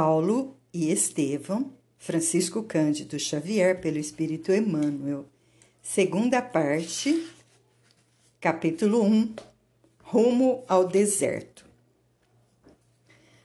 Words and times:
Paulo 0.00 0.56
e 0.72 0.92
Estevão, 0.92 1.72
Francisco 1.96 2.62
Cândido 2.62 3.18
Xavier, 3.18 3.80
pelo 3.80 3.98
Espírito 3.98 4.52
Emmanuel. 4.52 5.26
Segunda 5.82 6.40
parte, 6.40 7.26
capítulo 8.40 9.02
1 9.02 9.34
Rumo 10.04 10.62
ao 10.68 10.86
deserto. 10.86 11.66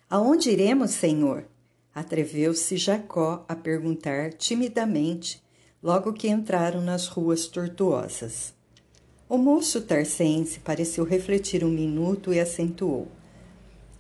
Aonde 0.08 0.52
iremos, 0.52 0.92
Senhor? 0.92 1.48
Atreveu-se 1.92 2.78
Jacó 2.78 3.44
a 3.50 3.56
perguntar 3.56 4.34
timidamente, 4.34 5.42
logo 5.82 6.14
que 6.14 6.30
entraram 6.30 6.82
nas 6.82 7.08
ruas 7.08 7.48
tortuosas. 7.48 8.54
O 9.28 9.40
moço 9.40 9.82
tarcense 9.82 10.60
pareceu 10.60 11.04
refletir 11.04 11.64
um 11.64 11.72
minuto 11.72 12.32
e 12.32 12.40
acentuou. 12.40 13.08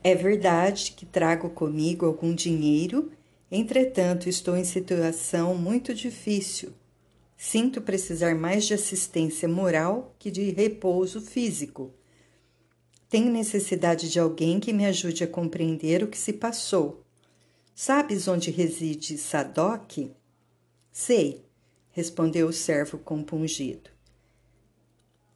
É 0.03 0.13
verdade 0.13 0.91
que 0.91 1.05
trago 1.05 1.49
comigo 1.49 2.05
algum 2.05 2.35
dinheiro, 2.35 3.09
entretanto 3.49 4.27
estou 4.27 4.57
em 4.57 4.65
situação 4.65 5.55
muito 5.55 5.93
difícil. 5.93 6.73
Sinto 7.37 7.81
precisar 7.81 8.35
mais 8.35 8.65
de 8.65 8.73
assistência 8.73 9.47
moral 9.47 10.13
que 10.19 10.29
de 10.29 10.49
repouso 10.51 11.21
físico. 11.21 11.93
Tenho 13.09 13.31
necessidade 13.31 14.09
de 14.09 14.19
alguém 14.19 14.59
que 14.59 14.73
me 14.73 14.85
ajude 14.85 15.23
a 15.23 15.27
compreender 15.27 16.03
o 16.03 16.07
que 16.07 16.17
se 16.17 16.33
passou. 16.33 17.03
Sabes 17.73 18.27
onde 18.27 18.51
reside 18.51 19.17
Sadoc? 19.17 20.11
Sei, 20.91 21.45
respondeu 21.91 22.47
o 22.47 22.53
servo 22.53 22.97
compungido. 22.97 23.89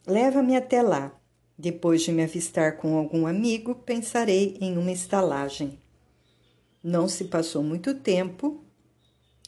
Leva-me 0.05 0.55
até 0.55 0.81
lá. 0.81 1.17
Depois 1.57 2.03
de 2.03 2.11
me 2.11 2.23
avistar 2.23 2.77
com 2.77 2.95
algum 2.95 3.25
amigo, 3.25 3.73
pensarei 3.73 4.57
em 4.61 4.77
uma 4.77 4.91
estalagem. 4.91 5.79
Não 6.83 7.09
se 7.09 7.25
passou 7.25 7.63
muito 7.63 7.95
tempo 7.95 8.63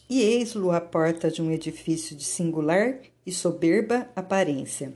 e 0.08 0.20
eis-lo 0.20 0.72
à 0.72 0.80
porta 0.80 1.30
de 1.30 1.40
um 1.40 1.52
edifício 1.52 2.16
de 2.16 2.24
singular 2.24 2.98
e 3.24 3.30
soberba 3.30 4.10
aparência. 4.16 4.92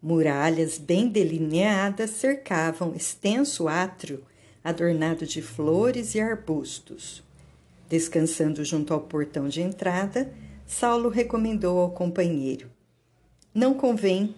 Muralhas 0.00 0.78
bem 0.78 1.08
delineadas 1.08 2.10
cercavam 2.10 2.94
extenso 2.94 3.66
átrio 3.66 4.22
adornado 4.62 5.26
de 5.26 5.42
flores 5.42 6.14
e 6.14 6.20
arbustos. 6.20 7.22
Descansando 7.88 8.64
junto 8.64 8.94
ao 8.94 9.00
portão 9.00 9.48
de 9.48 9.60
entrada, 9.60 10.32
Saulo 10.66 11.08
recomendou 11.08 11.78
ao 11.80 11.90
companheiro: 11.90 12.70
Não 13.52 13.74
convém 13.74 14.34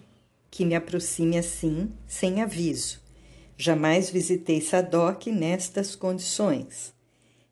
que 0.49 0.65
me 0.65 0.75
aproxime 0.75 1.37
assim, 1.37 1.91
sem 2.07 2.41
aviso. 2.41 2.99
Jamais 3.57 4.09
visitei 4.09 4.61
Sadoc 4.61 5.27
nestas 5.27 5.95
condições. 5.95 6.93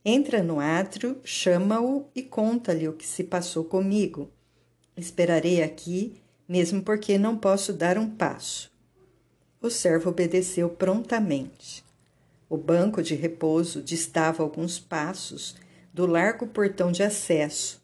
Entra 0.04 0.44
no 0.44 0.60
átrio, 0.60 1.20
chama-o 1.24 2.06
e 2.16 2.22
conta-lhe 2.22 2.88
o 2.88 2.94
que 2.94 3.08
se 3.08 3.24
passou 3.24 3.64
comigo. 3.64 4.30
Esperarei 4.96 5.64
aqui, 5.64 6.22
mesmo 6.48 6.84
porque 6.84 7.18
não 7.18 7.36
posso 7.36 7.74
dar 7.74 7.98
um 7.98 8.10
passo. 8.10 8.72
O 9.59 9.70
servo 9.70 10.12
obedeceu 10.12 10.70
prontamente. 10.70 11.84
O 12.48 12.56
banco 12.56 13.02
de 13.02 13.16
repouso 13.16 13.82
distava 13.82 14.44
alguns 14.44 14.80
passos 14.80 15.56
do 15.92 16.06
largo 16.06 16.46
portão 16.46 16.92
de 16.92 17.02
acesso, 17.02 17.82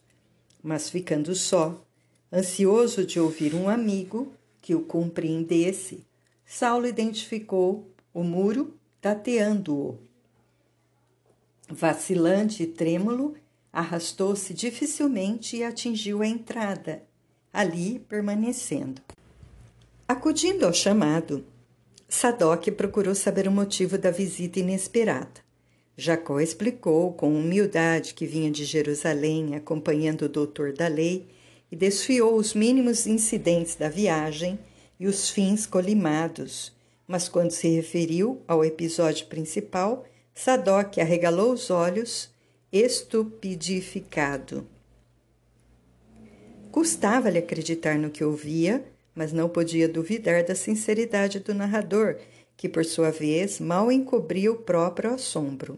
mas 0.61 0.89
ficando 0.89 1.33
só, 1.33 1.83
ansioso 2.31 3.03
de 3.03 3.19
ouvir 3.19 3.55
um 3.55 3.67
amigo, 3.67 4.31
que 4.61 4.75
o 4.75 4.81
compreendesse, 4.81 6.05
Saulo 6.45 6.87
identificou 6.87 7.89
o 8.13 8.23
muro, 8.23 8.77
tateando-o. 9.01 9.97
Vacilante 11.69 12.63
e 12.63 12.67
trêmulo, 12.67 13.35
arrastou-se 13.71 14.53
dificilmente 14.53 15.57
e 15.57 15.63
atingiu 15.63 16.21
a 16.21 16.27
entrada, 16.27 17.03
ali 17.53 17.99
permanecendo. 17.99 19.01
Acudindo 20.07 20.65
ao 20.65 20.73
chamado, 20.73 21.45
Sadoc 22.09 22.69
procurou 22.71 23.15
saber 23.15 23.47
o 23.47 23.51
motivo 23.51 23.97
da 23.97 24.11
visita 24.11 24.59
inesperada. 24.59 25.41
Jacó 25.95 26.39
explicou 26.41 27.13
com 27.13 27.33
humildade 27.33 28.13
que 28.13 28.25
vinha 28.25 28.51
de 28.51 28.65
Jerusalém 28.65 29.55
acompanhando 29.55 30.23
o 30.23 30.29
doutor 30.29 30.73
da 30.73 30.87
lei 30.87 31.29
e 31.71 31.75
desfiou 31.75 32.35
os 32.35 32.53
mínimos 32.53 33.07
incidentes 33.07 33.75
da 33.75 33.87
viagem 33.87 34.59
e 34.99 35.07
os 35.07 35.29
fins 35.29 35.65
colimados. 35.65 36.73
Mas 37.07 37.29
quando 37.29 37.51
se 37.51 37.67
referiu 37.69 38.41
ao 38.47 38.63
episódio 38.63 39.27
principal, 39.27 40.05
Sadoc 40.33 40.97
arregalou 40.99 41.53
os 41.53 41.69
olhos, 41.69 42.29
estupidificado. 42.71 44.67
Custava-lhe 46.71 47.37
acreditar 47.37 47.97
no 47.97 48.09
que 48.09 48.23
ouvia, 48.23 48.85
mas 49.13 49.33
não 49.33 49.49
podia 49.49 49.89
duvidar 49.89 50.43
da 50.43 50.55
sinceridade 50.55 51.39
do 51.39 51.53
narrador, 51.53 52.17
que, 52.55 52.69
por 52.69 52.85
sua 52.85 53.11
vez, 53.11 53.59
mal 53.59 53.91
encobria 53.91 54.51
o 54.51 54.55
próprio 54.55 55.13
assombro. 55.13 55.77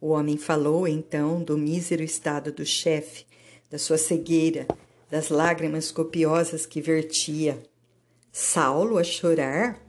O 0.00 0.08
homem 0.10 0.38
falou 0.38 0.86
então 0.88 1.42
do 1.42 1.58
mísero 1.58 2.02
estado 2.02 2.52
do 2.52 2.64
chefe, 2.64 3.26
da 3.70 3.78
sua 3.78 3.98
cegueira, 3.98 4.66
das 5.10 5.28
lágrimas 5.28 5.90
copiosas 5.90 6.66
que 6.66 6.80
vertia. 6.80 7.58
Saulo 8.32 8.98
a 8.98 9.04
chorar? 9.04 9.82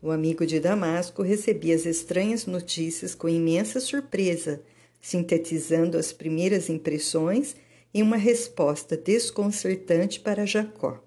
O 0.00 0.10
amigo 0.10 0.44
de 0.44 0.58
Damasco 0.58 1.22
recebia 1.22 1.74
as 1.74 1.86
estranhas 1.86 2.46
notícias 2.46 3.14
com 3.14 3.28
imensa 3.28 3.78
surpresa, 3.78 4.62
sintetizando 5.00 5.96
as 5.96 6.12
primeiras 6.12 6.68
impressões 6.68 7.54
em 7.94 8.02
uma 8.02 8.16
resposta 8.16 8.96
desconcertante 8.96 10.18
para 10.20 10.46
Jacó. 10.46 11.02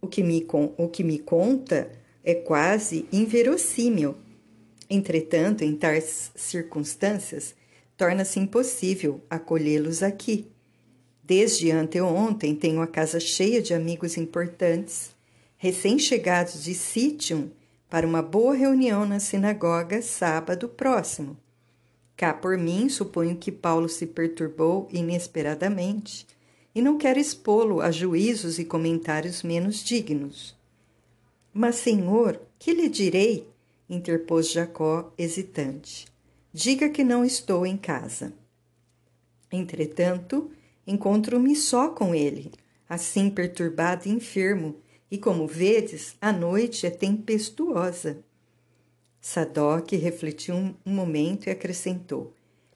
O 0.00 0.06
que 0.06 0.22
me, 0.22 0.46
o 0.76 0.88
que 0.88 1.02
me 1.02 1.18
conta 1.18 1.90
é 2.22 2.34
quase 2.34 3.06
inverossímil. 3.12 4.16
Entretanto, 4.90 5.64
em 5.64 5.74
tais 5.74 6.30
circunstâncias, 6.34 7.54
torna-se 7.96 8.38
impossível 8.38 9.22
acolhê-los 9.30 10.02
aqui. 10.02 10.50
Desde 11.28 11.70
anteontem 11.70 12.54
tenho 12.54 12.80
a 12.80 12.86
casa 12.86 13.20
cheia 13.20 13.60
de 13.60 13.74
amigos 13.74 14.16
importantes, 14.16 15.14
recém-chegados 15.58 16.64
de 16.64 16.74
Sítium, 16.74 17.50
para 17.86 18.06
uma 18.06 18.22
boa 18.22 18.54
reunião 18.54 19.04
na 19.04 19.20
sinagoga 19.20 20.00
sábado 20.00 20.70
próximo. 20.70 21.36
Cá 22.16 22.32
por 22.32 22.56
mim, 22.56 22.88
suponho 22.88 23.36
que 23.36 23.52
Paulo 23.52 23.90
se 23.90 24.06
perturbou 24.06 24.88
inesperadamente 24.90 26.26
e 26.74 26.80
não 26.80 26.96
quero 26.96 27.18
expô-lo 27.18 27.82
a 27.82 27.90
juízos 27.90 28.58
e 28.58 28.64
comentários 28.64 29.42
menos 29.42 29.84
dignos. 29.84 30.56
Mas, 31.52 31.74
Senhor, 31.74 32.40
que 32.58 32.72
lhe 32.72 32.88
direi? 32.88 33.46
interpôs 33.86 34.50
Jacó, 34.50 35.12
hesitante. 35.18 36.06
Diga 36.54 36.88
que 36.88 37.04
não 37.04 37.22
estou 37.22 37.66
em 37.66 37.76
casa. 37.76 38.32
Entretanto, 39.52 40.50
encontro-me 40.88 41.54
só 41.54 41.90
com 41.90 42.14
ele, 42.14 42.50
assim 42.88 43.28
perturbado 43.28 44.08
e 44.08 44.10
enfermo, 44.10 44.76
e 45.10 45.18
como 45.18 45.46
vedes, 45.46 46.16
a 46.20 46.32
noite 46.32 46.86
é 46.86 46.90
tempestuosa. 46.90 48.24
Sadoc 49.20 49.92
refletiu 49.92 50.54
um 50.54 50.74
momento 50.86 51.46
e 51.46 51.50
acrescentou: 51.50 52.34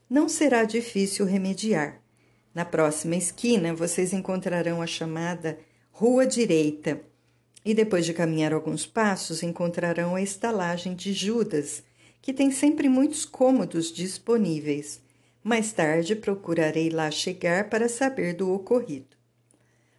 Não 0.08 0.28
será 0.28 0.64
difícil 0.64 1.24
remediar. 1.24 2.00
Na 2.54 2.64
próxima 2.64 3.16
esquina, 3.16 3.74
vocês 3.74 4.12
encontrarão 4.12 4.82
a 4.82 4.86
chamada 4.86 5.58
Rua 5.90 6.26
Direita, 6.26 7.00
e 7.64 7.72
depois 7.72 8.04
de 8.04 8.12
caminhar 8.12 8.52
alguns 8.52 8.84
passos, 8.84 9.42
encontrarão 9.42 10.14
a 10.14 10.22
estalagem 10.22 10.94
de 10.94 11.12
Judas, 11.12 11.82
que 12.20 12.32
tem 12.32 12.50
sempre 12.50 12.88
muitos 12.88 13.24
cômodos 13.24 13.90
disponíveis. 13.92 15.01
Mais 15.42 15.72
tarde 15.72 16.14
procurarei 16.14 16.88
lá 16.88 17.10
chegar 17.10 17.68
para 17.68 17.88
saber 17.88 18.34
do 18.34 18.52
ocorrido. 18.52 19.16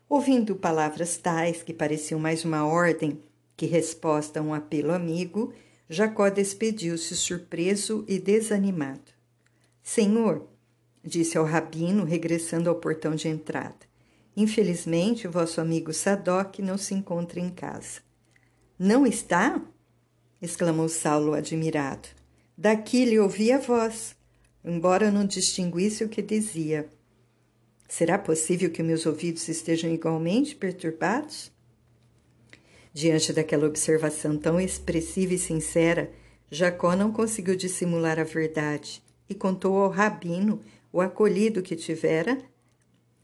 Ouvindo 0.07 0.55
palavras 0.55 1.17
tais 1.17 1.61
que 1.61 1.73
pareciam 1.73 2.19
mais 2.19 2.45
uma 2.45 2.65
ordem 2.65 3.19
que 3.57 3.65
resposta 3.65 4.39
a 4.39 4.43
um 4.43 4.53
apelo 4.53 4.93
amigo, 4.93 5.53
Jacó 5.89 6.29
despediu-se 6.29 7.15
surpreso 7.15 8.05
e 8.07 8.19
desanimado. 8.19 9.11
Senhor, 9.81 10.47
disse 11.03 11.37
ao 11.37 11.43
rabino, 11.43 12.05
regressando 12.05 12.69
ao 12.69 12.75
portão 12.75 13.13
de 13.13 13.27
entrada, 13.27 13.85
infelizmente 14.37 15.27
vosso 15.27 15.59
amigo 15.59 15.91
Sadoc 15.91 16.59
não 16.59 16.77
se 16.77 16.93
encontra 16.93 17.39
em 17.39 17.49
casa. 17.49 18.01
Não 18.79 19.05
está? 19.05 19.61
exclamou 20.41 20.87
Saulo 20.87 21.33
admirado. 21.33 22.07
Daqui 22.57 23.03
lhe 23.03 23.19
ouvi 23.19 23.51
a 23.51 23.57
voz 23.57 24.15
embora 24.63 25.11
não 25.11 25.25
distinguisse 25.25 26.03
o 26.03 26.09
que 26.09 26.21
dizia. 26.21 26.87
Será 27.87 28.17
possível 28.17 28.69
que 28.69 28.81
meus 28.81 29.05
ouvidos 29.05 29.47
estejam 29.47 29.91
igualmente 29.91 30.55
perturbados? 30.55 31.51
Diante 32.93 33.33
daquela 33.33 33.67
observação 33.67 34.37
tão 34.37 34.59
expressiva 34.59 35.33
e 35.33 35.39
sincera, 35.39 36.11
Jacó 36.49 36.95
não 36.95 37.11
conseguiu 37.11 37.55
dissimular 37.55 38.19
a 38.19 38.23
verdade 38.23 39.01
e 39.27 39.33
contou 39.33 39.77
ao 39.77 39.89
rabino 39.89 40.61
o 40.91 41.01
acolhido 41.01 41.61
que 41.63 41.75
tivera, 41.75 42.37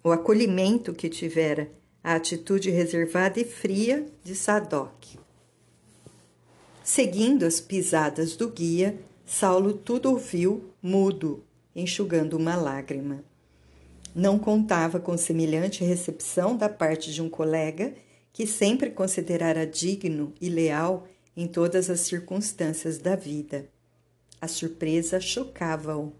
o 0.03 0.11
acolhimento 0.11 0.93
que 0.93 1.07
tivera, 1.07 1.71
a 2.03 2.15
atitude 2.15 2.71
reservada 2.71 3.39
e 3.39 3.43
fria 3.43 4.05
de 4.23 4.35
Sadoc. 4.35 5.17
Seguindo 6.83 7.45
as 7.45 7.59
pisadas 7.59 8.35
do 8.35 8.49
guia, 8.49 8.97
Saulo 9.31 9.73
tudo 9.73 10.09
ouviu, 10.09 10.73
mudo, 10.81 11.43
enxugando 11.75 12.35
uma 12.35 12.55
lágrima. 12.55 13.23
Não 14.15 14.39
contava 14.39 14.99
com 14.99 15.15
semelhante 15.15 15.83
recepção 15.83 16.57
da 16.57 16.67
parte 16.67 17.13
de 17.13 17.21
um 17.21 17.29
colega 17.29 17.93
que 18.33 18.47
sempre 18.47 18.89
considerara 18.89 19.67
digno 19.67 20.33
e 20.41 20.49
leal 20.49 21.07
em 21.37 21.45
todas 21.45 21.91
as 21.91 21.99
circunstâncias 21.99 22.97
da 22.97 23.15
vida. 23.15 23.69
A 24.41 24.47
surpresa 24.47 25.21
chocava-o. 25.21 26.11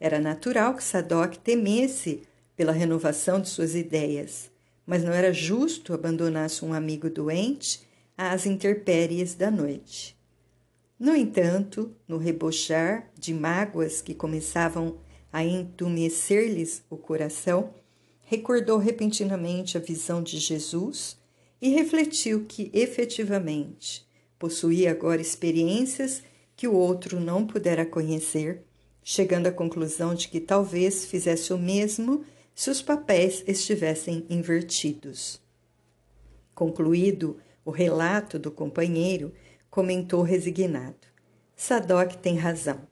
Era 0.00 0.18
natural 0.18 0.74
que 0.74 0.82
Sadoc 0.82 1.36
temesse 1.36 2.24
pela 2.56 2.72
renovação 2.72 3.40
de 3.40 3.48
suas 3.48 3.76
ideias, 3.76 4.50
mas 4.84 5.04
não 5.04 5.12
era 5.12 5.32
justo 5.32 5.94
abandonar-se 5.94 6.64
um 6.64 6.74
amigo 6.74 7.08
doente 7.08 7.86
às 8.18 8.46
intempéries 8.46 9.36
da 9.36 9.48
noite. 9.48 10.15
No 10.98 11.14
entanto, 11.14 11.94
no 12.08 12.16
rebochar 12.16 13.10
de 13.18 13.34
mágoas 13.34 14.00
que 14.00 14.14
começavam 14.14 14.96
a 15.30 15.44
entumecer-lhes 15.44 16.82
o 16.88 16.96
coração, 16.96 17.74
recordou 18.24 18.78
repentinamente 18.78 19.76
a 19.76 19.80
visão 19.80 20.22
de 20.22 20.38
Jesus 20.38 21.18
e 21.60 21.68
refletiu 21.68 22.46
que, 22.46 22.70
efetivamente, 22.72 24.06
possuía 24.38 24.90
agora 24.90 25.20
experiências 25.20 26.22
que 26.56 26.66
o 26.66 26.74
outro 26.74 27.20
não 27.20 27.46
pudera 27.46 27.84
conhecer, 27.84 28.62
chegando 29.04 29.46
à 29.46 29.52
conclusão 29.52 30.14
de 30.14 30.28
que 30.28 30.40
talvez 30.40 31.04
fizesse 31.04 31.52
o 31.52 31.58
mesmo 31.58 32.24
se 32.54 32.70
os 32.70 32.80
papéis 32.80 33.44
estivessem 33.46 34.24
invertidos. 34.30 35.40
Concluído 36.54 37.36
o 37.66 37.70
relato 37.70 38.38
do 38.38 38.50
companheiro, 38.50 39.32
comentou 39.76 40.22
resignado: 40.22 41.06
Sadoc 41.54 42.14
tem 42.14 42.38
razão. 42.38 42.88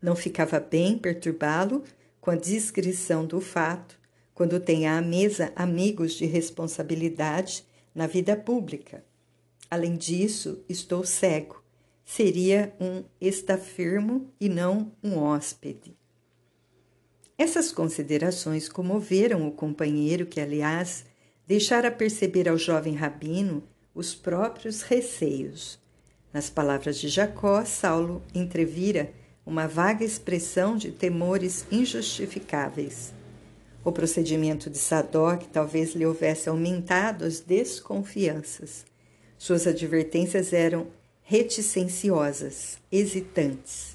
Não 0.00 0.14
ficava 0.14 0.60
bem 0.60 0.96
perturbá-lo 0.96 1.82
com 2.20 2.30
a 2.30 2.36
descrição 2.36 3.26
do 3.26 3.40
fato 3.40 3.98
quando 4.32 4.60
tem 4.60 4.86
à 4.86 5.02
mesa 5.02 5.52
amigos 5.56 6.12
de 6.12 6.26
responsabilidade 6.26 7.64
na 7.92 8.06
vida 8.06 8.36
pública. 8.36 9.04
Além 9.68 9.96
disso, 9.96 10.64
estou 10.68 11.04
cego. 11.04 11.64
Seria 12.04 12.76
um 12.80 13.02
estafirmo 13.20 14.32
e 14.40 14.48
não 14.48 14.92
um 15.02 15.18
hóspede. 15.18 15.96
Essas 17.36 17.72
considerações 17.72 18.68
comoveram 18.68 19.48
o 19.48 19.52
companheiro 19.52 20.26
que, 20.26 20.40
aliás, 20.40 21.04
deixara 21.44 21.90
perceber 21.90 22.48
ao 22.48 22.56
jovem 22.56 22.94
rabino 22.94 23.64
os 23.92 24.14
próprios 24.14 24.82
receios. 24.82 25.79
Nas 26.32 26.48
palavras 26.48 26.98
de 26.98 27.08
Jacó, 27.08 27.64
Saulo 27.64 28.22
entrevira 28.32 29.12
uma 29.44 29.66
vaga 29.66 30.04
expressão 30.04 30.76
de 30.76 30.92
temores 30.92 31.66
injustificáveis. 31.72 33.12
O 33.82 33.90
procedimento 33.90 34.70
de 34.70 34.78
Sadoc 34.78 35.46
talvez 35.52 35.94
lhe 35.94 36.06
houvesse 36.06 36.48
aumentado 36.48 37.24
as 37.24 37.40
desconfianças. 37.40 38.84
Suas 39.36 39.66
advertências 39.66 40.52
eram 40.52 40.86
reticenciosas, 41.22 42.78
hesitantes. 42.92 43.94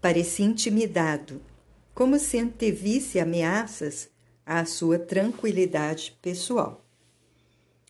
Parecia 0.00 0.44
intimidado, 0.44 1.40
como 1.94 2.18
se 2.18 2.38
antevisse 2.38 3.18
ameaças 3.18 4.10
à 4.44 4.64
sua 4.64 4.98
tranquilidade 4.98 6.18
pessoal 6.20 6.82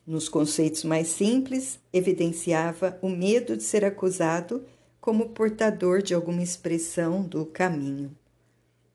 nos 0.06 0.28
conceitos 0.28 0.84
mais 0.84 1.08
simples, 1.08 1.78
evidenciava 1.92 2.98
o 3.00 3.08
medo 3.08 3.56
de 3.56 3.62
ser 3.62 3.84
acusado 3.84 4.64
como 5.00 5.30
portador 5.30 6.02
de 6.02 6.14
alguma 6.14 6.42
expressão 6.42 7.22
do 7.22 7.46
caminho. 7.46 8.16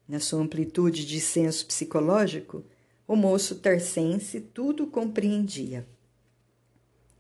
Na 0.08 0.20
sua 0.20 0.42
amplitude 0.42 1.06
de 1.06 1.20
senso 1.20 1.66
psicológico, 1.66 2.64
o 3.08 3.16
moço 3.16 3.56
tarcense 3.56 4.40
tudo 4.40 4.88
compreendia. 4.88 5.88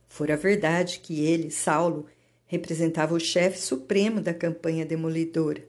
Fora 0.07 0.37
verdade 0.37 0.99
que 0.99 1.25
ele, 1.25 1.51
Saulo, 1.51 2.05
representava 2.45 3.13
o 3.13 3.19
chefe 3.19 3.59
supremo 3.59 4.21
da 4.21 4.33
campanha 4.33 4.85
demolidora, 4.85 5.67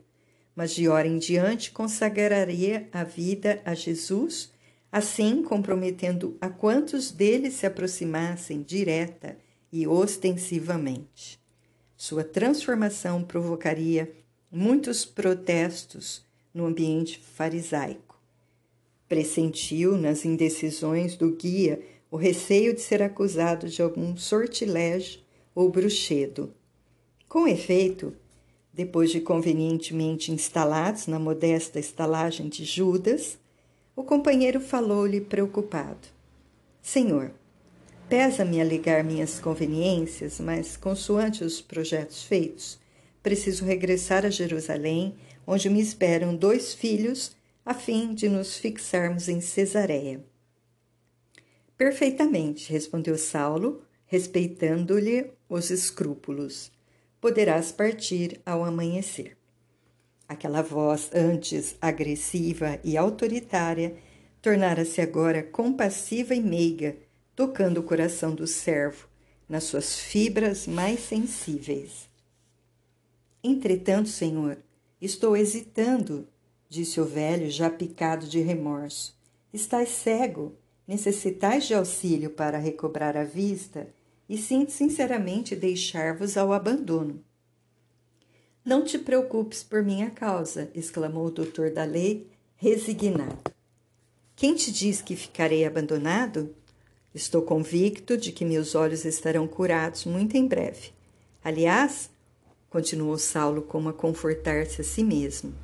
mas 0.55 0.73
de 0.73 0.89
hora 0.89 1.07
em 1.07 1.19
diante 1.19 1.71
consagraria 1.71 2.89
a 2.93 3.05
vida 3.05 3.61
a 3.65 3.75
Jesus 3.75 4.53
assim 4.91 5.43
comprometendo 5.43 6.37
a 6.41 6.49
quantos 6.49 7.11
deles 7.11 7.55
se 7.55 7.67
aproximassem 7.67 8.63
direta 8.63 9.37
e 9.73 9.87
ostensivamente. 9.87 11.39
Sua 11.97 12.25
transformação 12.25 13.23
provocaria 13.23 14.13
muitos 14.51 15.05
protestos 15.05 16.25
no 16.55 16.67
ambiente 16.67 17.19
farisaico. 17.19 18.19
Pressentiu 19.09 19.97
nas 19.97 20.25
indecisões 20.25 21.17
do 21.17 21.31
guia 21.33 21.83
o 22.11 22.17
receio 22.17 22.75
de 22.75 22.81
ser 22.81 23.03
acusado 23.03 23.69
de 23.69 23.83
algum 23.83 24.17
sortilégio 24.17 25.21
ou 25.55 25.69
bruxedo. 25.69 26.55
Com 27.29 27.47
efeito, 27.47 28.15
depois 28.73 29.11
de 29.11 29.21
convenientemente 29.21 30.33
instalados 30.33 31.07
na 31.07 31.19
modesta 31.19 31.79
estalagem 31.79 32.49
de 32.49 32.65
Judas, 32.65 33.39
o 33.99 34.05
companheiro 34.05 34.61
falou-lhe 34.61 35.21
preocupado: 35.21 36.07
Senhor, 36.81 37.33
pesa-me 38.09 38.61
alegar 38.61 39.03
minhas 39.03 39.41
conveniências, 39.41 40.39
mas, 40.39 40.77
consoante 40.77 41.43
os 41.43 41.61
projetos 41.61 42.23
feitos, 42.23 42.79
preciso 43.25 43.65
regressar 43.65 44.25
a 44.25 44.31
Jerusalém, 44.31 45.17
onde 45.45 45.69
me 45.69 45.81
esperam 45.81 46.37
dois 46.37 46.73
filhos, 46.73 47.37
a 47.67 47.75
fim 47.75 48.15
de 48.15 48.29
nos 48.29 48.57
fixarmos 48.57 49.29
em 49.29 49.41
Cesareia. 49.41 50.25
Perfeitamente, 51.77 52.73
respondeu 52.73 53.19
Saulo, 53.19 53.83
respeitando-lhe 54.07 55.33
os 55.49 55.71
escrúpulos. 55.71 56.71
Poderás 57.21 57.73
partir 57.73 58.41
ao 58.47 58.63
amanhecer. 58.63 59.38
Aquela 60.29 60.61
voz 60.61 61.11
antes 61.15 61.75
agressiva 61.81 62.79
e 62.85 62.99
autoritária 62.99 63.97
tornara-se 64.43 65.01
agora 65.01 65.43
compassiva 65.43 66.35
e 66.35 66.41
meiga, 66.41 66.97
tocando 67.35 67.79
o 67.79 67.83
coração 67.83 68.35
do 68.35 68.47
servo 68.47 69.09
nas 69.49 69.65
suas 69.65 69.99
fibras 69.99 70.67
mais 70.67 71.01
sensíveis. 71.01 72.09
Entretanto, 73.43 74.11
Senhor, 74.11 74.59
estou 75.01 75.35
hesitando, 75.35 76.29
disse 76.69 77.01
o 77.01 77.05
velho, 77.07 77.51
já 77.51 77.71
picado 77.71 78.27
de 78.27 78.41
remorso. 78.41 79.17
Estás 79.51 79.89
cego, 79.89 80.55
necessitais 80.87 81.67
de 81.67 81.73
auxílio 81.73 82.31
para 82.31 82.59
recobrar 82.59 83.17
a 83.17 83.25
vista 83.25 83.89
e 84.29 84.37
sinto 84.37 84.73
sinceramente 84.73 85.57
deixar-vos 85.57 86.37
ao 86.37 86.53
abandono. 86.53 87.25
Não 88.69 88.85
te 88.85 88.99
preocupes 88.99 89.63
por 89.63 89.83
minha 89.83 90.11
causa, 90.11 90.69
exclamou 90.75 91.29
o 91.29 91.31
doutor 91.31 91.71
da 91.71 91.85
lei, 91.85 92.27
resignado. 92.59 93.51
Quem 94.37 94.55
te 94.55 94.71
diz 94.71 95.01
que 95.01 95.17
ficarei 95.17 95.65
abandonado? 95.65 96.55
Estou 97.15 97.41
convicto 97.41 98.15
de 98.15 98.31
que 98.31 98.45
meus 98.45 98.75
olhos 98.75 99.07
estarão 99.07 99.49
curados 99.49 100.05
muito 100.05 100.37
em 100.37 100.47
breve. 100.47 100.91
Aliás, 101.43 102.11
continuou 102.69 103.17
Saulo 103.17 103.63
como 103.63 103.89
a 103.89 103.93
confortar-se 103.95 104.83
a 104.83 104.85
si 104.85 105.03
mesmo, 105.03 105.55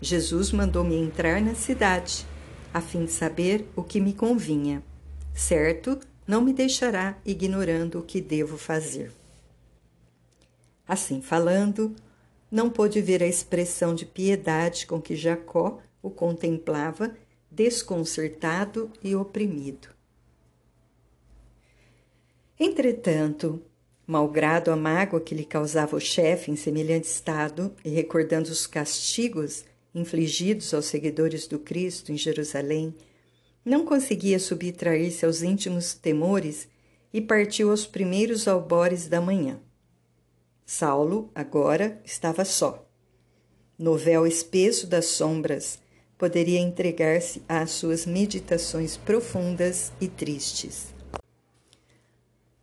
Jesus 0.00 0.50
mandou-me 0.50 0.96
entrar 0.96 1.42
na 1.42 1.54
cidade, 1.54 2.26
a 2.72 2.80
fim 2.80 3.04
de 3.04 3.12
saber 3.12 3.66
o 3.76 3.82
que 3.82 4.00
me 4.00 4.14
convinha. 4.14 4.82
Certo, 5.34 6.00
não 6.26 6.40
me 6.40 6.54
deixará 6.54 7.18
ignorando 7.22 7.98
o 7.98 8.02
que 8.02 8.18
devo 8.18 8.56
fazer. 8.56 9.12
Assim 10.88 11.20
falando, 11.20 11.94
não 12.50 12.70
pôde 12.70 13.00
ver 13.00 13.22
a 13.22 13.26
expressão 13.26 13.94
de 13.94 14.06
piedade 14.06 14.86
com 14.86 15.00
que 15.00 15.16
Jacó 15.16 15.80
o 16.02 16.10
contemplava, 16.10 17.16
desconcertado 17.50 18.90
e 19.02 19.14
oprimido. 19.16 19.88
Entretanto, 22.58 23.62
malgrado 24.06 24.70
a 24.70 24.76
mágoa 24.76 25.20
que 25.20 25.34
lhe 25.34 25.44
causava 25.44 25.96
o 25.96 26.00
chefe 26.00 26.50
em 26.50 26.56
semelhante 26.56 27.06
estado 27.06 27.74
e 27.84 27.90
recordando 27.90 28.50
os 28.50 28.66
castigos 28.66 29.64
infligidos 29.94 30.72
aos 30.72 30.86
seguidores 30.86 31.46
do 31.46 31.58
Cristo 31.58 32.12
em 32.12 32.16
Jerusalém, 32.16 32.94
não 33.64 33.84
conseguia 33.84 34.38
subtrair-se 34.38 35.26
aos 35.26 35.42
íntimos 35.42 35.92
temores 35.92 36.68
e 37.12 37.20
partiu 37.20 37.70
aos 37.70 37.86
primeiros 37.86 38.46
albores 38.46 39.08
da 39.08 39.20
manhã. 39.20 39.58
Saulo, 40.68 41.30
agora, 41.32 42.02
estava 42.04 42.44
só. 42.44 42.84
No 43.78 43.96
véu 43.96 44.26
espesso 44.26 44.88
das 44.88 45.06
sombras, 45.06 45.78
poderia 46.18 46.58
entregar-se 46.58 47.40
às 47.48 47.70
suas 47.70 48.04
meditações 48.04 48.96
profundas 48.96 49.92
e 50.00 50.08
tristes. 50.08 50.88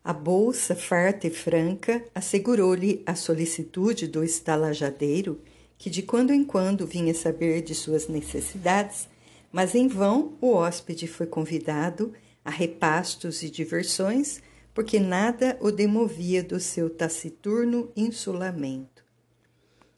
A 0.04 0.12
bolsa 0.12 0.76
farta 0.76 1.28
e 1.28 1.30
franca 1.30 2.04
assegurou-lhe 2.14 3.02
a 3.06 3.16
solicitude 3.16 4.06
do 4.06 4.22
estalajadeiro, 4.22 5.40
que 5.78 5.90
de 5.90 6.02
quando 6.02 6.34
em 6.34 6.44
quando 6.44 6.86
vinha 6.86 7.14
saber 7.14 7.62
de 7.62 7.74
suas 7.74 8.10
necessidades, 8.10 9.08
mas 9.50 9.76
em 9.76 9.88
vão 9.88 10.34
o 10.42 10.52
hóspede 10.52 11.08
foi 11.08 11.26
convidado 11.26 12.12
a 12.44 12.52
repastos 12.52 13.44
e 13.44 13.50
diversões, 13.50 14.42
porque 14.74 15.00
nada 15.00 15.58
o 15.62 15.72
demovia 15.72 16.44
do 16.44 16.60
seu 16.60 16.90
taciturno 16.90 17.92
insulamento. 17.96 19.04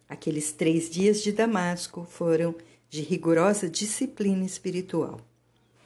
Aqueles 0.07 0.51
três 0.51 0.89
dias 0.89 1.21
de 1.21 1.31
Damasco 1.31 2.05
foram 2.09 2.53
de 2.89 3.01
rigorosa 3.01 3.69
disciplina 3.69 4.45
espiritual. 4.45 5.19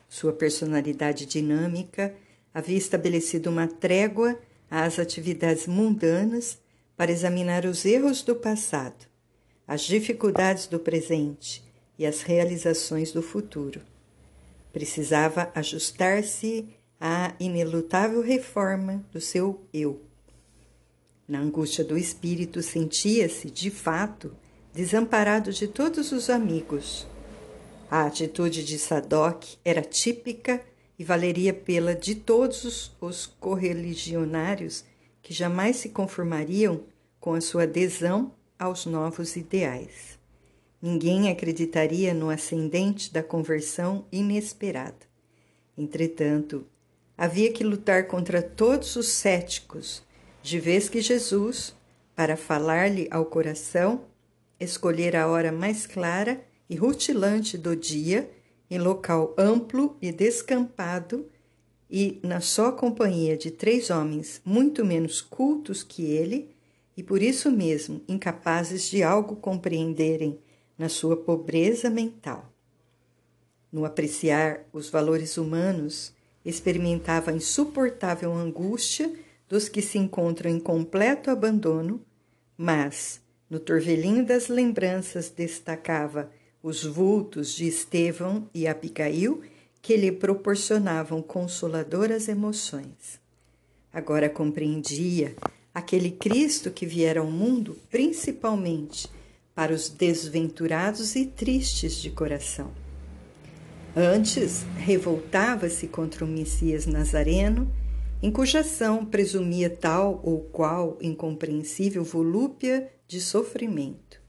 Sua 0.10 0.34
personalidade 0.34 1.26
dinâmica 1.26 2.14
havia 2.54 2.78
estabelecido 2.78 3.50
uma 3.50 3.68
trégua 3.68 4.38
às 4.70 5.00
atividades 5.00 5.68
mundanas 5.68 6.58
para 6.98 7.12
examinar 7.12 7.66
os 7.66 7.86
erros 7.86 8.24
do 8.24 8.36
passado, 8.36 9.08
as 9.68 9.82
dificuldades 9.82 10.68
do 10.68 10.80
presente 10.80 11.64
e 11.98 12.06
as 12.06 12.22
realizações 12.22 13.12
do 13.12 13.22
futuro. 13.22 13.82
Precisava 14.74 15.52
ajustar-se 15.56 16.68
à 17.00 17.34
inelutável 17.40 18.22
reforma 18.22 19.06
do 19.12 19.22
seu 19.22 19.62
eu. 19.74 20.02
Na 21.28 21.40
angústia 21.40 21.84
do 21.84 21.98
espírito, 21.98 22.62
sentia-se, 22.62 23.50
de 23.50 23.70
fato, 23.70 24.36
desamparado 24.74 25.54
de 25.54 25.68
todos 25.68 26.12
os 26.12 26.30
amigos. 26.30 27.08
A 27.90 28.06
atitude 28.06 28.64
de 28.64 28.78
Sadoc 28.78 29.46
era 29.64 29.82
típica 29.82 30.62
e 30.98 31.04
valeria 31.04 31.54
pela 31.54 31.96
de 31.96 32.16
todos 32.16 32.92
os 33.00 33.26
correligionários 33.26 34.84
que 35.22 35.34
jamais 35.34 35.78
se 35.78 35.90
conformariam 35.90 36.84
com 37.20 37.34
a 37.34 37.42
sua 37.42 37.64
adesão 37.64 38.34
aos 38.58 38.86
novos 38.86 39.36
ideais. 39.36 40.20
Ninguém 40.82 41.30
acreditaria 41.30 42.14
no 42.14 42.30
ascendente 42.30 43.14
da 43.14 43.22
conversão 43.22 44.06
inesperada. 44.12 45.08
Entretanto, 45.78 46.66
havia 47.20 47.52
que 47.52 47.66
lutar 47.66 48.08
contra 48.08 48.42
todos 48.42 48.96
os 48.96 49.10
céticos, 49.10 50.02
de 50.42 50.58
vez 50.58 50.88
que 50.88 51.02
Jesus, 51.02 51.76
para 52.16 52.38
falar-lhe 52.38 53.10
ao 53.12 53.26
coração, 53.26 54.06
escolher 54.58 55.18
a 55.18 55.28
hora 55.28 55.52
mais 55.52 55.86
clara 55.86 56.42
e 56.70 56.78
rutilante 56.78 57.58
do 57.58 57.76
dia, 57.76 58.32
em 58.72 58.80
local 58.80 59.36
amplo 59.38 59.98
e 60.02 60.14
descampado, 60.14 61.30
e 61.92 62.22
na 62.24 62.40
só 62.40 62.72
companhia 62.72 63.36
de 63.36 63.52
três 63.52 63.90
homens 63.90 64.40
muito 64.46 64.86
menos 64.86 65.20
cultos 65.20 65.84
que 65.84 66.06
ele, 66.06 66.56
e 66.96 67.04
por 67.04 67.22
isso 67.22 67.52
mesmo 67.52 68.02
incapazes 68.08 68.90
de 68.90 69.04
algo 69.04 69.36
compreenderem 69.36 70.40
na 70.78 70.88
sua 70.88 71.18
pobreza 71.18 71.90
mental. 71.90 72.50
No 73.70 73.84
apreciar 73.84 74.62
os 74.72 74.90
valores 74.90 75.38
humanos, 75.38 76.18
experimentava 76.50 77.32
a 77.32 77.34
insuportável 77.34 78.34
angústia 78.34 79.12
dos 79.48 79.70
que 79.70 79.82
se 79.82 79.98
encontram 79.98 80.52
em 80.52 80.60
completo 80.60 81.30
abandono, 81.32 82.02
mas, 82.58 83.22
no 83.50 83.60
torvelinho 83.60 84.26
das 84.26 84.48
lembranças 84.48 85.30
destacava 85.30 86.30
os 86.62 86.84
vultos 86.84 87.56
de 87.56 87.68
Estevão 87.68 88.50
e 88.54 88.68
Abigail 88.68 89.42
que 89.82 89.96
lhe 89.96 90.12
proporcionavam 90.12 91.22
consoladoras 91.22 92.28
emoções. 92.28 93.20
Agora 93.92 94.30
compreendia 94.30 95.36
aquele 95.74 96.12
Cristo 96.12 96.70
que 96.70 96.86
viera 96.86 97.22
ao 97.22 97.32
mundo 97.32 97.78
principalmente 97.90 99.10
para 99.56 99.74
os 99.74 99.90
desventurados 99.90 101.16
e 101.16 101.26
tristes 101.26 101.96
de 101.96 102.10
coração. 102.12 102.72
Antes, 103.96 104.64
revoltava-se 104.78 105.88
contra 105.88 106.24
o 106.24 106.28
Messias 106.28 106.86
Nazareno, 106.86 107.74
em 108.22 108.32
cuja 108.32 108.60
ação 108.60 109.04
presumia 109.04 109.70
tal 109.70 110.22
ou 110.24 110.42
qual 110.42 110.98
incompreensível 111.02 112.04
volúpia 112.04 112.92
de 113.08 113.20
sofrimento. 113.20 114.22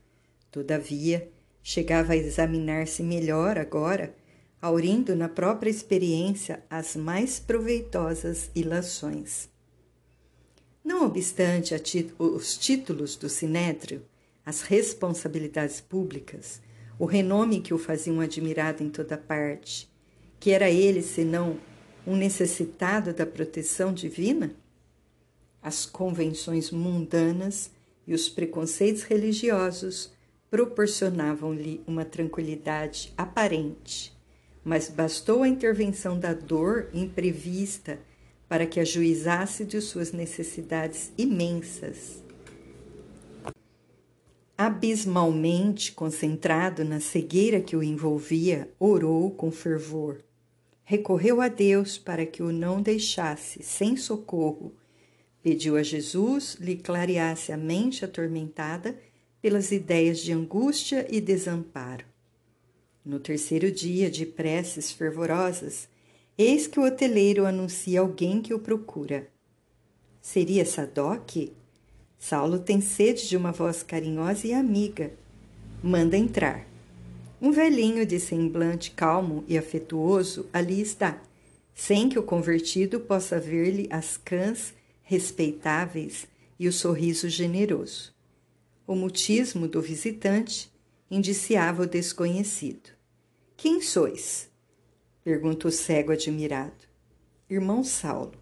Todavia, 0.51 1.29
chegava 1.63 2.15
a 2.15 2.17
examinar-se 2.17 3.03
melhor 3.03 3.59
agora, 3.59 4.15
aurindo 4.63 5.15
na 5.15 5.29
própria 5.29 5.71
experiência 5.71 6.63
as 6.71 6.97
mais 6.97 7.39
proveitosas 7.39 8.51
ilações. 8.55 9.49
Não 10.83 11.05
obstante 11.05 11.75
os 12.19 12.57
títulos 12.57 13.15
do 13.15 13.29
Sinédrio, 13.29 14.03
as 14.45 14.63
responsabilidades 14.63 15.81
públicas, 15.81 16.61
o 17.01 17.07
renome 17.07 17.63
que 17.63 17.73
o 17.73 17.79
faziam 17.79 18.21
admirado 18.21 18.83
em 18.83 18.91
toda 18.91 19.17
parte, 19.17 19.91
que 20.39 20.51
era 20.51 20.69
ele 20.69 21.01
senão 21.01 21.57
um 22.07 22.15
necessitado 22.15 23.15
da 23.15 23.25
proteção 23.25 23.91
divina? 23.91 24.55
As 25.63 25.87
convenções 25.87 26.71
mundanas 26.71 27.71
e 28.07 28.13
os 28.13 28.29
preconceitos 28.29 29.05
religiosos 29.05 30.13
proporcionavam-lhe 30.51 31.83
uma 31.87 32.05
tranquilidade 32.05 33.15
aparente, 33.17 34.15
mas 34.63 34.91
bastou 34.91 35.43
a 35.43 35.49
intervenção 35.49 36.19
da 36.19 36.35
dor 36.35 36.91
imprevista 36.93 37.99
para 38.47 38.67
que 38.67 38.79
ajuizasse 38.79 39.65
de 39.65 39.81
suas 39.81 40.13
necessidades 40.13 41.13
imensas. 41.17 42.20
Abismalmente 44.63 45.93
concentrado 45.93 46.85
na 46.85 47.01
cegueira 47.01 47.63
que 47.63 47.75
o 47.75 47.83
envolvia, 47.83 48.71
orou 48.79 49.31
com 49.31 49.51
fervor. 49.51 50.23
Recorreu 50.85 51.41
a 51.41 51.49
Deus 51.49 51.97
para 51.97 52.27
que 52.27 52.43
o 52.43 52.53
não 52.53 52.83
deixasse 52.83 53.63
sem 53.63 53.97
socorro. 53.97 54.75
Pediu 55.43 55.79
a 55.79 55.83
Jesus 55.83 56.59
lhe 56.61 56.77
clareasse 56.77 57.53
a 57.53 57.57
mente 57.57 58.05
atormentada 58.05 59.01
pelas 59.41 59.73
ideias 59.73 60.19
de 60.21 60.31
angústia 60.31 61.07
e 61.09 61.23
desamparo. 61.23 62.05
No 63.03 63.19
terceiro 63.19 63.73
dia 63.73 64.11
de 64.11 64.27
preces 64.27 64.93
fervorosas, 64.93 65.89
eis 66.37 66.67
que 66.67 66.79
o 66.79 66.85
hoteleiro 66.85 67.47
anuncia 67.47 68.01
alguém 68.01 68.43
que 68.43 68.53
o 68.53 68.59
procura. 68.59 69.27
Seria 70.21 70.67
Sadoc? 70.67 71.51
Saulo 72.21 72.59
tem 72.59 72.83
sede 72.83 73.27
de 73.27 73.35
uma 73.35 73.51
voz 73.51 73.83
carinhosa 73.83 74.47
e 74.47 74.53
amiga. 74.53 75.11
Manda 75.83 76.19
entrar. 76.19 76.67
Um 77.41 77.51
velhinho 77.51 78.05
de 78.05 78.21
semblante 78.21 78.91
calmo 78.91 79.43
e 79.49 79.57
afetuoso 79.57 80.47
ali 80.53 80.83
está, 80.83 81.21
sem 81.75 82.11
que 82.11 82.19
o 82.19 82.23
convertido 82.23 83.01
possa 83.01 83.41
ver-lhe 83.41 83.89
as 83.91 84.19
cãs 84.19 84.75
respeitáveis 85.03 86.29
e 86.59 86.69
o 86.69 86.73
sorriso 86.73 87.27
generoso. 87.27 88.15
O 88.87 88.95
mutismo 88.95 89.67
do 89.67 89.81
visitante 89.81 90.71
indiciava 91.11 91.85
o 91.85 91.87
desconhecido. 91.87 92.91
Quem 93.57 93.81
sois? 93.81 94.51
pergunta 95.25 95.69
o 95.69 95.73
cego 95.73 96.13
admirado. 96.13 96.85
Irmão 97.49 97.83
Saulo. 97.83 98.40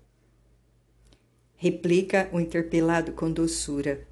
Replica 1.60 2.30
o 2.32 2.38
interpelado 2.38 3.10
com 3.10 3.32
doçura. 3.32 4.06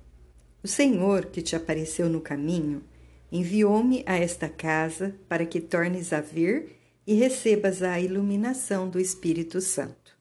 O 0.65 0.67
Senhor 0.67 1.27
que 1.27 1.41
te 1.41 1.55
apareceu 1.55 2.09
no 2.09 2.21
caminho 2.21 2.83
enviou-me 3.31 4.03
a 4.05 4.17
esta 4.17 4.49
casa 4.49 5.15
para 5.29 5.47
que 5.47 5.61
tornes 5.61 6.13
a 6.13 6.21
vir 6.21 6.77
e 7.07 7.15
recebas 7.15 7.85
a 7.85 8.01
iluminação 8.01 8.89
do 8.89 8.99
Espírito 8.99 9.61
Santo. 9.61 10.19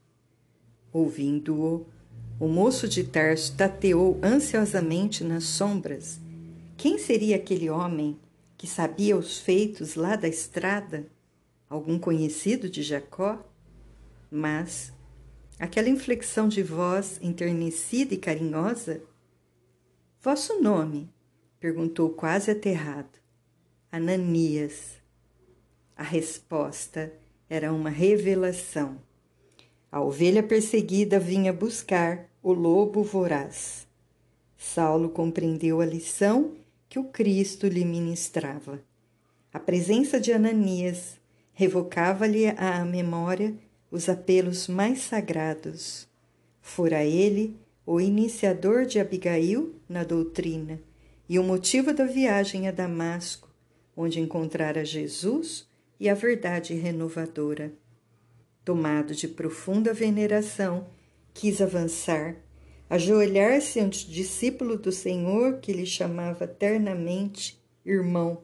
Ouvindo-o, 0.93 1.87
o 2.39 2.47
moço 2.47 2.87
de 2.87 3.03
Tarso 3.03 3.57
tateou 3.57 4.19
ansiosamente 4.21 5.23
nas 5.23 5.45
sombras. 5.45 6.19
Quem 6.77 6.99
seria 6.99 7.37
aquele 7.37 7.71
homem 7.71 8.19
que 8.55 8.67
sabia 8.67 9.17
os 9.17 9.39
feitos 9.39 9.95
lá 9.95 10.15
da 10.15 10.27
estrada? 10.27 11.07
Algum 11.67 11.97
conhecido 11.97 12.69
de 12.69 12.83
Jacó? 12.83 13.43
Mas 14.29 14.93
aquela 15.59 15.89
inflexão 15.89 16.47
de 16.47 16.61
voz 16.61 17.19
enternecida 17.21 18.13
e 18.13 18.17
carinhosa. 18.17 19.01
Vosso 20.21 20.61
nome? 20.61 21.09
perguntou 21.59 22.09
quase 22.09 22.51
aterrado. 22.51 23.19
Ananias. 23.91 24.95
A 25.95 26.03
resposta 26.03 27.13
era 27.49 27.71
uma 27.71 27.89
revelação. 27.89 29.01
A 29.91 30.01
ovelha 30.01 30.43
perseguida 30.43 31.19
vinha 31.19 31.53
buscar 31.53 32.29
o 32.43 32.51
lobo 32.51 33.01
voraz. 33.01 33.87
Saulo 34.57 35.09
compreendeu 35.09 35.79
a 35.79 35.85
lição 35.85 36.55
que 36.89 36.99
o 36.99 37.05
Cristo 37.05 37.67
lhe 37.67 37.85
ministrava. 37.85 38.83
A 39.53 39.59
presença 39.59 40.19
de 40.19 40.33
Ananias 40.33 41.17
revocava-lhe 41.53 42.47
à 42.49 42.83
memória 42.83 43.55
os 43.95 44.09
apelos 44.09 44.67
mais 44.67 44.99
sagrados. 45.03 46.05
Fora 46.61 47.05
ele 47.05 47.55
o 47.85 48.01
iniciador 48.01 48.85
de 48.85 48.99
Abigail 48.99 49.73
na 49.87 50.03
doutrina 50.03 50.81
e 51.29 51.39
o 51.39 51.43
motivo 51.43 51.93
da 51.93 52.03
viagem 52.03 52.67
a 52.67 52.71
Damasco, 52.71 53.49
onde 53.95 54.19
encontrara 54.19 54.83
Jesus 54.83 55.65
e 55.97 56.09
a 56.09 56.13
verdade 56.13 56.73
renovadora. 56.73 57.71
Tomado 58.65 59.15
de 59.15 59.29
profunda 59.29 59.93
veneração, 59.93 60.87
quis 61.33 61.61
avançar, 61.61 62.35
ajoelhar-se 62.89 63.79
ante 63.79 64.07
o 64.07 64.11
discípulo 64.11 64.77
do 64.77 64.91
Senhor 64.91 65.59
que 65.59 65.71
lhe 65.71 65.85
chamava 65.85 66.45
ternamente 66.45 67.57
irmão, 67.85 68.43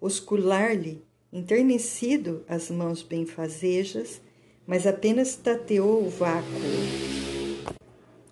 oscular-lhe, 0.00 1.04
enternecido, 1.30 2.42
as 2.48 2.70
mãos 2.70 3.02
benfazejas, 3.02 4.22
mas 4.66 4.86
apenas 4.86 5.36
tateou 5.36 6.06
o 6.06 6.10
vácuo, 6.10 6.48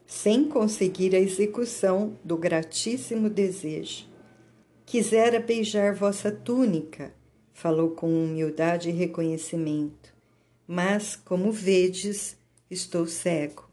sem 0.07 0.45
conseguir 0.45 1.15
a 1.15 1.21
execução 1.21 2.17
do 2.25 2.37
gratíssimo 2.37 3.29
desejo. 3.29 4.07
Quisera 4.85 5.41
beijar 5.41 5.95
vossa 5.95 6.31
túnica, 6.31 7.15
falou 7.53 7.91
com 7.91 8.09
humildade 8.09 8.89
e 8.89 8.93
reconhecimento, 8.93 10.13
mas, 10.67 11.17
como 11.17 11.51
vedes, 11.51 12.37
estou 12.71 13.07
cego. 13.07 13.71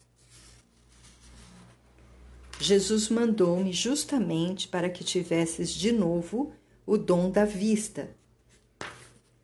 Jesus 2.59 3.07
mandou-me 3.07 3.71
justamente 3.71 4.67
para 4.67 4.89
que 4.89 5.03
tivesses 5.03 5.71
de 5.71 5.93
novo 5.93 6.51
o 6.85 6.97
dom 6.97 7.31
da 7.31 7.45
vista. 7.45 8.09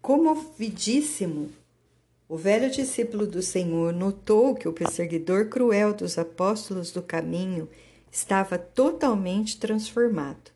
Comovidíssimo, 0.01 1.49
o 2.27 2.37
velho 2.37 2.69
discípulo 2.71 3.27
do 3.27 3.41
Senhor 3.41 3.93
notou 3.93 4.55
que 4.55 4.67
o 4.67 4.73
perseguidor 4.73 5.47
cruel 5.47 5.93
dos 5.93 6.17
apóstolos 6.17 6.91
do 6.91 7.01
caminho 7.01 7.69
estava 8.11 8.57
totalmente 8.57 9.59
transformado. 9.59 10.51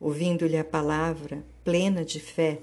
Ouvindo-lhe 0.00 0.56
a 0.56 0.64
palavra, 0.64 1.44
plena 1.62 2.04
de 2.04 2.20
fé, 2.20 2.60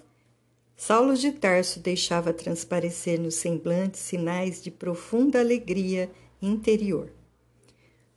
Saulo 0.75 1.16
de 1.16 1.32
Tarso 1.32 1.80
deixava 1.80 2.34
transparecer 2.34 3.20
no 3.20 3.32
semblante 3.32 3.98
sinais 3.98 4.62
de 4.62 4.72
profunda 4.72 5.40
alegria 5.40 6.10
interior. 6.42 7.12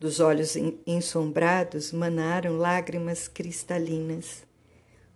Dos 0.00 0.20
olhos 0.20 0.56
ensombrados 0.86 1.92
manaram 1.92 2.56
lágrimas 2.56 3.28
cristalinas. 3.28 4.44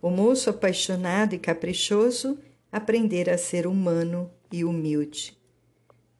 O 0.01 0.09
moço 0.09 0.49
apaixonado 0.49 1.35
e 1.35 1.39
caprichoso 1.39 2.37
aprendera 2.71 3.35
a 3.35 3.37
ser 3.37 3.67
humano 3.67 4.31
e 4.51 4.63
humilde. 4.63 5.37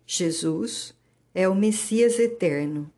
Jesus 0.06 0.94
é 1.34 1.48
o 1.48 1.56
Messias 1.56 2.20
eterno. 2.20 2.92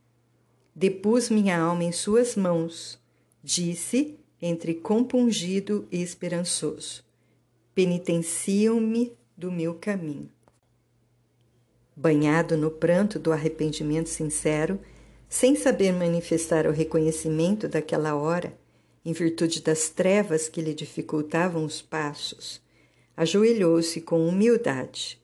Depus 0.75 1.30
minha 1.30 1.60
alma 1.60 1.84
em 1.84 1.92
suas 1.92 2.36
mãos, 2.36 3.00
disse 3.44 4.18
entre 4.42 4.74
compungido 4.74 5.88
e 5.92 6.02
esperançoso. 6.02 7.04
Penitenciam-me 7.74 9.13
do 9.38 9.52
meu 9.52 9.75
caminho. 9.75 10.30
Banhado 11.96 12.58
no 12.58 12.72
pranto 12.72 13.20
do 13.20 13.32
arrependimento 13.32 14.10
sincero, 14.10 14.80
sem 15.30 15.56
saber 15.56 15.94
manifestar 15.94 16.68
o 16.68 16.72
reconhecimento 16.72 17.68
daquela 17.68 18.16
hora, 18.16 18.58
em 19.06 19.13
virtude 19.13 19.62
das 19.62 19.90
trevas 19.90 20.50
que 20.50 20.62
lhe 20.62 20.74
dificultavam 20.74 21.66
os 21.66 21.82
passos, 21.82 22.62
ajoelhou-se 23.16 24.02
com 24.02 24.28
humildade. 24.28 25.23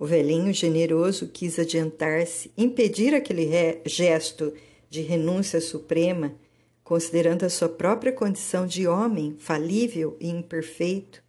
O 0.00 0.06
velhinho 0.06 0.50
generoso 0.54 1.28
quis 1.28 1.58
adiantar-se, 1.58 2.50
impedir 2.56 3.14
aquele 3.14 3.50
gesto 3.84 4.50
de 4.88 5.02
renúncia 5.02 5.60
suprema, 5.60 6.32
considerando 6.82 7.44
a 7.44 7.50
sua 7.50 7.68
própria 7.68 8.10
condição 8.10 8.66
de 8.66 8.88
homem 8.88 9.36
falível 9.38 10.16
e 10.18 10.30
imperfeito, 10.30 11.22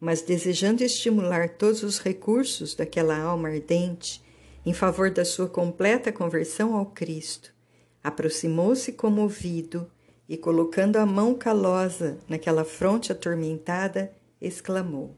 mas 0.00 0.20
desejando 0.20 0.82
estimular 0.82 1.50
todos 1.50 1.84
os 1.84 2.00
recursos 2.00 2.74
daquela 2.74 3.16
alma 3.16 3.50
ardente 3.50 4.20
em 4.66 4.72
favor 4.72 5.12
da 5.12 5.24
sua 5.24 5.48
completa 5.48 6.10
conversão 6.10 6.74
ao 6.74 6.86
Cristo, 6.86 7.54
aproximou-se 8.02 8.90
comovido 8.94 9.88
e, 10.28 10.36
colocando 10.36 10.96
a 10.96 11.06
mão 11.06 11.36
calosa 11.36 12.18
naquela 12.28 12.64
fronte 12.64 13.12
atormentada, 13.12 14.12
exclamou: 14.40 15.16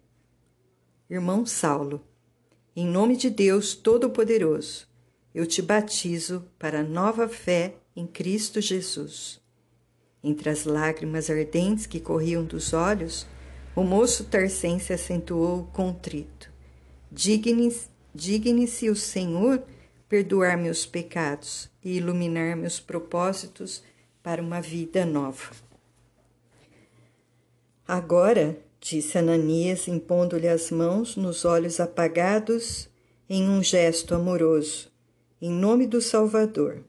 Irmão 1.09 1.47
Saulo, 1.47 2.05
em 2.75 2.87
nome 2.87 3.17
de 3.17 3.29
Deus 3.29 3.75
Todo-Poderoso, 3.75 4.87
eu 5.35 5.47
te 5.47 5.61
batizo 5.61 6.45
para 6.59 6.83
nova 6.83 7.29
fé 7.29 7.75
em 7.95 8.07
Cristo 8.07 8.61
Jesus. 8.61 9.41
Entre 10.23 10.51
as 10.51 10.65
lágrimas 10.65 11.31
ardentes 11.31 11.87
que 11.87 12.01
corriam 12.01 12.45
dos 12.45 12.73
olhos, 12.73 13.27
o 13.75 13.83
moço 13.83 14.25
tarcense 14.25 14.93
acentuou 14.93 15.65
contrito: 15.73 16.51
Digne-se 17.11 17.89
Digne 18.15 18.67
o 18.91 18.97
Senhor 18.97 19.63
perdoar 20.09 20.59
meus 20.59 20.85
pecados 20.85 21.71
e 21.83 21.97
iluminar 21.97 22.57
meus 22.57 22.81
propósitos 22.81 23.85
para 24.23 24.43
uma 24.43 24.61
vida 24.61 25.07
nova. 25.07 25.53
Agora, 27.87 28.59
disse 28.81 29.19
Ananias, 29.19 29.87
impondo-lhe 29.87 30.49
as 30.49 30.71
mãos 30.71 31.17
nos 31.17 31.45
olhos 31.45 31.79
apagados 31.79 32.89
em 33.29 33.49
um 33.49 33.63
gesto 33.63 34.15
amoroso, 34.15 34.91
em 35.41 35.51
nome 35.51 35.87
do 35.87 36.01
Salvador, 36.01 36.83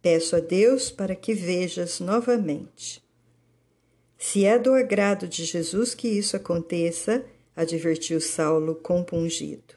peço 0.00 0.36
a 0.36 0.40
Deus 0.40 0.90
para 0.90 1.14
que 1.14 1.34
vejas 1.34 2.00
novamente. 2.00 3.02
Se 4.16 4.44
é 4.44 4.58
do 4.58 4.72
agrado 4.72 5.26
de 5.26 5.44
Jesus 5.44 5.94
que 5.94 6.08
isso 6.08 6.36
aconteça, 6.36 7.24
advertiu 7.56 8.20
Saulo 8.20 8.76
compungido. 8.76 9.74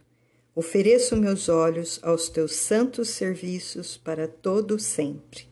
Ofereço 0.56 1.18
meus 1.18 1.50
olhos 1.50 2.00
aos 2.02 2.30
teus 2.30 2.54
santos 2.54 3.10
serviços 3.10 3.98
para 3.98 4.28
todo 4.28 4.80
sempre. 4.80 5.48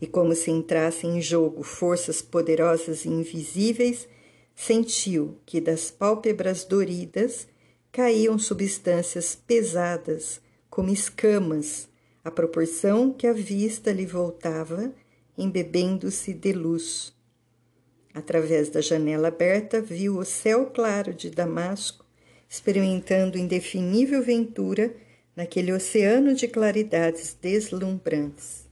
E 0.00 0.06
como 0.06 0.34
se 0.34 0.50
entrassem 0.50 1.18
em 1.18 1.22
jogo 1.22 1.62
forças 1.62 2.20
poderosas 2.20 3.04
e 3.04 3.08
invisíveis, 3.08 4.08
sentiu 4.54 5.38
que 5.44 5.60
das 5.60 5.90
pálpebras 5.90 6.64
doridas 6.64 7.46
caíam 7.90 8.38
substâncias 8.38 9.34
pesadas, 9.34 10.40
como 10.70 10.90
escamas, 10.90 11.88
à 12.24 12.30
proporção 12.30 13.12
que 13.12 13.26
a 13.26 13.32
vista 13.32 13.92
lhe 13.92 14.06
voltava, 14.06 14.92
embebendo-se 15.36 16.32
de 16.32 16.52
luz. 16.52 17.12
Através 18.14 18.68
da 18.68 18.80
janela 18.80 19.28
aberta, 19.28 19.80
viu 19.80 20.18
o 20.18 20.24
céu 20.24 20.66
claro 20.66 21.12
de 21.12 21.30
Damasco 21.30 22.02
experimentando 22.52 23.38
indefinível 23.38 24.22
ventura 24.22 24.94
naquele 25.34 25.72
oceano 25.72 26.34
de 26.34 26.46
claridades 26.46 27.34
deslumbrantes. 27.40 28.68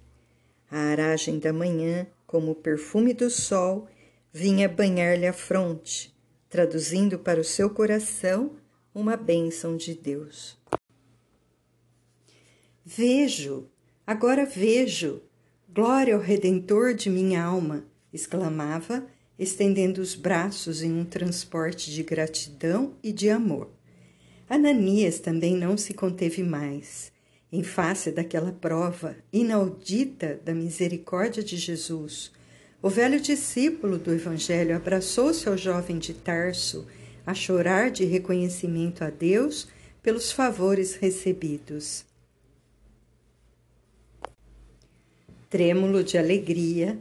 A 0.71 0.79
aragem 0.79 1.39
da 1.39 1.51
manhã, 1.51 2.07
como 2.27 2.51
o 2.51 2.55
perfume 2.55 3.15
do 3.15 3.31
sol, 3.31 3.89
vinha 4.33 4.69
banhar-lhe 4.69 5.27
a 5.27 5.33
fronte, 5.33 6.15
traduzindo 6.49 7.19
para 7.19 7.41
o 7.41 7.45
seu 7.45 7.71
coração 7.71 8.57
uma 8.95 9.17
bênção 9.17 9.77
de 9.77 9.95
Deus. 9.95 10.59
Vejo, 12.85 13.69
agora 14.07 14.45
vejo, 14.45 15.23
glória 15.69 16.15
ao 16.15 16.21
Redentor 16.21 16.95
de 16.95 17.09
minha 17.09 17.43
alma! 17.43 17.85
exclamava 18.13 19.07
estendendo 19.39 20.03
os 20.03 20.15
braços 20.15 20.83
em 20.83 20.93
um 20.93 21.05
transporte 21.05 21.91
de 21.91 22.03
gratidão 22.03 22.95
e 23.03 23.11
de 23.11 23.31
amor. 23.31 23.71
Ananias 24.49 25.19
também 25.19 25.57
não 25.57 25.79
se 25.79 25.95
conteve 25.95 26.43
mais. 26.43 27.11
Em 27.51 27.63
face 27.63 28.13
daquela 28.13 28.53
prova 28.53 29.17
inaudita 29.33 30.39
da 30.45 30.53
misericórdia 30.53 31.43
de 31.43 31.57
Jesus, 31.57 32.31
o 32.83 32.89
velho 32.89 33.21
discípulo 33.21 33.99
do 33.99 34.13
Evangelho 34.13 34.75
abraçou-se 34.75 35.49
ao 35.49 35.57
jovem 35.57 35.99
de 35.99 36.15
Tarso 36.15 36.87
a 37.27 37.35
chorar 37.35 37.91
de 37.91 38.05
reconhecimento 38.05 39.05
a 39.05 39.11
Deus 39.11 39.69
pelos 40.03 40.33
favores 40.33 40.95
recebidos. 40.95 42.07
Trêmulo 45.51 46.03
de 46.03 46.17
alegria, 46.17 46.99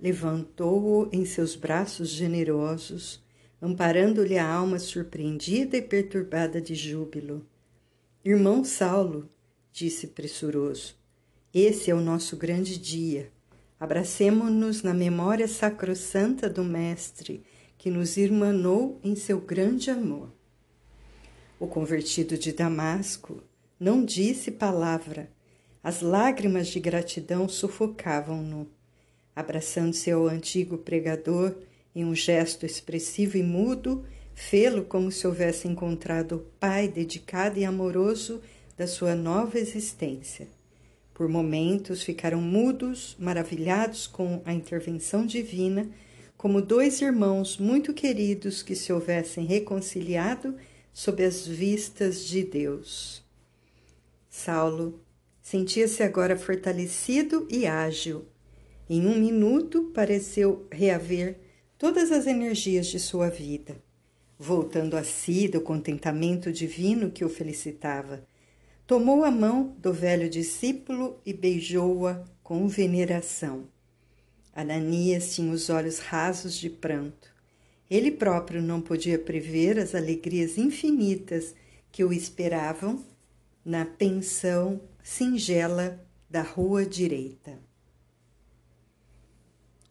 levantou-o 0.00 1.08
em 1.12 1.26
seus 1.26 1.54
braços 1.56 2.08
generosos, 2.08 3.22
amparando-lhe 3.60 4.38
a 4.38 4.48
alma 4.48 4.78
surpreendida 4.78 5.76
e 5.76 5.82
perturbada 5.82 6.60
de 6.60 6.74
júbilo. 6.74 7.44
Irmão 8.24 8.64
Saulo, 8.64 9.28
disse 9.72 10.06
pressuroso, 10.06 10.96
esse 11.52 11.90
é 11.90 11.94
o 11.94 12.00
nosso 12.00 12.36
grande 12.36 12.78
dia. 12.78 13.30
Abracemo-nos 13.80 14.82
na 14.82 14.92
memória 14.92 15.46
sacrossanta 15.46 16.48
do 16.50 16.64
Mestre, 16.64 17.44
que 17.76 17.90
nos 17.90 18.16
irmanou 18.16 18.98
em 19.04 19.14
seu 19.14 19.40
grande 19.40 19.88
amor. 19.88 20.32
O 21.60 21.66
convertido 21.66 22.36
de 22.36 22.52
Damasco 22.52 23.40
não 23.78 24.04
disse 24.04 24.50
palavra, 24.50 25.30
as 25.82 26.02
lágrimas 26.02 26.66
de 26.68 26.80
gratidão 26.80 27.48
sufocavam-no. 27.48 28.68
Abraçando-se 29.34 30.10
ao 30.10 30.26
antigo 30.26 30.78
pregador, 30.78 31.54
em 31.94 32.04
um 32.04 32.14
gesto 32.14 32.66
expressivo 32.66 33.36
e 33.36 33.42
mudo, 33.44 34.04
fê-lo 34.34 34.84
como 34.84 35.12
se 35.12 35.26
houvesse 35.26 35.68
encontrado 35.68 36.32
o 36.36 36.38
pai 36.58 36.88
dedicado 36.88 37.58
e 37.58 37.64
amoroso 37.64 38.42
da 38.76 38.88
sua 38.88 39.14
nova 39.14 39.58
existência. 39.58 40.48
Por 41.18 41.28
momentos 41.28 42.04
ficaram 42.04 42.40
mudos, 42.40 43.16
maravilhados 43.18 44.06
com 44.06 44.40
a 44.44 44.54
intervenção 44.54 45.26
divina, 45.26 45.90
como 46.36 46.62
dois 46.62 47.02
irmãos 47.02 47.58
muito 47.58 47.92
queridos 47.92 48.62
que 48.62 48.76
se 48.76 48.92
houvessem 48.92 49.44
reconciliado 49.44 50.54
sob 50.92 51.24
as 51.24 51.44
vistas 51.44 52.24
de 52.24 52.44
Deus. 52.44 53.24
Saulo 54.30 55.00
sentia-se 55.42 56.04
agora 56.04 56.36
fortalecido 56.36 57.48
e 57.50 57.66
ágil. 57.66 58.24
Em 58.88 59.04
um 59.04 59.18
minuto 59.18 59.90
pareceu 59.92 60.68
reaver 60.70 61.36
todas 61.76 62.12
as 62.12 62.28
energias 62.28 62.86
de 62.86 63.00
sua 63.00 63.28
vida, 63.28 63.82
voltando 64.38 64.96
a 64.96 65.02
si 65.02 65.48
do 65.48 65.60
contentamento 65.60 66.52
divino 66.52 67.10
que 67.10 67.24
o 67.24 67.28
felicitava 67.28 68.24
Tomou 68.88 69.22
a 69.22 69.30
mão 69.30 69.76
do 69.78 69.92
velho 69.92 70.28
discípulo 70.30 71.20
e 71.26 71.34
beijou-a 71.34 72.24
com 72.42 72.66
veneração. 72.66 73.68
Ananias 74.54 75.34
tinha 75.34 75.52
os 75.52 75.68
olhos 75.68 75.98
rasos 75.98 76.56
de 76.56 76.70
pranto. 76.70 77.28
Ele 77.90 78.10
próprio 78.10 78.62
não 78.62 78.80
podia 78.80 79.18
prever 79.18 79.78
as 79.78 79.94
alegrias 79.94 80.56
infinitas 80.56 81.54
que 81.92 82.02
o 82.02 82.14
esperavam 82.14 83.04
na 83.62 83.84
pensão 83.84 84.80
singela 85.02 86.02
da 86.30 86.40
rua 86.40 86.86
direita. 86.86 87.58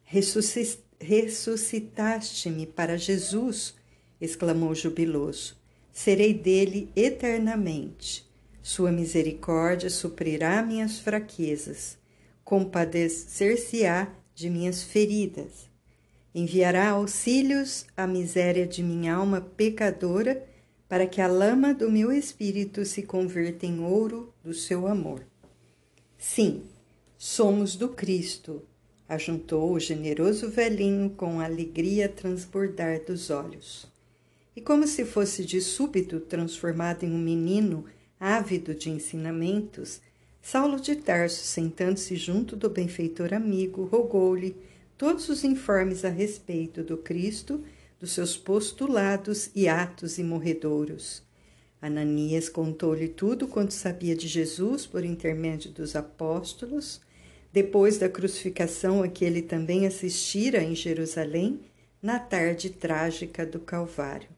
Ressuscitaste-me 0.06 2.66
para 2.66 2.98
Jesus, 2.98 3.76
exclamou 4.20 4.74
jubiloso. 4.74 5.56
Serei 5.94 6.34
dele 6.34 6.90
eternamente. 6.96 8.27
Sua 8.68 8.92
misericórdia 8.92 9.90
suprirá 9.90 10.62
minhas 10.62 11.00
fraquezas, 11.00 11.98
compadecer-se-á 12.44 14.14
de 14.36 14.50
minhas 14.50 14.84
feridas. 14.84 15.70
Enviará 16.36 16.90
auxílios 16.90 17.86
à 17.96 18.06
miséria 18.06 18.68
de 18.68 18.84
minha 18.84 19.16
alma 19.16 19.40
pecadora, 19.40 20.46
para 20.86 21.08
que 21.08 21.22
a 21.22 21.28
lama 21.28 21.74
do 21.74 21.90
meu 21.90 22.12
espírito 22.12 22.84
se 22.84 23.04
converta 23.04 23.66
em 23.66 23.80
ouro 23.80 24.34
do 24.44 24.54
seu 24.54 24.86
amor. 24.86 25.26
Sim, 26.18 26.64
somos 27.18 27.78
do 27.78 27.88
Cristo, 27.88 28.62
ajuntou 29.08 29.72
o 29.72 29.80
generoso 29.80 30.50
velhinho 30.50 31.12
com 31.12 31.40
alegria 31.40 32.10
transbordar 32.10 33.00
dos 33.06 33.30
olhos. 33.30 33.88
E 34.54 34.60
como 34.60 34.86
se 34.86 35.06
fosse 35.06 35.46
de 35.46 35.62
súbito 35.62 36.20
transformado 36.20 37.06
em 37.06 37.14
um 37.14 37.18
menino 37.18 37.86
Ávido 38.20 38.74
de 38.74 38.90
ensinamentos, 38.90 40.02
Saulo 40.42 40.80
de 40.80 40.96
Tarso, 40.96 41.44
sentando-se 41.44 42.16
junto 42.16 42.56
do 42.56 42.70
benfeitor 42.70 43.34
amigo, 43.34 43.84
rogou-lhe 43.86 44.56
todos 44.98 45.30
os 45.30 45.44
informes 45.44 46.04
a 46.04 46.10
respeito 46.10 46.84
do 46.84 46.98
Cristo, 46.98 47.64
dos 48.00 48.12
seus 48.12 48.38
postulados 48.38 49.52
e 49.54 49.68
atos 49.68 50.18
imorredouros. 50.18 51.22
Ananias 51.82 52.50
contou-lhe 52.50 53.08
tudo 53.08 53.48
quanto 53.48 53.74
sabia 53.74 54.16
de 54.16 54.28
Jesus 54.28 54.86
por 54.86 55.04
intermédio 55.04 55.70
dos 55.72 55.96
apóstolos, 55.96 57.02
depois 57.54 57.98
da 57.98 58.10
crucificação 58.10 59.04
a 59.04 59.08
que 59.08 59.24
ele 59.26 59.42
também 59.42 59.86
assistira 59.86 60.64
em 60.64 60.74
Jerusalém, 60.76 61.60
na 62.02 62.20
tarde 62.20 62.70
trágica 62.70 63.46
do 63.46 63.60
Calvário. 63.60 64.30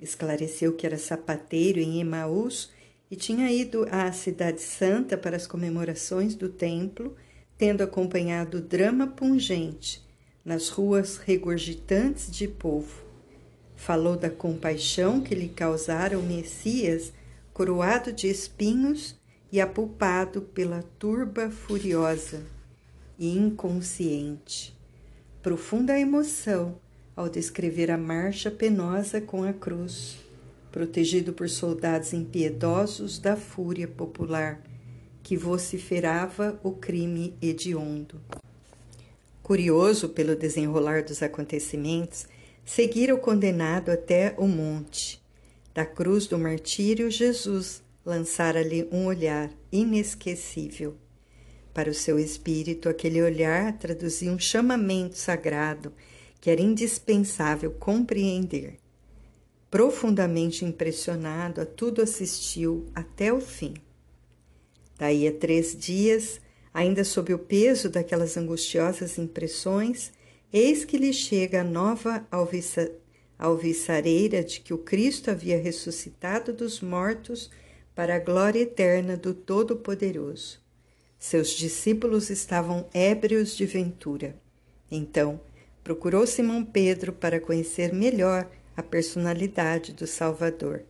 Esclareceu 0.00 0.74
que 0.74 0.86
era 0.86 0.98
sapateiro 0.98 1.78
em 1.78 2.00
Emaús 2.00 2.70
e 3.10 3.16
tinha 3.16 3.50
ido 3.50 3.86
à 3.90 4.10
Cidade 4.12 4.60
Santa 4.60 5.16
para 5.16 5.36
as 5.36 5.46
comemorações 5.46 6.34
do 6.34 6.48
templo, 6.48 7.16
tendo 7.56 7.82
acompanhado 7.82 8.58
o 8.58 8.60
drama 8.60 9.06
pungente 9.06 10.04
nas 10.44 10.68
ruas 10.68 11.16
regurgitantes 11.16 12.30
de 12.30 12.48
povo. 12.48 13.04
Falou 13.74 14.16
da 14.16 14.30
compaixão 14.30 15.20
que 15.20 15.34
lhe 15.34 15.48
causara 15.48 16.18
o 16.18 16.22
Messias, 16.22 17.12
coroado 17.52 18.12
de 18.12 18.28
espinhos 18.28 19.16
e 19.52 19.60
apulpado 19.60 20.42
pela 20.42 20.82
turba 20.98 21.50
furiosa 21.50 22.42
e 23.18 23.36
inconsciente. 23.36 24.76
Profunda 25.42 25.98
emoção 25.98 26.78
ao 27.14 27.28
descrever 27.28 27.90
a 27.90 27.96
marcha 27.96 28.50
penosa 28.50 29.20
com 29.20 29.44
a 29.44 29.52
cruz 29.52 30.25
protegido 30.76 31.32
por 31.32 31.48
soldados 31.48 32.12
impiedosos 32.12 33.18
da 33.18 33.34
fúria 33.34 33.88
popular, 33.88 34.62
que 35.22 35.34
vociferava 35.34 36.60
o 36.62 36.70
crime 36.70 37.34
hediondo. 37.40 38.20
Curioso 39.42 40.10
pelo 40.10 40.36
desenrolar 40.36 41.02
dos 41.02 41.22
acontecimentos, 41.22 42.26
seguira 42.62 43.14
o 43.14 43.18
condenado 43.18 43.90
até 43.90 44.34
o 44.36 44.46
monte. 44.46 45.18
Da 45.72 45.86
cruz 45.86 46.26
do 46.26 46.38
martírio, 46.38 47.10
Jesus 47.10 47.82
lançara-lhe 48.04 48.86
um 48.92 49.06
olhar 49.06 49.50
inesquecível. 49.72 50.94
Para 51.72 51.88
o 51.88 51.94
seu 51.94 52.18
espírito, 52.18 52.90
aquele 52.90 53.22
olhar 53.22 53.78
traduzia 53.78 54.30
um 54.30 54.38
chamamento 54.38 55.16
sagrado 55.16 55.90
que 56.38 56.50
era 56.50 56.60
indispensável 56.60 57.70
compreender. 57.70 58.76
Profundamente 59.70 60.64
impressionado, 60.64 61.60
a 61.60 61.66
tudo 61.66 62.00
assistiu 62.00 62.86
até 62.94 63.32
o 63.32 63.40
fim. 63.40 63.74
Daí 64.98 65.26
a 65.26 65.32
três 65.32 65.76
dias, 65.76 66.40
ainda 66.72 67.04
sob 67.04 67.34
o 67.34 67.38
peso 67.38 67.88
daquelas 67.88 68.36
angustiosas 68.36 69.18
impressões, 69.18 70.12
eis 70.52 70.84
que 70.84 70.96
lhe 70.96 71.12
chega 71.12 71.60
a 71.60 71.64
nova 71.64 72.26
alviça, 72.30 72.90
alviçareira 73.38 74.42
de 74.42 74.60
que 74.60 74.72
o 74.72 74.78
Cristo 74.78 75.30
havia 75.30 75.60
ressuscitado 75.60 76.52
dos 76.52 76.80
mortos 76.80 77.50
para 77.94 78.16
a 78.16 78.18
glória 78.18 78.60
eterna 78.60 79.16
do 79.16 79.34
Todo-Poderoso. 79.34 80.60
Seus 81.18 81.50
discípulos 81.50 82.30
estavam 82.30 82.86
ébrios 82.94 83.56
de 83.56 83.66
ventura. 83.66 84.36
Então, 84.90 85.40
procurou 85.82 86.26
Simão 86.26 86.64
Pedro 86.64 87.12
para 87.12 87.40
conhecer 87.40 87.92
melhor 87.92 88.48
a 88.76 88.82
personalidade 88.82 89.92
do 89.92 90.06
Salvador. 90.06 90.82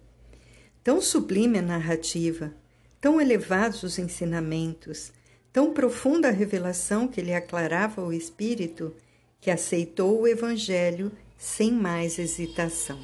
Tão 0.83 1.01
sublime 1.01 1.59
a 1.59 1.63
narrativa, 1.63 2.53
tão 3.01 3.21
elevados 3.21 3.83
os 3.83 3.99
ensinamentos, 3.99 5.13
tão 5.53 5.73
profunda 5.73 6.29
a 6.29 6.33
revelação 6.33 7.07
que 7.07 7.21
lhe 7.21 7.33
aclarava 7.33 8.05
o 8.05 8.13
espírito, 8.13 8.95
que 9.41 9.51
aceitou 9.51 10.21
o 10.21 10.27
Evangelho 10.27 11.13
sem 11.39 11.71
mais 11.71 12.19
hesitação. 12.19 12.99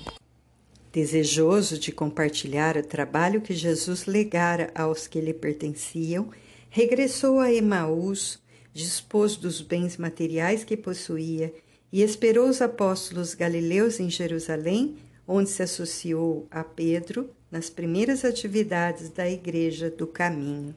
Desejoso 0.92 1.78
de 1.78 1.92
compartilhar 1.92 2.76
o 2.76 2.82
trabalho 2.82 3.40
que 3.40 3.54
Jesus 3.54 4.06
legara 4.06 4.70
aos 4.74 5.06
que 5.06 5.20
lhe 5.20 5.32
pertenciam, 5.32 6.30
regressou 6.68 7.40
a 7.40 7.52
Emaús, 7.52 8.38
dispôs 8.74 9.36
dos 9.36 9.60
bens 9.60 9.96
materiais 9.96 10.64
que 10.64 10.76
possuía 10.76 11.52
e 11.92 12.02
esperou 12.02 12.48
os 12.48 12.62
apóstolos 12.62 13.34
galileus 13.34 14.00
em 14.00 14.08
Jerusalém, 14.08 14.96
onde 15.28 15.50
se 15.50 15.62
associou 15.62 16.46
a 16.50 16.64
Pedro 16.64 17.30
nas 17.50 17.68
primeiras 17.68 18.24
atividades 18.24 19.10
da 19.10 19.28
Igreja 19.28 19.90
do 19.90 20.06
Caminho. 20.06 20.74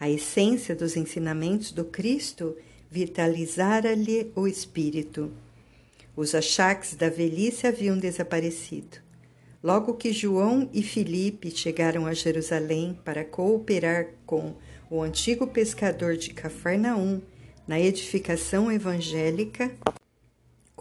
A 0.00 0.08
essência 0.08 0.74
dos 0.74 0.96
ensinamentos 0.96 1.70
do 1.70 1.84
Cristo 1.84 2.56
vitalizara-lhe 2.90 4.32
o 4.34 4.48
espírito. 4.48 5.30
Os 6.16 6.34
achaques 6.34 6.94
da 6.94 7.08
velhice 7.08 7.66
haviam 7.66 7.96
desaparecido. 7.96 8.98
Logo 9.62 9.94
que 9.94 10.12
João 10.12 10.68
e 10.72 10.82
Filipe 10.82 11.50
chegaram 11.50 12.04
a 12.04 12.12
Jerusalém 12.12 12.98
para 13.04 13.24
cooperar 13.24 14.08
com 14.26 14.54
o 14.90 15.00
antigo 15.02 15.46
pescador 15.46 16.16
de 16.16 16.30
Cafarnaum 16.30 17.22
na 17.66 17.78
edificação 17.78 18.72
evangélica, 18.72 19.70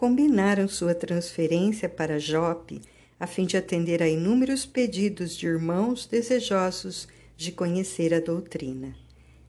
combinaram 0.02 0.68
sua 0.68 0.96
transferência 0.96 1.88
para 1.88 2.18
Jope 2.18 2.82
a 3.20 3.28
fim 3.28 3.46
de 3.46 3.56
atender 3.56 4.02
a 4.02 4.10
inúmeros 4.10 4.66
pedidos 4.66 5.38
de 5.38 5.46
irmãos 5.46 6.08
desejosos 6.08 7.08
de 7.38 7.52
conhecer 7.52 8.12
a 8.12 8.20
doutrina. 8.20 8.96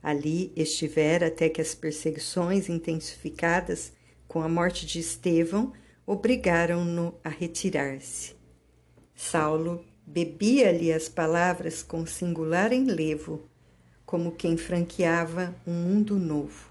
Ali 0.03 0.53
estivera 0.55 1.29
até 1.29 1.49
que 1.49 1.63
as 1.63 1.75
perseguições 1.75 2.69
intensificadas 2.69 3.95
com 4.29 4.43
a 4.43 4.49
morte 4.49 4.85
de 4.85 4.99
Estevão 4.99 5.73
obrigaram-no 6.07 7.15
a 7.25 7.31
retirar-se. 7.31 8.35
Saulo 9.15 9.83
bebia-lhe 10.07 10.93
as 10.93 11.09
palavras 11.09 11.83
com 11.83 12.05
singular 12.05 12.75
enlevo, 12.75 13.49
como 14.05 14.33
quem 14.33 14.59
franqueava 14.59 15.57
um 15.67 15.73
mundo 15.73 16.19
novo. 16.19 16.71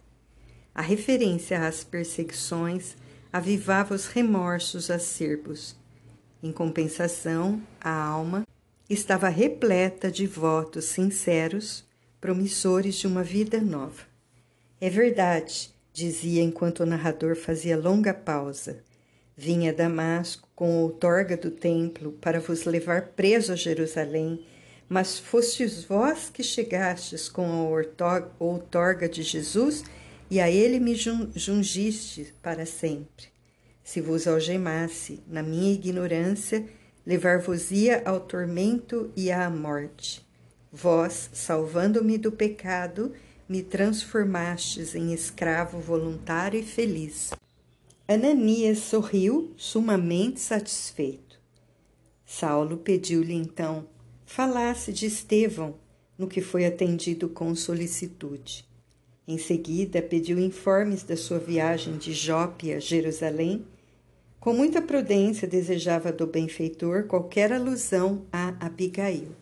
A 0.75 0.83
referência 0.83 1.65
às 1.65 1.83
perseguições 1.83 2.95
avivava 3.31 3.95
os 3.95 4.07
remorsos 4.07 4.91
acerbos. 4.91 5.75
Em 6.43 6.51
compensação, 6.51 7.61
a 7.79 7.93
alma 7.93 8.45
estava 8.89 9.29
repleta 9.29 10.11
de 10.11 10.27
votos 10.27 10.85
sinceros, 10.85 11.85
promissores 12.19 12.95
de 12.95 13.07
uma 13.07 13.23
vida 13.23 13.61
nova. 13.61 14.03
É 14.79 14.89
verdade, 14.89 15.71
dizia 15.93 16.41
enquanto 16.41 16.81
o 16.81 16.85
narrador 16.85 17.35
fazia 17.35 17.77
longa 17.77 18.13
pausa. 18.13 18.83
Vinha 19.37 19.73
Damasco 19.73 20.47
com 20.55 20.65
a 20.65 20.81
outorga 20.81 21.37
do 21.37 21.49
templo 21.49 22.11
para 22.13 22.39
vos 22.39 22.65
levar 22.65 23.09
preso 23.09 23.53
a 23.53 23.55
Jerusalém, 23.55 24.45
mas 24.89 25.17
fostes 25.17 25.83
vós 25.83 26.29
que 26.29 26.43
chegastes 26.43 27.29
com 27.29 27.45
a 27.45 28.25
outorga 28.39 29.07
de 29.07 29.23
Jesus 29.23 29.83
e 30.31 30.39
a 30.39 30.49
ele 30.49 30.79
me 30.79 30.95
jungiste 30.95 32.33
para 32.41 32.65
sempre. 32.65 33.25
Se 33.83 33.99
vos 33.99 34.25
algemasse, 34.25 35.19
na 35.27 35.43
minha 35.43 35.73
ignorância, 35.73 36.65
levar-vos-ia 37.05 38.01
ao 38.05 38.21
tormento 38.21 39.11
e 39.13 39.29
à 39.29 39.49
morte. 39.49 40.25
Vós, 40.71 41.29
salvando-me 41.33 42.17
do 42.17 42.31
pecado, 42.31 43.11
me 43.49 43.61
transformastes 43.61 44.95
em 44.95 45.13
escravo 45.13 45.81
voluntário 45.81 46.57
e 46.57 46.63
feliz. 46.63 47.31
Ananias 48.07 48.79
sorriu, 48.79 49.53
sumamente 49.57 50.39
satisfeito. 50.39 51.41
Saulo 52.25 52.77
pediu-lhe 52.77 53.33
então 53.33 53.85
falasse 54.25 54.93
de 54.93 55.07
Estevão, 55.07 55.75
no 56.17 56.25
que 56.25 56.39
foi 56.39 56.65
atendido 56.65 57.27
com 57.27 57.53
solicitude. 57.53 58.70
Em 59.27 59.37
seguida, 59.37 60.01
pediu 60.01 60.39
informes 60.39 61.03
da 61.03 61.15
sua 61.15 61.37
viagem 61.37 61.97
de 61.97 62.11
Jope 62.11 62.73
a 62.73 62.79
Jerusalém. 62.79 63.63
Com 64.39 64.53
muita 64.53 64.81
prudência, 64.81 65.47
desejava 65.47 66.11
do 66.11 66.25
benfeitor 66.25 67.03
qualquer 67.03 67.53
alusão 67.53 68.25
a 68.31 68.55
Abigail. 68.59 69.35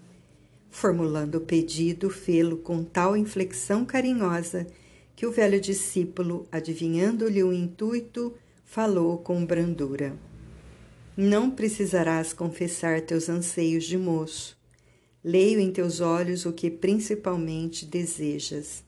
Formulando 0.70 1.36
o 1.36 1.42
pedido, 1.42 2.10
fê-lo 2.10 2.58
com 2.58 2.84
tal 2.84 3.16
inflexão 3.16 3.86
carinhosa 3.86 4.68
que 5.16 5.26
o 5.26 5.32
velho 5.32 5.60
discípulo, 5.60 6.46
adivinhando-lhe 6.52 7.44
o 7.44 7.54
intuito, 7.54 8.34
falou 8.66 9.18
com 9.18 9.46
brandura. 9.46 10.14
Não 11.16 11.50
precisarás 11.50 12.32
confessar 12.34 13.02
teus 13.02 13.28
anseios 13.28 13.86
de 13.86 13.98
moço. 13.98 14.58
Leio 15.24 15.60
em 15.60 15.72
teus 15.72 16.00
olhos 16.00 16.46
o 16.46 16.54
que 16.54 16.70
principalmente 16.70 17.86
desejas. 17.86 18.84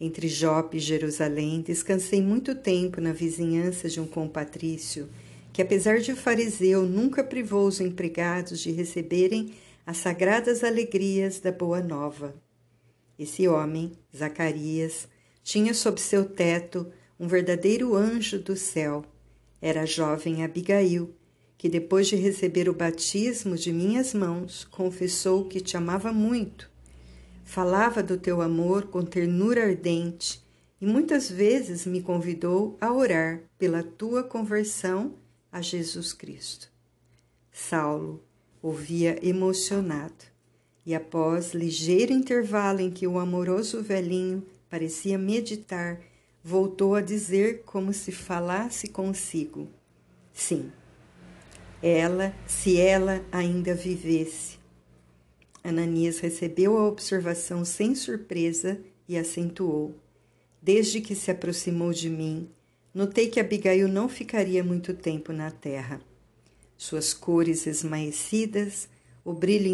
Entre 0.00 0.28
Jope 0.28 0.76
e 0.76 0.80
Jerusalém, 0.80 1.60
descansei 1.60 2.22
muito 2.22 2.54
tempo 2.54 3.00
na 3.00 3.12
vizinhança 3.12 3.88
de 3.88 4.00
um 4.00 4.06
compatrício, 4.06 5.08
que, 5.52 5.60
apesar 5.60 5.98
de 5.98 6.14
fariseu, 6.14 6.82
nunca 6.82 7.24
privou 7.24 7.66
os 7.66 7.80
empregados 7.80 8.60
de 8.60 8.70
receberem 8.70 9.54
as 9.84 9.96
sagradas 9.96 10.62
alegrias 10.62 11.40
da 11.40 11.50
Boa 11.50 11.80
Nova. 11.80 12.34
Esse 13.18 13.48
homem, 13.48 13.90
Zacarias, 14.16 15.08
tinha 15.42 15.74
sob 15.74 16.00
seu 16.00 16.24
teto 16.24 16.86
um 17.18 17.26
verdadeiro 17.26 17.96
anjo 17.96 18.38
do 18.38 18.54
céu. 18.54 19.04
Era 19.60 19.82
a 19.82 19.86
jovem 19.86 20.44
Abigail, 20.44 21.12
que 21.56 21.68
depois 21.68 22.06
de 22.06 22.14
receber 22.14 22.68
o 22.68 22.72
batismo 22.72 23.56
de 23.56 23.72
minhas 23.72 24.14
mãos, 24.14 24.64
confessou 24.64 25.46
que 25.46 25.60
te 25.60 25.76
amava 25.76 26.12
muito. 26.12 26.70
Falava 27.48 28.02
do 28.02 28.18
teu 28.18 28.42
amor 28.42 28.88
com 28.88 29.02
ternura 29.02 29.64
ardente 29.64 30.38
e 30.78 30.84
muitas 30.84 31.30
vezes 31.30 31.86
me 31.86 32.02
convidou 32.02 32.76
a 32.78 32.92
orar 32.92 33.40
pela 33.58 33.82
tua 33.82 34.22
conversão 34.22 35.14
a 35.50 35.62
Jesus 35.62 36.12
Cristo. 36.12 36.70
Saulo 37.50 38.22
ouvia 38.60 39.18
emocionado 39.26 40.26
e, 40.84 40.94
após 40.94 41.54
ligeiro 41.54 42.12
intervalo 42.12 42.80
em 42.80 42.90
que 42.90 43.06
o 43.06 43.18
amoroso 43.18 43.82
velhinho 43.82 44.46
parecia 44.68 45.16
meditar, 45.16 46.02
voltou 46.44 46.94
a 46.94 47.00
dizer 47.00 47.62
como 47.64 47.94
se 47.94 48.12
falasse 48.12 48.88
consigo: 48.88 49.70
Sim, 50.34 50.70
ela, 51.82 52.34
se 52.46 52.78
ela 52.78 53.24
ainda 53.32 53.74
vivesse. 53.74 54.57
Ananias 55.68 56.18
recebeu 56.18 56.76
a 56.76 56.86
observação 56.86 57.64
sem 57.64 57.94
surpresa 57.94 58.80
e 59.08 59.16
acentuou: 59.16 59.94
Desde 60.62 61.00
que 61.00 61.14
se 61.14 61.30
aproximou 61.30 61.92
de 61.92 62.10
mim, 62.10 62.48
notei 62.92 63.28
que 63.28 63.40
Abigail 63.40 63.88
não 63.88 64.08
ficaria 64.08 64.64
muito 64.64 64.94
tempo 64.94 65.32
na 65.32 65.50
terra. 65.50 66.00
Suas 66.76 67.12
cores 67.12 67.66
esmaecidas, 67.66 68.88
o 69.24 69.32
brilho 69.32 69.68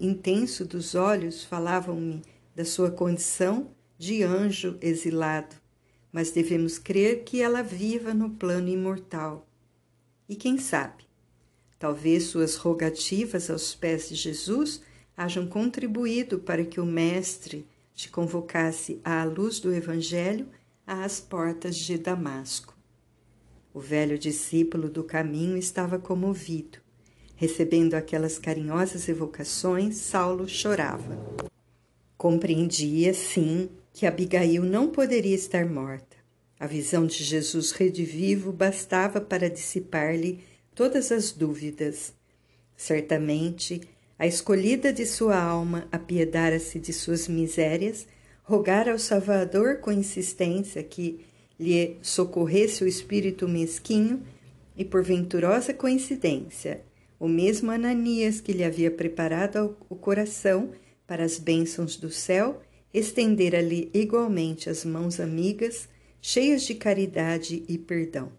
intenso 0.00 0.64
dos 0.64 0.94
olhos 0.94 1.44
falavam-me 1.44 2.22
da 2.54 2.64
sua 2.64 2.90
condição 2.90 3.70
de 3.98 4.22
anjo 4.22 4.78
exilado 4.80 5.56
mas 6.14 6.30
devemos 6.30 6.78
crer 6.78 7.24
que 7.24 7.42
ela 7.42 7.60
viva 7.60 8.14
no 8.14 8.30
plano 8.30 8.68
imortal. 8.68 9.48
E 10.28 10.36
quem 10.36 10.58
sabe, 10.58 11.02
talvez 11.76 12.26
suas 12.26 12.54
rogativas 12.54 13.50
aos 13.50 13.74
pés 13.74 14.08
de 14.08 14.14
Jesus 14.14 14.80
hajam 15.16 15.46
contribuído 15.46 16.38
para 16.38 16.64
que 16.64 16.80
o 16.80 16.86
Mestre 16.86 17.66
te 17.94 18.08
convocasse 18.08 19.00
à 19.04 19.24
luz 19.24 19.60
do 19.60 19.72
Evangelho 19.72 20.48
às 20.86 21.20
portas 21.20 21.76
de 21.76 21.96
Damasco. 21.96 22.76
O 23.72 23.80
velho 23.80 24.18
discípulo 24.18 24.88
do 24.88 25.02
caminho 25.02 25.56
estava 25.56 25.98
comovido. 25.98 26.78
Recebendo 27.36 27.94
aquelas 27.94 28.38
carinhosas 28.38 29.08
evocações, 29.08 29.96
Saulo 29.96 30.48
chorava. 30.48 31.18
Compreendia, 32.16 33.12
sim, 33.12 33.68
que 33.92 34.06
Abigail 34.06 34.62
não 34.62 34.88
poderia 34.88 35.34
estar 35.34 35.66
morta. 35.66 36.16
A 36.58 36.66
visão 36.66 37.06
de 37.06 37.22
Jesus 37.24 37.72
redivivo 37.72 38.52
bastava 38.52 39.20
para 39.20 39.50
dissipar-lhe 39.50 40.40
todas 40.74 41.10
as 41.10 41.32
dúvidas. 41.32 42.14
Certamente, 42.76 43.80
a 44.18 44.26
escolhida 44.26 44.92
de 44.92 45.04
sua 45.04 45.36
alma 45.36 45.88
apiedara-se 45.90 46.78
de 46.78 46.92
suas 46.92 47.26
misérias, 47.26 48.06
rogara 48.44 48.92
ao 48.92 48.98
Salvador 48.98 49.78
com 49.78 49.90
insistência 49.90 50.82
que 50.82 51.24
lhe 51.58 51.96
socorresse 52.00 52.84
o 52.84 52.86
espírito 52.86 53.48
mesquinho 53.48 54.22
e, 54.76 54.84
por 54.84 55.02
venturosa 55.02 55.74
coincidência, 55.74 56.82
o 57.18 57.26
mesmo 57.26 57.70
Ananias 57.70 58.40
que 58.40 58.52
lhe 58.52 58.64
havia 58.64 58.90
preparado 58.90 59.76
o 59.88 59.96
coração 59.96 60.70
para 61.06 61.24
as 61.24 61.38
bênçãos 61.38 61.96
do 61.96 62.10
céu 62.10 62.60
estendera-lhe 62.92 63.90
igualmente 63.92 64.70
as 64.70 64.84
mãos 64.84 65.18
amigas, 65.18 65.88
cheias 66.20 66.62
de 66.62 66.74
caridade 66.74 67.64
e 67.68 67.76
perdão. 67.76 68.30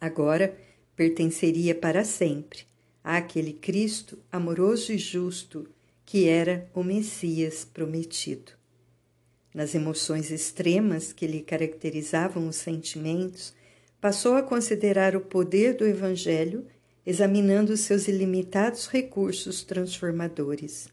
Agora 0.00 0.56
pertenceria 0.94 1.74
para 1.74 2.04
sempre 2.04 2.69
àquele 3.02 3.52
Cristo 3.52 4.18
amoroso 4.30 4.92
e 4.92 4.98
justo 4.98 5.68
que 6.04 6.28
era 6.28 6.68
o 6.74 6.82
Messias 6.82 7.64
prometido. 7.64 8.52
Nas 9.54 9.74
emoções 9.74 10.30
extremas 10.30 11.12
que 11.12 11.26
lhe 11.26 11.40
caracterizavam 11.40 12.46
os 12.46 12.56
sentimentos, 12.56 13.52
passou 14.00 14.34
a 14.34 14.42
considerar 14.42 15.16
o 15.16 15.20
poder 15.20 15.76
do 15.76 15.86
Evangelho, 15.86 16.66
examinando 17.04 17.76
seus 17.76 18.06
ilimitados 18.06 18.86
recursos 18.86 19.62
transformadores. 19.62 20.88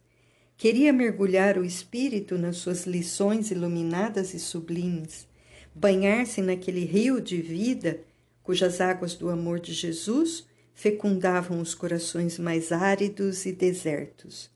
Queria 0.58 0.92
mergulhar 0.92 1.58
o 1.58 1.64
espírito 1.64 2.38
nas 2.38 2.58
suas 2.58 2.88
lições 2.88 3.52
iluminadas 3.52 4.34
e 4.34 4.40
sublimes, 4.40 5.28
banhar-se 5.74 6.42
naquele 6.42 6.84
rio 6.84 7.22
de 7.22 7.40
vida 7.40 8.00
cujas 8.42 8.82
águas 8.82 9.14
do 9.14 9.30
amor 9.30 9.60
de 9.60 9.74
Jesus 9.74 10.47
fecundavam 10.78 11.60
os 11.60 11.74
corações 11.74 12.38
mais 12.38 12.72
áridos 12.72 13.48
e 13.48 13.52
desertos. 13.52 14.48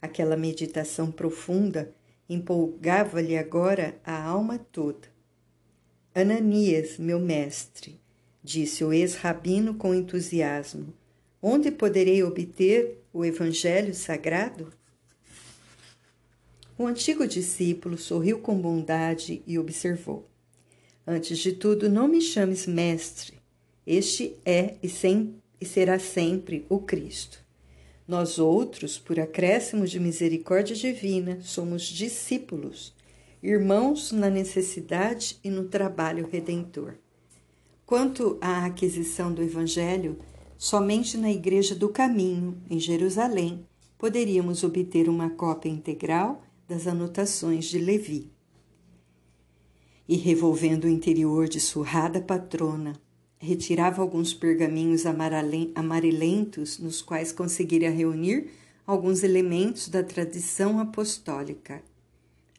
Aquela 0.00 0.36
meditação 0.36 1.10
profunda 1.10 1.92
empolgava-lhe 2.28 3.36
agora 3.36 4.00
a 4.04 4.22
alma 4.22 4.56
toda. 4.56 5.08
Ananias, 6.14 6.96
meu 6.96 7.18
mestre, 7.18 8.00
disse 8.40 8.84
o 8.84 8.92
ex-rabino 8.92 9.74
com 9.74 9.92
entusiasmo, 9.92 10.94
onde 11.42 11.72
poderei 11.72 12.22
obter 12.22 13.02
o 13.12 13.24
Evangelho 13.24 13.96
sagrado? 13.96 14.72
O 16.78 16.86
antigo 16.86 17.26
discípulo 17.26 17.98
sorriu 17.98 18.38
com 18.38 18.56
bondade 18.56 19.42
e 19.44 19.58
observou: 19.58 20.24
Antes 21.04 21.36
de 21.38 21.52
tudo, 21.52 21.90
não 21.90 22.06
me 22.06 22.20
chames 22.20 22.64
mestre. 22.64 23.41
Este 23.86 24.36
é 24.44 24.76
e, 24.82 24.88
sem, 24.88 25.34
e 25.60 25.66
será 25.66 25.98
sempre 25.98 26.64
o 26.68 26.78
Cristo. 26.78 27.42
Nós 28.06 28.38
outros, 28.38 28.98
por 28.98 29.18
acréscimo 29.18 29.86
de 29.86 29.98
misericórdia 29.98 30.76
divina, 30.76 31.40
somos 31.42 31.82
discípulos, 31.82 32.94
irmãos 33.42 34.12
na 34.12 34.30
necessidade 34.30 35.38
e 35.42 35.50
no 35.50 35.64
trabalho 35.64 36.28
redentor. 36.30 36.94
Quanto 37.84 38.38
à 38.40 38.64
aquisição 38.66 39.32
do 39.32 39.42
Evangelho, 39.42 40.18
somente 40.56 41.16
na 41.18 41.30
Igreja 41.30 41.74
do 41.74 41.88
Caminho, 41.88 42.56
em 42.70 42.78
Jerusalém, 42.78 43.66
poderíamos 43.98 44.62
obter 44.62 45.08
uma 45.08 45.30
cópia 45.30 45.68
integral 45.68 46.42
das 46.68 46.86
anotações 46.86 47.66
de 47.66 47.78
Levi. 47.78 48.30
E 50.08 50.16
revolvendo 50.16 50.86
o 50.86 50.90
interior 50.90 51.48
de 51.48 51.60
surrada 51.60 52.20
patrona, 52.20 52.94
retirava 53.42 54.00
alguns 54.00 54.32
pergaminhos 54.32 55.04
amarelentos 55.04 56.78
nos 56.78 57.02
quais 57.02 57.32
conseguira 57.32 57.90
reunir 57.90 58.50
alguns 58.86 59.24
elementos 59.24 59.88
da 59.88 60.02
tradição 60.02 60.78
apostólica. 60.78 61.82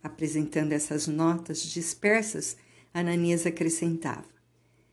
Apresentando 0.04 0.74
essas 0.74 1.08
notas 1.08 1.64
dispersas, 1.64 2.58
Ananias 2.94 3.46
acrescentava: 3.46 4.26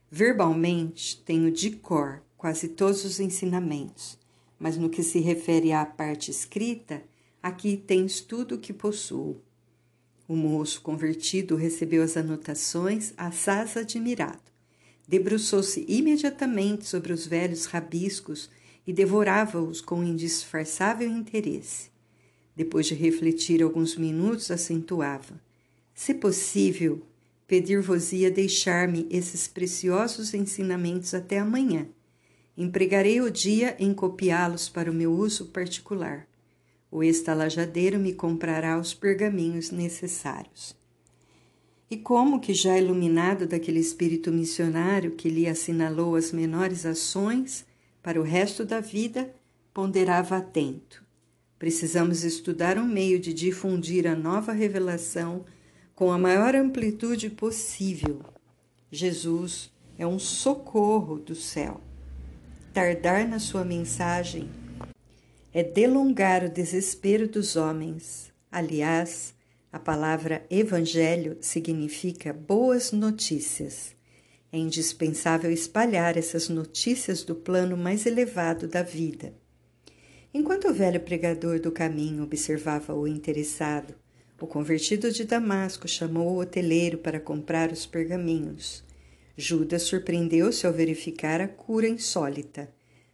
Verbalmente, 0.08 1.20
tenho 1.24 1.50
de 1.50 1.72
cor 1.72 2.22
quase 2.38 2.68
todos 2.68 3.04
os 3.04 3.18
ensinamentos, 3.18 4.16
mas 4.60 4.76
no 4.76 4.88
que 4.88 5.02
se 5.02 5.18
refere 5.18 5.72
à 5.72 5.84
parte 5.84 6.30
escrita, 6.30 7.02
aqui 7.42 7.76
tens 7.76 8.20
tudo 8.20 8.54
o 8.54 8.58
que 8.58 8.72
possuo. 8.72 9.42
O 10.28 10.36
moço 10.36 10.80
convertido 10.82 11.56
recebeu 11.56 12.04
as 12.04 12.16
anotações 12.16 13.12
assaz 13.16 13.76
admirado. 13.76 14.49
Debruçou-se 15.10 15.84
imediatamente 15.88 16.86
sobre 16.86 17.12
os 17.12 17.26
velhos 17.26 17.66
rabiscos 17.66 18.48
e 18.86 18.92
devorava-os 18.92 19.80
com 19.80 20.04
indisfarçável 20.04 21.10
interesse. 21.10 21.90
Depois 22.54 22.86
de 22.86 22.94
refletir 22.94 23.60
alguns 23.60 23.96
minutos, 23.96 24.52
acentuava: 24.52 25.34
Se 25.92 26.14
possível, 26.14 27.02
pedir-vos-ia 27.48 28.30
deixar-me 28.30 29.08
esses 29.10 29.48
preciosos 29.48 30.32
ensinamentos 30.32 31.12
até 31.12 31.40
amanhã. 31.40 31.88
Empregarei 32.56 33.20
o 33.20 33.32
dia 33.32 33.74
em 33.80 33.92
copiá-los 33.92 34.68
para 34.68 34.92
o 34.92 34.94
meu 34.94 35.10
uso 35.10 35.46
particular. 35.46 36.28
O 36.88 37.02
estalajadeiro 37.02 37.98
me 37.98 38.12
comprará 38.12 38.78
os 38.78 38.94
pergaminhos 38.94 39.72
necessários. 39.72 40.79
E 41.90 41.96
como 41.96 42.38
que 42.38 42.54
já 42.54 42.78
iluminado 42.78 43.48
daquele 43.48 43.80
espírito 43.80 44.30
missionário 44.30 45.10
que 45.10 45.28
lhe 45.28 45.48
assinalou 45.48 46.14
as 46.14 46.30
menores 46.30 46.86
ações 46.86 47.66
para 48.00 48.20
o 48.20 48.22
resto 48.22 48.64
da 48.64 48.80
vida, 48.80 49.34
ponderava 49.74 50.36
atento. 50.36 51.04
Precisamos 51.58 52.22
estudar 52.22 52.78
um 52.78 52.86
meio 52.86 53.18
de 53.18 53.34
difundir 53.34 54.06
a 54.06 54.14
nova 54.14 54.52
revelação 54.52 55.44
com 55.94 56.12
a 56.12 56.16
maior 56.16 56.54
amplitude 56.54 57.28
possível. 57.28 58.20
Jesus 58.90 59.70
é 59.98 60.06
um 60.06 60.18
socorro 60.18 61.18
do 61.18 61.34
céu. 61.34 61.80
Tardar 62.72 63.28
na 63.28 63.38
sua 63.38 63.64
mensagem 63.64 64.48
é 65.52 65.62
delongar 65.62 66.44
o 66.44 66.48
desespero 66.48 67.28
dos 67.28 67.56
homens. 67.56 68.32
Aliás, 68.50 69.34
a 69.72 69.78
palavra 69.78 70.44
evangelho 70.50 71.38
significa 71.40 72.32
boas 72.32 72.90
notícias. 72.90 73.94
É 74.52 74.58
indispensável 74.58 75.50
espalhar 75.50 76.16
essas 76.16 76.48
notícias 76.48 77.22
do 77.22 77.36
plano 77.36 77.76
mais 77.76 78.04
elevado 78.04 78.66
da 78.66 78.82
vida. 78.82 79.32
Enquanto 80.34 80.68
o 80.68 80.74
velho 80.74 81.00
pregador 81.00 81.60
do 81.60 81.70
caminho 81.70 82.24
observava 82.24 82.94
o 82.94 83.06
interessado, 83.06 83.94
o 84.40 84.46
convertido 84.46 85.12
de 85.12 85.24
Damasco 85.24 85.86
chamou 85.86 86.32
o 86.32 86.38
hoteleiro 86.40 86.98
para 86.98 87.20
comprar 87.20 87.70
os 87.70 87.86
pergaminhos. 87.86 88.82
Judas 89.36 89.82
surpreendeu-se 89.82 90.66
ao 90.66 90.72
verificar 90.72 91.40
a 91.40 91.46
cura 91.46 91.88
insólita. 91.88 92.68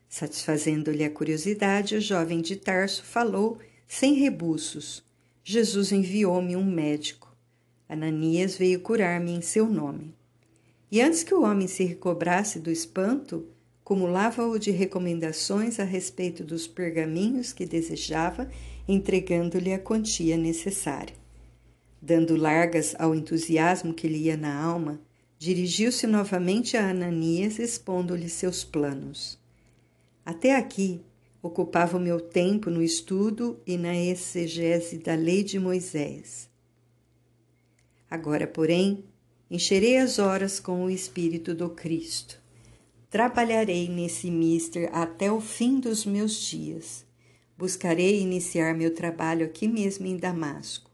Satisfazendo-lhe 0.08 1.04
a 1.04 1.10
curiosidade, 1.10 1.96
o 1.96 2.00
jovem 2.00 2.40
de 2.40 2.56
Tarso 2.56 3.02
falou, 3.02 3.58
sem 3.86 4.14
rebuços: 4.14 5.05
Jesus 5.48 5.92
enviou-me 5.92 6.56
um 6.56 6.64
médico. 6.64 7.32
Ananias 7.88 8.56
veio 8.56 8.80
curar-me 8.80 9.30
em 9.30 9.40
seu 9.40 9.70
nome. 9.70 10.12
E 10.90 11.00
antes 11.00 11.22
que 11.22 11.32
o 11.32 11.44
homem 11.44 11.68
se 11.68 11.84
recobrasse 11.84 12.58
do 12.58 12.68
espanto, 12.68 13.46
cumulava-o 13.84 14.58
de 14.58 14.72
recomendações 14.72 15.78
a 15.78 15.84
respeito 15.84 16.42
dos 16.42 16.66
pergaminhos 16.66 17.52
que 17.52 17.64
desejava 17.64 18.50
entregando-lhe 18.88 19.72
a 19.72 19.78
quantia 19.78 20.36
necessária. 20.36 21.14
Dando 22.02 22.34
largas 22.34 22.96
ao 22.98 23.14
entusiasmo 23.14 23.94
que 23.94 24.08
lhe 24.08 24.24
ia 24.24 24.36
na 24.36 24.60
alma, 24.60 25.00
dirigiu-se 25.38 26.08
novamente 26.08 26.76
a 26.76 26.90
Ananias, 26.90 27.60
expondo-lhe 27.60 28.28
seus 28.28 28.64
planos. 28.64 29.38
Até 30.24 30.56
aqui, 30.56 31.00
ocupava 31.46 31.96
o 31.96 32.00
meu 32.00 32.20
tempo 32.20 32.68
no 32.70 32.82
estudo 32.82 33.58
e 33.66 33.76
na 33.76 33.96
exegese 33.96 34.98
da 34.98 35.14
lei 35.14 35.42
de 35.42 35.58
Moisés. 35.58 36.48
Agora, 38.10 38.46
porém, 38.46 39.04
encherei 39.50 39.98
as 39.98 40.18
horas 40.18 40.60
com 40.60 40.84
o 40.84 40.90
Espírito 40.90 41.54
do 41.54 41.70
Cristo. 41.70 42.38
Trabalharei 43.08 43.88
nesse 43.88 44.30
mister 44.30 44.90
até 44.92 45.30
o 45.30 45.40
fim 45.40 45.80
dos 45.80 46.04
meus 46.04 46.34
dias 46.34 47.06
Buscarei 47.58 48.20
iniciar 48.20 48.74
meu 48.74 48.94
trabalho 48.94 49.46
aqui 49.46 49.66
mesmo 49.66 50.06
em 50.06 50.18
Damasco. 50.18 50.90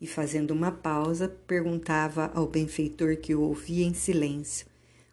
E 0.00 0.06
fazendo 0.06 0.52
uma 0.52 0.70
pausa, 0.70 1.28
perguntava 1.48 2.30
ao 2.32 2.46
benfeitor 2.46 3.16
que 3.16 3.34
o 3.34 3.40
ouvia 3.40 3.84
em 3.84 3.92
silêncio: 3.92 4.68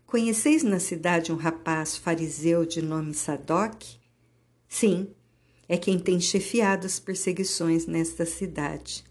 Conheceis 0.05 0.61
na 0.61 0.79
cidade 0.79 1.31
um 1.31 1.35
rapaz 1.35 1.97
fariseu 1.97 2.63
de 2.63 2.79
nome 2.79 3.15
Sadoc? 3.15 3.99
Sim, 4.73 5.09
é 5.67 5.77
quem 5.77 5.99
tem 5.99 6.17
chefiado 6.17 6.87
as 6.87 6.97
perseguições 6.97 7.85
nesta 7.85 8.25
cidade. 8.25 9.03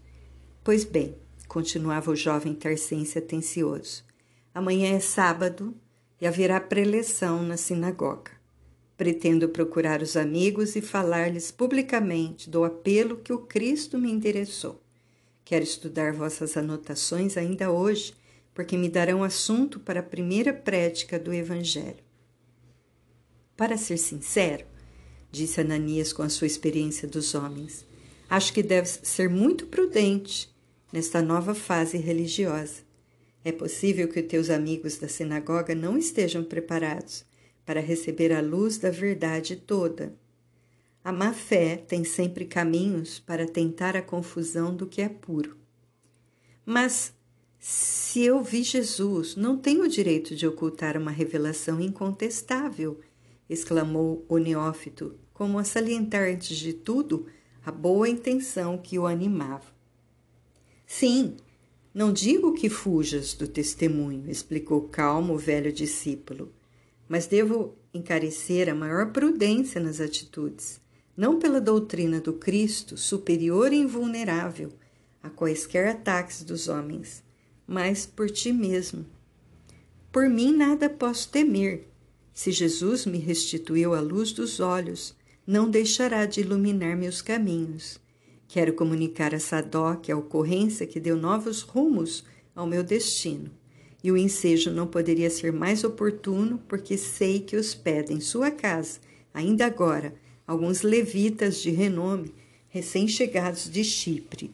Pois 0.63 0.83
bem, 0.83 1.15
continuava 1.47 2.09
o 2.09 2.15
jovem 2.15 2.55
tarcense 2.55 3.19
atencioso, 3.19 4.03
amanhã 4.55 4.95
é 4.95 4.99
sábado 4.99 5.73
e 6.19 6.25
haverá 6.25 6.59
preleção 6.59 7.43
na 7.43 7.57
sinagoga. 7.57 8.31
Pretendo 8.97 9.47
procurar 9.47 10.01
os 10.01 10.17
amigos 10.17 10.75
e 10.75 10.81
falar-lhes 10.81 11.51
publicamente 11.51 12.49
do 12.49 12.63
apelo 12.63 13.17
que 13.17 13.31
o 13.31 13.37
Cristo 13.37 13.99
me 13.99 14.11
endereçou. 14.11 14.81
Quero 15.45 15.63
estudar 15.63 16.11
vossas 16.11 16.57
anotações 16.57 17.37
ainda 17.37 17.71
hoje, 17.71 18.15
porque 18.51 18.75
me 18.75 18.89
darão 18.89 19.23
assunto 19.23 19.79
para 19.79 19.99
a 19.99 20.03
primeira 20.03 20.53
prédica 20.53 21.19
do 21.19 21.31
Evangelho. 21.31 22.03
Para 23.55 23.77
ser 23.77 23.97
sincero, 23.97 24.70
disse 25.31 25.61
Ananias 25.61 26.11
com 26.11 26.21
a 26.21 26.29
sua 26.29 26.47
experiência 26.47 27.07
dos 27.07 27.33
homens, 27.33 27.85
acho 28.29 28.53
que 28.53 28.61
deves 28.61 28.99
ser 29.03 29.29
muito 29.29 29.65
prudente 29.67 30.49
nesta 30.91 31.21
nova 31.21 31.55
fase 31.55 31.97
religiosa. 31.97 32.81
É 33.43 33.51
possível 33.51 34.07
que 34.07 34.21
teus 34.21 34.49
amigos 34.49 34.97
da 34.97 35.07
sinagoga 35.07 35.73
não 35.73 35.97
estejam 35.97 36.43
preparados 36.43 37.25
para 37.65 37.79
receber 37.79 38.31
a 38.31 38.41
luz 38.41 38.77
da 38.77 38.91
verdade 38.91 39.55
toda. 39.55 40.13
A 41.03 41.11
má 41.11 41.33
fé 41.33 41.77
tem 41.77 42.03
sempre 42.03 42.45
caminhos 42.45 43.19
para 43.19 43.47
tentar 43.47 43.95
a 43.95 44.01
confusão 44.01 44.75
do 44.75 44.85
que 44.85 45.01
é 45.01 45.09
puro. 45.09 45.57
Mas 46.63 47.13
se 47.59 48.23
eu 48.23 48.43
vi 48.43 48.63
Jesus, 48.63 49.35
não 49.35 49.57
tenho 49.57 49.83
o 49.83 49.87
direito 49.87 50.35
de 50.35 50.45
ocultar 50.45 50.97
uma 50.97 51.11
revelação 51.11 51.81
incontestável, 51.81 52.99
exclamou 53.51 54.25
o 54.27 54.37
neófito, 54.37 55.15
como 55.33 55.59
a 55.59 55.63
salientar 55.63 56.29
antes 56.29 56.57
de 56.57 56.73
tudo 56.73 57.27
a 57.65 57.71
boa 57.71 58.09
intenção 58.09 58.77
que 58.77 58.97
o 58.97 59.05
animava. 59.05 59.67
Sim, 60.87 61.35
não 61.93 62.11
digo 62.11 62.53
que 62.53 62.69
fujas 62.69 63.33
do 63.33 63.47
testemunho, 63.47 64.29
explicou 64.29 64.89
calmo 64.89 65.33
o 65.33 65.37
velho 65.37 65.71
discípulo 65.71 66.51
mas 67.11 67.27
devo 67.27 67.75
encarecer 67.93 68.69
a 68.69 68.73
maior 68.73 69.11
prudência 69.11 69.81
nas 69.81 69.99
atitudes, 69.99 70.79
não 71.15 71.37
pela 71.37 71.59
doutrina 71.59 72.21
do 72.21 72.31
Cristo 72.31 72.95
superior 72.95 73.73
e 73.73 73.79
invulnerável 73.79 74.71
a 75.21 75.29
quaisquer 75.29 75.89
ataques 75.89 76.41
dos 76.41 76.69
homens, 76.69 77.21
mas 77.67 78.05
por 78.05 78.31
ti 78.31 78.53
mesmo. 78.53 79.05
Por 80.09 80.29
mim 80.29 80.55
nada 80.55 80.89
posso 80.89 81.27
temer. 81.27 81.90
Se 82.33 82.51
Jesus 82.51 83.05
me 83.05 83.17
restituiu 83.17 83.93
a 83.93 83.99
luz 83.99 84.31
dos 84.31 84.59
olhos, 84.59 85.13
não 85.45 85.69
deixará 85.69 86.25
de 86.25 86.41
iluminar 86.41 86.95
meus 86.95 87.21
caminhos. 87.21 87.99
Quero 88.47 88.73
comunicar 88.73 89.33
a 89.33 89.39
Sadoc 89.39 90.09
a 90.09 90.17
ocorrência 90.17 90.87
que 90.87 90.99
deu 90.99 91.15
novos 91.15 91.61
rumos 91.61 92.23
ao 92.55 92.67
meu 92.67 92.83
destino. 92.83 93.51
E 94.03 94.11
o 94.11 94.17
ensejo 94.17 94.71
não 94.71 94.87
poderia 94.87 95.29
ser 95.29 95.51
mais 95.51 95.83
oportuno, 95.83 96.57
porque 96.67 96.97
sei 96.97 97.39
que 97.39 97.55
hospeda 97.55 98.11
em 98.11 98.19
sua 98.19 98.49
casa, 98.49 98.99
ainda 99.33 99.65
agora, 99.65 100.13
alguns 100.47 100.81
levitas 100.81 101.61
de 101.61 101.69
renome, 101.69 102.33
recém-chegados 102.69 103.69
de 103.69 103.83
Chipre. 103.83 104.51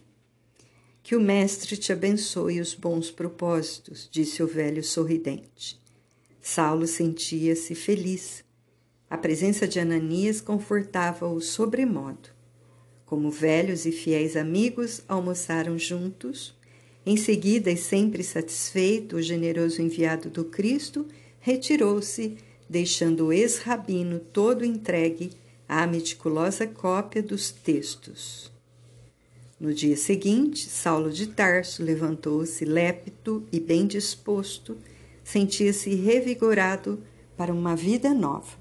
Que 1.01 1.15
o 1.15 1.21
Mestre 1.21 1.77
te 1.77 1.93
abençoe 1.93 2.59
os 2.59 2.73
bons 2.73 3.09
propósitos, 3.09 4.09
disse 4.11 4.43
o 4.43 4.47
velho 4.47 4.83
sorridente. 4.83 5.79
Saulo 6.49 6.87
sentia-se 6.87 7.75
feliz. 7.75 8.41
A 9.09 9.17
presença 9.17 9.67
de 9.67 9.81
Ananias 9.81 10.39
confortava-o 10.39 11.41
sobremodo. 11.41 12.29
Como 13.05 13.29
velhos 13.29 13.85
e 13.85 13.91
fiéis 13.91 14.37
amigos, 14.37 15.01
almoçaram 15.09 15.77
juntos. 15.77 16.55
Em 17.05 17.17
seguida, 17.17 17.69
e 17.69 17.75
sempre 17.75 18.23
satisfeito, 18.23 19.17
o 19.17 19.21
generoso 19.21 19.81
enviado 19.81 20.29
do 20.29 20.45
Cristo 20.45 21.05
retirou-se, 21.41 22.37
deixando 22.69 23.25
o 23.25 23.33
ex-rabino 23.33 24.17
todo 24.17 24.63
entregue 24.63 25.31
à 25.67 25.85
meticulosa 25.85 26.65
cópia 26.65 27.21
dos 27.21 27.51
textos. 27.51 28.49
No 29.59 29.73
dia 29.73 29.97
seguinte, 29.97 30.69
Saulo 30.69 31.11
de 31.11 31.27
Tarso 31.27 31.83
levantou-se 31.83 32.63
lépido 32.63 33.45
e 33.51 33.59
bem 33.59 33.85
disposto, 33.85 34.77
sentia-se 35.27 35.93
revigorado 35.93 37.03
para 37.35 37.53
uma 37.53 37.75
vida 37.75 38.13
nova. 38.13 38.57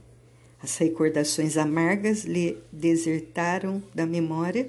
As 0.60 0.76
recordações 0.78 1.56
amargas 1.56 2.24
lhe 2.24 2.58
desertaram 2.72 3.80
da 3.94 4.04
memória. 4.04 4.68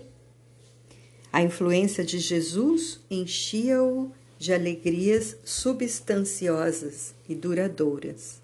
A 1.33 1.41
influência 1.41 2.05
de 2.05 2.19
Jesus 2.19 2.99
enchia-o 3.09 4.11
de 4.37 4.53
alegrias 4.53 5.37
substanciosas 5.43 7.15
e 7.27 7.33
duradouras. 7.33 8.43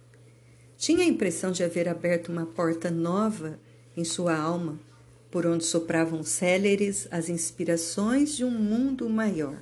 Tinha 0.76 1.04
a 1.04 1.08
impressão 1.08 1.52
de 1.52 1.64
haver 1.64 1.88
aberto 1.88 2.32
uma 2.32 2.48
porta 2.48 2.90
nova 2.90 3.60
em 3.96 4.04
sua 4.04 4.36
alma, 4.36 4.80
por 5.30 5.46
onde 5.46 5.64
sopravam 5.64 6.24
céleres 6.24 7.08
as 7.12 7.30
inspirações 7.30 8.36
de 8.36 8.44
um 8.44 8.50
mundo 8.52 9.08
maior. 9.08 9.60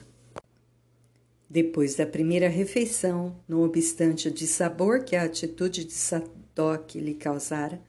Depois 1.51 1.95
da 1.95 2.05
primeira 2.05 2.47
refeição, 2.47 3.35
não 3.45 3.61
obstante 3.63 4.29
o 4.29 4.31
dissabor 4.31 5.03
que 5.03 5.17
a 5.17 5.23
atitude 5.23 5.83
de 5.83 5.91
Sadoc 5.91 6.95
lhe 6.95 7.13
causara, 7.13 7.81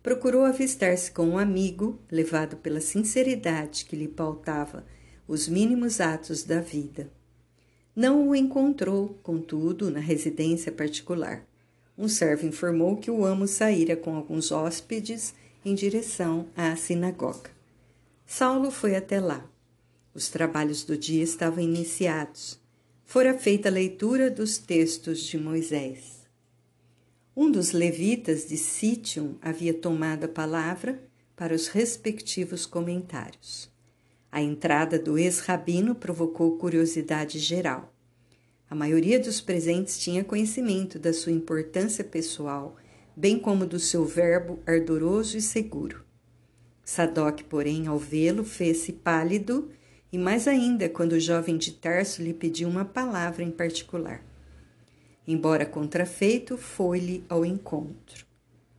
procurou 0.00 0.44
avistar-se 0.44 1.10
com 1.10 1.30
um 1.30 1.36
amigo, 1.36 1.98
levado 2.12 2.56
pela 2.58 2.80
sinceridade 2.80 3.86
que 3.86 3.96
lhe 3.96 4.06
pautava 4.06 4.86
os 5.26 5.48
mínimos 5.48 6.00
atos 6.00 6.44
da 6.44 6.60
vida. 6.60 7.10
Não 7.94 8.28
o 8.28 8.36
encontrou, 8.36 9.18
contudo, 9.20 9.90
na 9.90 9.98
residência 9.98 10.70
particular. 10.70 11.44
Um 11.98 12.06
servo 12.06 12.46
informou 12.46 12.98
que 12.98 13.10
o 13.10 13.24
amo 13.24 13.48
saíra 13.48 13.96
com 13.96 14.14
alguns 14.14 14.52
hóspedes 14.52 15.34
em 15.64 15.74
direção 15.74 16.46
à 16.56 16.76
sinagoga. 16.76 17.50
Saulo 18.24 18.70
foi 18.70 18.94
até 18.94 19.18
lá. 19.18 19.44
Os 20.14 20.28
trabalhos 20.28 20.84
do 20.84 20.96
dia 20.96 21.24
estavam 21.24 21.64
iniciados. 21.64 22.60
Fora 23.10 23.32
feita 23.32 23.70
a 23.70 23.72
leitura 23.72 24.30
dos 24.30 24.58
textos 24.58 25.20
de 25.20 25.38
Moisés. 25.38 26.26
Um 27.34 27.50
dos 27.50 27.72
levitas 27.72 28.46
de 28.46 28.58
Sítium 28.58 29.36
havia 29.40 29.72
tomado 29.72 30.24
a 30.24 30.28
palavra 30.28 31.02
para 31.34 31.54
os 31.54 31.68
respectivos 31.68 32.66
comentários. 32.66 33.72
A 34.30 34.42
entrada 34.42 34.98
do 34.98 35.16
ex-rabino 35.16 35.94
provocou 35.94 36.58
curiosidade 36.58 37.38
geral. 37.38 37.94
A 38.68 38.74
maioria 38.74 39.18
dos 39.18 39.40
presentes 39.40 39.98
tinha 39.98 40.22
conhecimento 40.22 40.98
da 40.98 41.14
sua 41.14 41.32
importância 41.32 42.04
pessoal, 42.04 42.76
bem 43.16 43.38
como 43.38 43.64
do 43.64 43.80
seu 43.80 44.04
verbo 44.04 44.58
ardoroso 44.66 45.38
e 45.38 45.40
seguro. 45.40 46.04
Sadoc, 46.84 47.42
porém, 47.44 47.86
ao 47.86 47.98
vê-lo, 47.98 48.44
fez-se 48.44 48.92
pálido, 48.92 49.70
e 50.12 50.18
mais 50.18 50.48
ainda 50.48 50.88
quando 50.88 51.12
o 51.12 51.20
jovem 51.20 51.56
de 51.56 51.72
Tarso 51.72 52.22
lhe 52.22 52.32
pediu 52.32 52.68
uma 52.68 52.84
palavra 52.84 53.42
em 53.42 53.50
particular. 53.50 54.22
Embora 55.26 55.66
contrafeito, 55.66 56.56
foi-lhe 56.56 57.24
ao 57.28 57.44
encontro. 57.44 58.26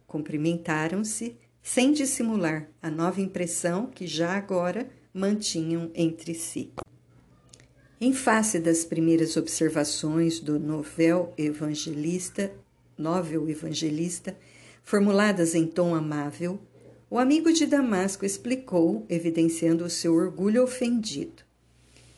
Cumprimentaram-se, 0.08 1.38
sem 1.62 1.92
dissimular 1.94 2.68
a 2.82 2.90
nova 2.90 3.22
impressão 3.22 3.86
que 3.86 4.08
já 4.08 4.36
agora 4.36 4.90
mantinham 5.14 5.92
entre 5.94 6.34
si. 6.34 6.72
Em 8.02 8.14
face 8.14 8.60
das 8.60 8.84
primeiras 8.84 9.38
observações 9.38 10.40
do 10.40 10.58
novel 10.58 11.34
evangelista, 11.38 12.52
novel 12.98 13.48
evangelista, 13.50 14.36
formuladas 14.84 15.54
em 15.54 15.68
tom 15.68 15.94
amável, 15.94 16.60
o 17.10 17.18
amigo 17.18 17.52
de 17.52 17.66
Damasco 17.66 18.26
explicou, 18.26 19.06
evidenciando 19.10 19.84
o 19.86 19.90
seu 19.90 20.14
orgulho 20.14 20.64
ofendido. 20.64 21.44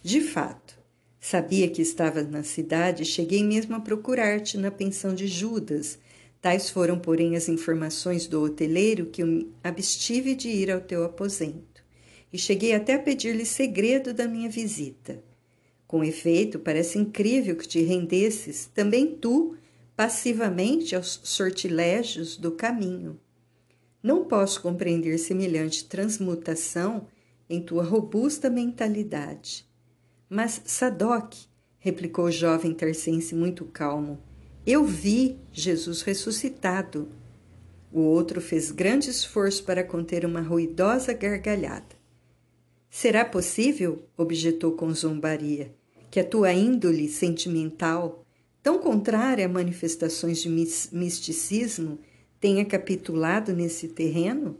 De 0.04 0.22
fato, 0.22 0.82
Sabia 1.24 1.70
que 1.70 1.84
estavas 1.84 2.28
na 2.28 2.42
cidade 2.42 3.04
e 3.04 3.06
cheguei 3.06 3.44
mesmo 3.44 3.76
a 3.76 3.80
procurar-te 3.80 4.58
na 4.58 4.72
pensão 4.72 5.14
de 5.14 5.28
Judas. 5.28 6.00
Tais 6.42 6.72
foram, 6.72 6.98
porém, 6.98 7.36
as 7.36 7.48
informações 7.48 8.26
do 8.26 8.42
hoteleiro 8.42 9.06
que 9.06 9.22
eu 9.22 9.48
abstive 9.64 10.34
de 10.34 10.50
ir 10.50 10.72
ao 10.72 10.82
teu 10.82 11.04
aposento. 11.04 11.84
E 12.34 12.40
cheguei 12.40 12.74
até 12.74 12.96
a 12.96 13.00
pedir-lhe 13.00 13.46
segredo 13.46 14.16
da 14.16 14.28
minha 14.28 14.50
visita. 14.50 15.24
Com 15.88 16.04
efeito, 16.04 16.58
parece 16.58 16.98
incrível 16.98 17.56
que 17.56 17.68
te 17.68 17.84
rendesses, 17.84 18.68
também 18.74 19.06
tu, 19.06 19.56
passivamente 19.96 20.96
aos 20.96 21.22
sortilégios 21.24 22.36
do 22.36 22.52
caminho. 22.52 23.20
Não 24.04 24.26
posso 24.26 24.62
compreender 24.62 25.18
semelhante 25.18 25.86
transmutação 25.86 27.08
em 27.50 27.62
tua 27.62 27.84
robusta 27.84 28.50
mentalidade. 28.50 29.66
Mas 30.30 30.62
Sadoc, 30.66 31.34
replicou 31.78 32.26
o 32.26 32.32
jovem 32.32 32.74
tarcense 32.74 33.36
muito 33.36 33.66
calmo, 33.66 34.20
eu 34.66 34.86
vi 34.86 35.40
Jesus 35.52 36.02
ressuscitado. 36.02 37.10
O 37.92 38.02
outro 38.02 38.40
fez 38.40 38.72
grande 38.72 39.10
esforço 39.10 39.64
para 39.64 39.84
conter 39.84 40.26
uma 40.26 40.40
ruidosa 40.40 41.14
gargalhada. 41.14 41.96
Será 42.90 43.26
possível, 43.26 44.06
objetou 44.16 44.74
com 44.74 44.94
zombaria, 44.94 45.74
que 46.10 46.20
a 46.20 46.24
tua 46.24 46.54
índole 46.54 47.10
sentimental, 47.10 48.24
tão 48.62 48.80
contrária 48.80 49.46
a 49.46 49.50
manifestações 49.50 50.40
de 50.42 50.50
misticismo, 50.50 52.00
tenha 52.42 52.66
capitulado 52.66 53.54
nesse 53.54 53.88
terreno? 53.88 54.58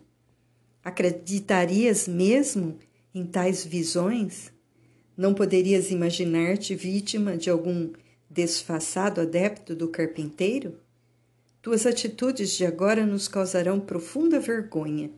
Acreditarias 0.84 2.08
mesmo 2.08 2.78
em 3.14 3.26
tais 3.26 3.66
visões? 3.66 4.52
Não 5.18 5.34
poderias 5.34 5.90
imaginar-te 5.90 6.76
vítima 6.76 7.36
de 7.36 7.50
algum 7.50 7.92
desfaçado 8.30 9.20
adepto 9.20 9.76
do 9.76 9.88
carpinteiro? 9.88 10.78
Tuas 11.60 11.88
atitudes 11.88 12.52
de 12.52 12.66
agora 12.66 13.06
nos 13.06 13.28
causarão 13.28 13.80
profunda 13.80 14.40
vergonha. 14.40 15.10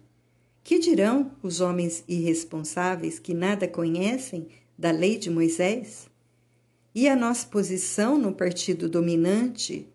Que 0.63 0.79
dirão 0.79 1.31
os 1.43 1.59
homens 1.59 2.03
irresponsáveis 2.07 3.19
que 3.19 3.33
nada 3.33 3.67
conhecem 3.67 4.47
da 4.77 4.89
lei 4.89 5.17
de 5.17 5.29
Moisés? 5.29 6.09
E 6.95 7.09
a 7.09 7.15
nossa 7.15 7.45
posição 7.45 8.17
no 8.17 8.33
partido 8.33 8.87
dominante 8.87 9.85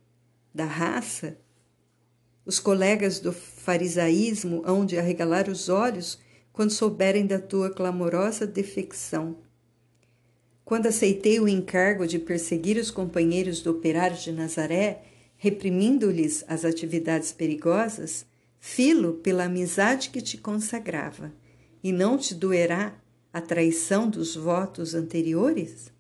da 0.54 0.66
raça? 0.66 1.38
Os 2.48 2.58
colegas 2.58 3.20
do 3.20 3.30
farisaísmo 3.30 4.62
hão 4.64 4.86
de 4.86 4.96
arregalar 4.96 5.50
os 5.50 5.68
olhos 5.68 6.18
quando 6.50 6.70
souberem 6.70 7.26
da 7.26 7.38
tua 7.38 7.68
clamorosa 7.68 8.46
defecção. 8.46 9.36
Quando 10.64 10.86
aceitei 10.86 11.38
o 11.38 11.46
encargo 11.46 12.06
de 12.06 12.18
perseguir 12.18 12.78
os 12.78 12.90
companheiros 12.90 13.60
do 13.60 13.72
operário 13.72 14.16
de 14.16 14.32
Nazaré, 14.32 15.02
reprimindo-lhes 15.36 16.42
as 16.48 16.64
atividades 16.64 17.32
perigosas, 17.32 18.24
filo 18.58 19.16
pela 19.16 19.44
amizade 19.44 20.08
que 20.08 20.22
te 20.22 20.38
consagrava, 20.38 21.30
e 21.84 21.92
não 21.92 22.16
te 22.16 22.34
doerá 22.34 22.98
a 23.30 23.42
traição 23.42 24.08
dos 24.08 24.34
votos 24.34 24.94
anteriores? 24.94 25.92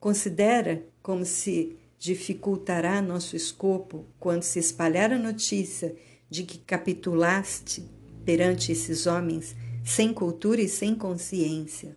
Considera 0.00 0.82
como 1.02 1.26
se 1.26 1.77
dificultará 1.98 3.02
nosso 3.02 3.34
escopo 3.34 4.06
quando 4.20 4.42
se 4.42 4.58
espalhar 4.58 5.12
a 5.12 5.18
notícia 5.18 5.96
de 6.30 6.44
que 6.44 6.58
capitulaste 6.58 7.84
perante 8.24 8.70
esses 8.70 9.06
homens 9.06 9.56
sem 9.84 10.12
cultura 10.12 10.60
e 10.60 10.68
sem 10.68 10.94
consciência. 10.94 11.96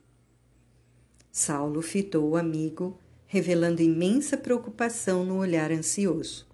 Saulo 1.32 1.82
fitou 1.82 2.30
o 2.30 2.36
amigo, 2.36 2.98
revelando 3.28 3.82
imensa 3.82 4.38
preocupação 4.38 5.26
no 5.26 5.38
olhar 5.38 5.72
ansioso. 5.72 6.48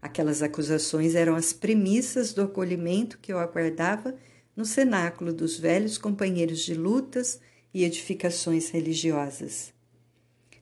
Aquelas 0.00 0.42
acusações 0.42 1.14
eram 1.14 1.34
as 1.34 1.52
premissas 1.52 2.32
do 2.32 2.42
acolhimento 2.42 3.18
que 3.18 3.32
eu 3.32 3.38
aguardava 3.38 4.14
no 4.56 4.64
cenáculo 4.64 5.32
dos 5.32 5.58
velhos 5.58 5.96
companheiros 5.96 6.60
de 6.60 6.74
lutas 6.74 7.40
e 7.72 7.84
edificações 7.84 8.70
religiosas. 8.70 9.72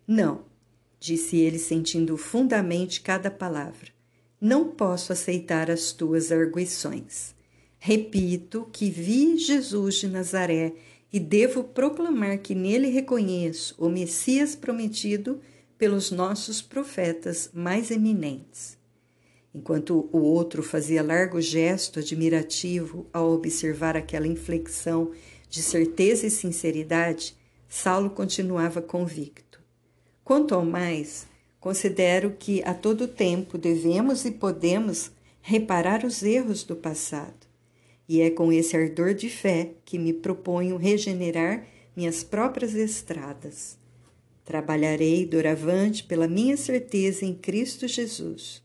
Não, 0.06 0.44
disse 0.98 1.36
ele, 1.36 1.58
sentindo 1.58 2.16
fundamente 2.16 3.00
cada 3.00 3.30
palavra. 3.30 3.90
Não 4.40 4.68
posso 4.68 5.12
aceitar 5.12 5.70
as 5.70 5.92
tuas 5.92 6.30
arguições. 6.30 7.34
Repito 7.78 8.68
que 8.72 8.90
vi 8.90 9.38
Jesus 9.38 9.96
de 9.96 10.08
Nazaré 10.08 10.74
e 11.12 11.20
devo 11.20 11.64
proclamar 11.64 12.38
que 12.38 12.54
nele 12.54 12.88
reconheço 12.88 13.74
o 13.78 13.88
Messias 13.88 14.54
prometido 14.54 15.40
pelos 15.78 16.10
nossos 16.10 16.60
profetas 16.60 17.50
mais 17.54 17.90
eminentes. 17.90 18.76
Enquanto 19.54 20.08
o 20.12 20.18
outro 20.18 20.62
fazia 20.62 21.02
largo 21.02 21.40
gesto 21.40 21.98
admirativo 21.98 23.06
ao 23.12 23.32
observar 23.32 23.96
aquela 23.96 24.26
inflexão 24.26 25.12
de 25.48 25.62
certeza 25.62 26.26
e 26.26 26.30
sinceridade, 26.30 27.34
Saulo 27.68 28.10
continuava 28.10 28.82
convicto. 28.82 29.45
Quanto 30.26 30.56
ao 30.56 30.64
mais, 30.64 31.24
considero 31.60 32.34
que 32.36 32.60
a 32.64 32.74
todo 32.74 33.06
tempo 33.06 33.56
devemos 33.56 34.24
e 34.24 34.32
podemos 34.32 35.12
reparar 35.40 36.04
os 36.04 36.20
erros 36.20 36.64
do 36.64 36.74
passado. 36.74 37.46
E 38.08 38.20
é 38.20 38.28
com 38.28 38.52
esse 38.52 38.76
ardor 38.76 39.14
de 39.14 39.30
fé 39.30 39.74
que 39.84 40.00
me 40.00 40.12
proponho 40.12 40.76
regenerar 40.78 41.64
minhas 41.94 42.24
próprias 42.24 42.74
estradas. 42.74 43.78
Trabalharei 44.44 45.24
doravante 45.24 46.02
pela 46.02 46.26
minha 46.26 46.56
certeza 46.56 47.24
em 47.24 47.32
Cristo 47.32 47.86
Jesus. 47.86 48.60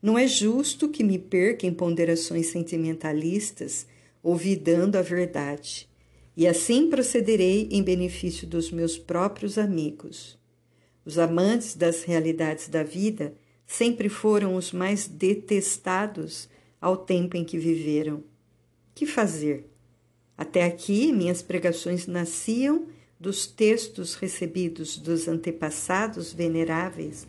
Não 0.00 0.16
é 0.16 0.28
justo 0.28 0.88
que 0.88 1.02
me 1.02 1.18
perca 1.18 1.66
em 1.66 1.74
ponderações 1.74 2.46
sentimentalistas, 2.46 3.88
ouvidando 4.22 4.96
a 4.96 5.02
verdade 5.02 5.88
e 6.36 6.46
assim 6.46 6.88
procederei 6.88 7.68
em 7.72 7.82
benefício 7.82 8.46
dos 8.46 8.70
meus 8.70 8.96
próprios 8.96 9.58
amigos. 9.58 10.40
Os 11.04 11.18
amantes 11.18 11.74
das 11.74 12.04
realidades 12.04 12.68
da 12.68 12.82
vida 12.82 13.34
sempre 13.66 14.08
foram 14.08 14.54
os 14.54 14.72
mais 14.72 15.08
detestados 15.08 16.48
ao 16.80 16.96
tempo 16.96 17.36
em 17.36 17.44
que 17.44 17.58
viveram. 17.58 18.22
Que 18.94 19.06
fazer? 19.06 19.68
Até 20.36 20.64
aqui, 20.64 21.12
minhas 21.12 21.42
pregações 21.42 22.06
nasciam 22.06 22.86
dos 23.18 23.46
textos 23.46 24.14
recebidos 24.14 24.98
dos 24.98 25.28
antepassados 25.28 26.32
veneráveis, 26.32 27.26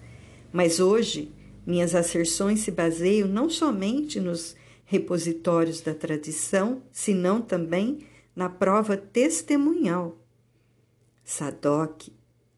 mas 0.51 0.79
hoje 0.79 1.31
minhas 1.65 1.95
asserções 1.95 2.61
se 2.61 2.71
baseiam 2.71 3.27
não 3.27 3.49
somente 3.49 4.19
nos 4.19 4.55
repositórios 4.85 5.81
da 5.81 5.93
tradição, 5.93 6.81
senão 6.91 7.41
também 7.41 7.99
na 8.35 8.49
prova 8.49 8.97
testemunhal. 8.97 10.17
Sadoc 11.23 12.09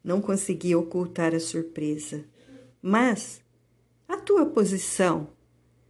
não 0.05 0.21
conseguia 0.21 0.77
ocultar 0.77 1.33
a 1.33 1.39
surpresa. 1.39 2.23
Mas 2.79 3.41
a 4.07 4.15
tua 4.15 4.45
posição, 4.45 5.29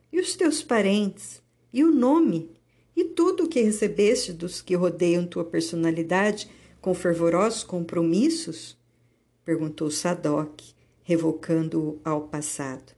e 0.09 0.21
os 0.21 0.37
teus 0.37 0.63
parentes, 0.63 1.43
e 1.73 1.83
o 1.83 1.91
nome, 1.91 2.49
e 2.95 3.03
tudo 3.03 3.43
o 3.43 3.49
que 3.49 3.61
recebeste 3.61 4.31
dos 4.31 4.61
que 4.61 4.73
rodeiam 4.73 5.27
tua 5.27 5.43
personalidade 5.43 6.49
com 6.79 6.93
fervorosos 6.93 7.65
compromissos? 7.65 8.77
perguntou 9.43 9.91
Sadoc, 9.91 10.61
revocando-o 11.03 11.99
ao 12.03 12.29
passado. 12.29 12.93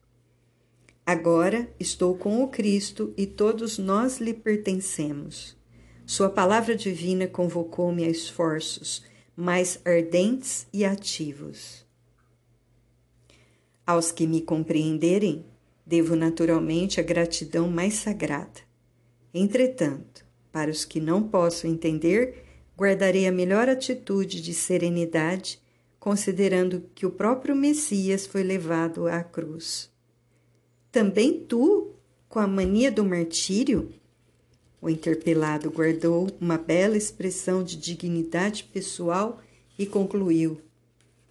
Agora 1.04 1.68
estou 1.80 2.16
com 2.16 2.44
o 2.44 2.48
Cristo 2.50 3.12
e 3.18 3.26
todos 3.26 3.80
nós 3.80 4.20
lhe 4.20 4.36
pertencemos. 4.36 5.58
Sua 6.06 6.30
palavra 6.30 6.76
divina 6.76 7.28
convocou-me 7.28 8.04
a 8.06 8.10
esforços 8.10 9.04
mais 9.40 9.80
ardentes 9.86 10.66
e 10.74 10.84
ativos. 10.84 11.86
Aos 13.86 14.12
que 14.12 14.26
me 14.26 14.42
compreenderem, 14.42 15.46
devo 15.86 16.16
naturalmente 16.16 17.00
a 17.00 17.04
gratidão 17.04 17.70
mais 17.70 17.94
sagrada. 17.94 18.62
Entretanto, 19.32 20.26
para 20.52 20.72
os 20.72 20.84
que 20.84 21.00
não 21.00 21.22
posso 21.22 21.68
entender, 21.68 22.46
guardarei 22.76 23.28
a 23.28 23.32
melhor 23.32 23.70
atitude 23.70 24.42
de 24.42 24.56
serenidade, 24.56 25.62
considerando 26.00 26.90
que 26.96 27.06
o 27.06 27.12
próprio 27.12 27.56
Messias 27.56 28.26
foi 28.26 28.42
levado 28.42 29.06
à 29.06 29.24
cruz. 29.24 29.92
Também 30.92 31.46
tu, 31.46 31.94
com 32.28 32.40
a 32.40 32.48
mania 32.48 32.92
do 32.92 33.06
martírio, 33.06 33.94
o 34.82 34.90
interpelado 34.90 35.72
guardou 35.72 36.30
uma 36.40 36.58
bela 36.58 36.96
expressão 36.96 37.64
de 37.64 37.76
dignidade 37.76 38.64
pessoal 38.64 39.42
e 39.78 39.86
concluiu: 39.86 40.62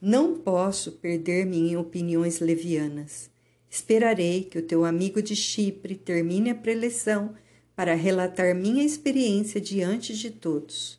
Não 0.01 0.39
posso 0.39 0.93
perder-me 0.93 1.59
em 1.59 1.77
opiniões 1.77 2.41
levianas. 2.41 3.31
Esperarei 3.71 4.45
que 4.45 4.59
o 4.59 4.63
teu 4.63 4.85
amigo 4.85 5.23
de 5.23 5.37
Chipre 5.37 5.95
termine 5.95 6.51
a 6.51 6.55
preleção 6.55 7.35
para 7.75 7.95
relatar 7.95 8.55
minha 8.55 8.85
experiência 8.85 9.61
diante 9.61 10.17
de 10.17 10.31
todos. 10.31 10.99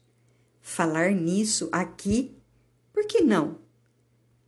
Falar 0.62 1.12
nisso 1.12 1.70
aqui? 1.72 2.36
Por 2.94 3.06
que 3.08 3.22
não? 3.22 3.58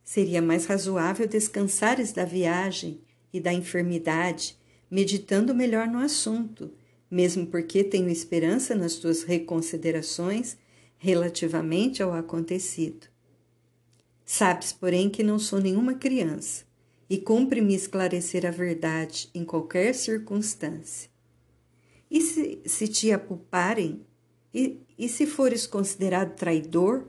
Seria 0.04 0.42
mais 0.42 0.66
razoável 0.66 1.28
descansares 1.28 2.12
da 2.12 2.26
viagem 2.26 3.02
e 3.32 3.40
da 3.40 3.54
enfermidade, 3.54 4.58
meditando 4.90 5.56
melhor 5.56 5.88
no 5.88 6.00
assunto 6.00 6.72
mesmo 7.10 7.48
porque 7.48 7.84
tenho 7.84 8.10
esperança 8.10 8.76
nas 8.76 8.96
tuas 8.96 9.24
reconsiderações 9.24 10.58
relativamente 10.98 12.04
ao 12.04 12.14
acontecido. 12.14 13.08
Sabes, 14.26 14.72
porém, 14.72 15.10
que 15.10 15.24
não 15.24 15.40
sou 15.40 15.60
nenhuma 15.60 15.96
criança 15.96 16.66
e 17.10 17.18
cumpre-me 17.18 17.74
esclarecer 17.74 18.46
a 18.46 18.52
verdade 18.52 19.30
em 19.34 19.44
qualquer 19.44 19.96
circunstância. 19.96 21.10
E 22.12 22.22
se, 22.22 22.62
se 22.66 22.88
te 22.88 23.12
apuparem, 23.12 24.06
e, 24.54 24.82
e 24.98 25.10
se 25.10 25.26
fores 25.26 25.66
considerado 25.66 26.36
traidor, 26.36 27.08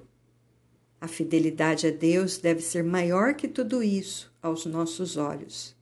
a 1.00 1.08
fidelidade 1.08 1.86
a 1.86 1.90
Deus 1.90 2.38
deve 2.38 2.60
ser 2.60 2.84
maior 2.84 3.34
que 3.34 3.48
tudo 3.48 3.82
isso 3.82 4.32
aos 4.42 4.66
nossos 4.66 5.16
olhos. 5.16 5.74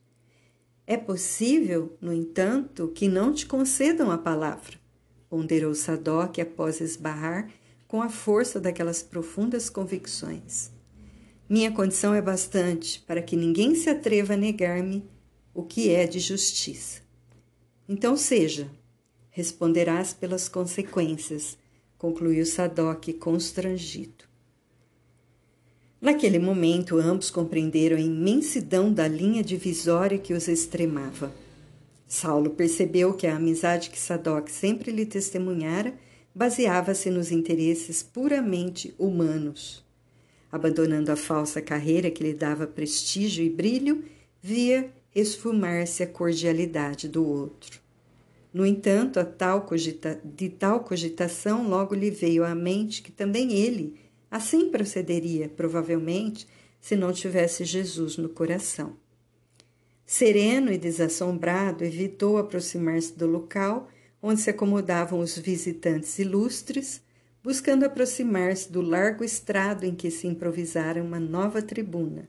É 0.91 0.97
possível, 0.97 1.95
no 2.01 2.15
entanto, 2.15 2.89
que 2.89 3.09
não 3.09 3.31
te 3.31 3.45
concedam 3.45 4.11
a 4.11 4.17
palavra, 4.17 4.81
ponderou 5.29 5.75
Sadoc 5.75 6.39
após 6.39 6.81
esbarrar 6.81 7.53
com 7.87 8.01
a 8.01 8.09
força 8.09 8.59
daquelas 8.59 9.03
profundas 9.03 9.69
convicções. 9.69 10.71
Minha 11.47 11.71
condição 11.71 12.15
é 12.15 12.23
bastante 12.23 13.03
para 13.03 13.21
que 13.21 13.37
ninguém 13.37 13.75
se 13.75 13.91
atreva 13.91 14.33
a 14.33 14.37
negar-me 14.39 15.05
o 15.53 15.63
que 15.63 15.91
é 15.91 16.07
de 16.07 16.19
justiça. 16.19 17.03
Então 17.87 18.17
seja, 18.17 18.71
responderás 19.29 20.15
pelas 20.15 20.49
consequências, 20.49 21.59
concluiu 21.99 22.47
Sadoc 22.47 23.13
constrangido. 23.19 24.28
Naquele 26.01 26.39
momento, 26.39 26.97
ambos 26.97 27.29
compreenderam 27.29 27.97
a 27.97 28.01
imensidão 28.01 28.93
da 28.93 29.09
linha 29.09 29.43
divisória 29.43 30.17
que 30.17 30.33
os 30.33 30.47
extremava. 30.47 31.33
Saulo 32.07 32.51
percebeu 32.51 33.13
que 33.15 33.27
a 33.27 33.37
amizade 33.37 33.91
que 33.91 33.99
Sadoc 33.99 34.49
sempre 34.49 34.93
lhe 34.93 35.05
testemunhara 35.05 35.93
baseava-se 36.33 37.11
nos 37.11 37.33
interesses 37.33 38.01
puramente 38.01 38.95
humanos. 38.97 39.85
Abandonando 40.53 41.11
a 41.11 41.17
falsa 41.17 41.61
carreira 41.61 42.11
que 42.11 42.23
lhe 42.23 42.33
dava 42.33 42.67
prestígio 42.67 43.45
e 43.45 43.51
brilho, 43.51 44.05
via 44.41 44.89
esfumar-se 45.13 46.05
a 46.05 46.07
cordialidade 46.07 47.09
do 47.09 47.27
outro. 47.27 47.81
No 48.55 48.65
entanto, 48.65 49.19
a 49.19 49.25
tal 49.25 49.63
cogita 49.63 50.19
de 50.25 50.49
tal 50.49 50.81
cogitação 50.81 51.69
logo 51.69 51.95
lhe 51.95 52.11
veio 52.11 52.45
à 52.45 52.55
mente 52.55 53.03
que 53.03 53.11
também 53.11 53.53
ele 53.53 53.97
Assim 54.31 54.71
procederia, 54.71 55.49
provavelmente, 55.49 56.47
se 56.81 56.95
não 56.95 57.13
tivesse 57.13 57.65
Jesus 57.65 58.17
no 58.17 58.29
coração. 58.29 58.97
Sereno 60.05 60.73
e 60.73 60.79
desassombrado, 60.79 61.85
evitou 61.85 62.39
aproximar-se 62.39 63.17
do 63.17 63.27
local 63.27 63.89
onde 64.23 64.41
se 64.41 64.51
acomodavam 64.51 65.21
os 65.21 65.39
visitantes 65.39 66.19
ilustres, 66.19 67.03
buscando 67.43 67.85
aproximar-se 67.85 68.71
do 68.71 68.83
largo 68.83 69.23
estrado 69.23 69.85
em 69.85 69.95
que 69.95 70.11
se 70.11 70.27
improvisara 70.27 71.03
uma 71.03 71.21
nova 71.21 71.63
tribuna. 71.63 72.29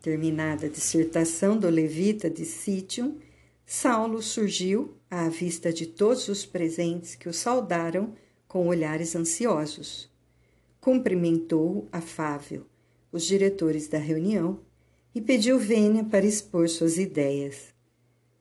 Terminada 0.00 0.66
a 0.66 0.68
dissertação 0.68 1.56
do 1.56 1.68
levita 1.68 2.28
de 2.28 2.44
Sítium, 2.44 3.18
Saulo 3.64 4.20
surgiu 4.20 4.96
à 5.10 5.28
vista 5.28 5.72
de 5.72 5.86
todos 5.86 6.28
os 6.28 6.44
presentes 6.44 7.14
que 7.14 7.28
o 7.28 7.32
saudaram 7.32 8.12
com 8.46 8.66
olhares 8.66 9.16
ansiosos 9.16 10.11
cumprimentou 10.82 11.88
afável 11.92 12.66
os 13.12 13.24
diretores 13.24 13.86
da 13.86 13.98
reunião 13.98 14.58
e 15.14 15.20
pediu 15.20 15.56
vênia 15.56 16.02
para 16.02 16.26
expor 16.26 16.68
suas 16.68 16.98
ideias. 16.98 17.72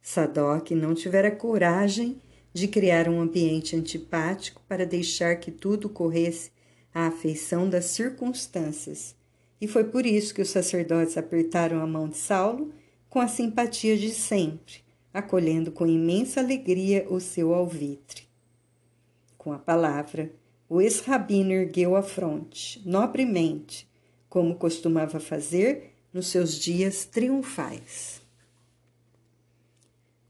Sadoc 0.01 0.71
não 0.71 0.95
tivera 0.95 1.29
coragem 1.29 2.19
de 2.51 2.67
criar 2.67 3.07
um 3.07 3.21
ambiente 3.21 3.75
antipático 3.75 4.59
para 4.67 4.87
deixar 4.87 5.35
que 5.35 5.51
tudo 5.51 5.87
corresse 5.87 6.51
à 6.91 7.05
afeição 7.05 7.69
das 7.69 7.85
circunstâncias, 7.85 9.15
e 9.61 9.67
foi 9.67 9.83
por 9.83 10.03
isso 10.03 10.33
que 10.33 10.41
os 10.41 10.49
sacerdotes 10.49 11.17
apertaram 11.17 11.79
a 11.79 11.85
mão 11.85 12.09
de 12.09 12.17
Saulo 12.17 12.73
com 13.07 13.19
a 13.19 13.27
simpatia 13.27 13.95
de 13.95 14.09
sempre, 14.09 14.77
acolhendo 15.13 15.71
com 15.71 15.85
imensa 15.85 16.39
alegria 16.39 17.05
o 17.07 17.19
seu 17.19 17.53
alvitre. 17.53 18.23
Com 19.37 19.53
a 19.53 19.59
palavra, 19.59 20.31
o 20.73 20.79
ex-rabino 20.79 21.51
ergueu 21.51 21.97
a 21.97 22.01
fronte, 22.01 22.81
nobremente, 22.85 23.85
como 24.29 24.55
costumava 24.55 25.19
fazer 25.19 25.91
nos 26.13 26.27
seus 26.27 26.57
dias 26.57 27.03
triunfais. 27.03 28.21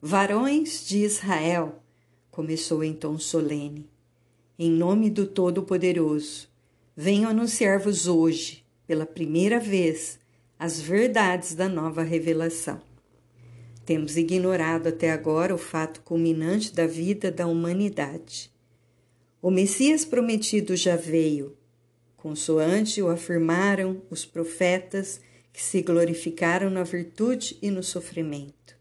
Varões 0.01 0.83
de 0.87 0.97
Israel, 0.97 1.83
começou 2.31 2.83
em 2.83 2.91
tom 2.91 3.19
solene, 3.19 3.87
em 4.57 4.71
nome 4.71 5.11
do 5.11 5.27
Todo-Poderoso, 5.27 6.49
venho 6.95 7.29
anunciar-vos 7.29 8.07
hoje, 8.07 8.65
pela 8.87 9.05
primeira 9.05 9.59
vez, 9.59 10.19
as 10.57 10.81
verdades 10.81 11.53
da 11.53 11.69
nova 11.69 12.01
revelação. 12.01 12.81
Temos 13.85 14.17
ignorado 14.17 14.87
até 14.87 15.11
agora 15.11 15.53
o 15.53 15.59
fato 15.59 16.01
culminante 16.01 16.73
da 16.73 16.87
vida 16.87 17.31
da 17.31 17.45
humanidade. 17.45 18.51
O 19.41 19.49
Messias 19.49 20.05
prometido 20.05 20.75
já 20.75 20.95
veio, 20.95 21.57
consoante 22.15 23.01
o 23.01 23.09
afirmaram 23.09 23.99
os 24.07 24.23
profetas 24.23 25.19
que 25.51 25.59
se 25.59 25.81
glorificaram 25.81 26.69
na 26.69 26.83
virtude 26.83 27.57
e 27.59 27.71
no 27.71 27.81
sofrimento. 27.81 28.75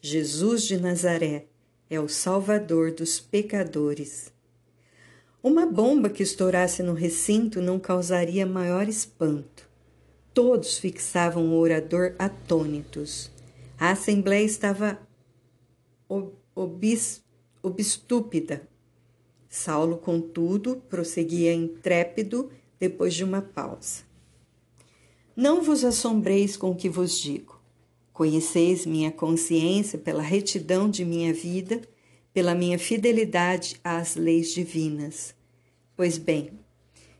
Jesus 0.00 0.62
de 0.62 0.78
Nazaré 0.78 1.44
é 1.90 2.00
o 2.00 2.08
Salvador 2.08 2.92
dos 2.92 3.20
pecadores. 3.20 4.32
Uma 5.42 5.66
bomba 5.66 6.08
que 6.08 6.22
estourasse 6.22 6.82
no 6.82 6.94
recinto 6.94 7.60
não 7.60 7.78
causaria 7.78 8.46
maior 8.46 8.88
espanto. 8.88 9.68
Todos 10.32 10.78
fixavam 10.78 11.50
o 11.50 11.58
orador 11.58 12.14
atônitos. 12.18 13.30
A 13.78 13.90
assembleia 13.90 14.46
estava 14.46 14.98
obis, 16.54 17.22
obstúpida. 17.62 18.69
Saulo, 19.52 19.98
contudo, 19.98 20.76
prosseguia 20.88 21.52
intrépido 21.52 22.48
depois 22.78 23.12
de 23.12 23.24
uma 23.24 23.42
pausa. 23.42 24.04
Não 25.34 25.60
vos 25.60 25.84
assombreis 25.84 26.56
com 26.56 26.70
o 26.70 26.76
que 26.76 26.88
vos 26.88 27.18
digo. 27.18 27.60
Conheceis 28.12 28.86
minha 28.86 29.10
consciência 29.10 29.98
pela 29.98 30.22
retidão 30.22 30.88
de 30.88 31.04
minha 31.04 31.34
vida, 31.34 31.82
pela 32.32 32.54
minha 32.54 32.78
fidelidade 32.78 33.80
às 33.82 34.14
leis 34.14 34.54
divinas. 34.54 35.34
Pois 35.96 36.16
bem, 36.16 36.52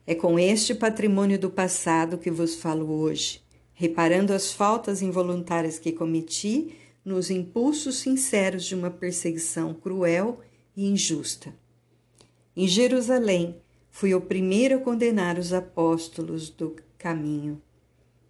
é 0.06 0.14
com 0.14 0.38
este 0.38 0.72
patrimônio 0.72 1.38
do 1.38 1.50
passado 1.50 2.16
que 2.16 2.30
vos 2.30 2.54
falo 2.54 2.88
hoje, 2.92 3.42
reparando 3.74 4.32
as 4.32 4.52
faltas 4.52 5.02
involuntárias 5.02 5.80
que 5.80 5.90
cometi 5.90 6.76
nos 7.04 7.28
impulsos 7.28 7.96
sinceros 7.96 8.64
de 8.64 8.76
uma 8.76 8.90
perseguição 8.90 9.74
cruel 9.74 10.38
e 10.76 10.86
injusta. 10.86 11.52
Em 12.56 12.66
Jerusalém, 12.66 13.56
fui 13.90 14.14
o 14.14 14.20
primeiro 14.20 14.76
a 14.76 14.80
condenar 14.80 15.38
os 15.38 15.52
apóstolos 15.52 16.50
do 16.50 16.76
caminho. 16.98 17.60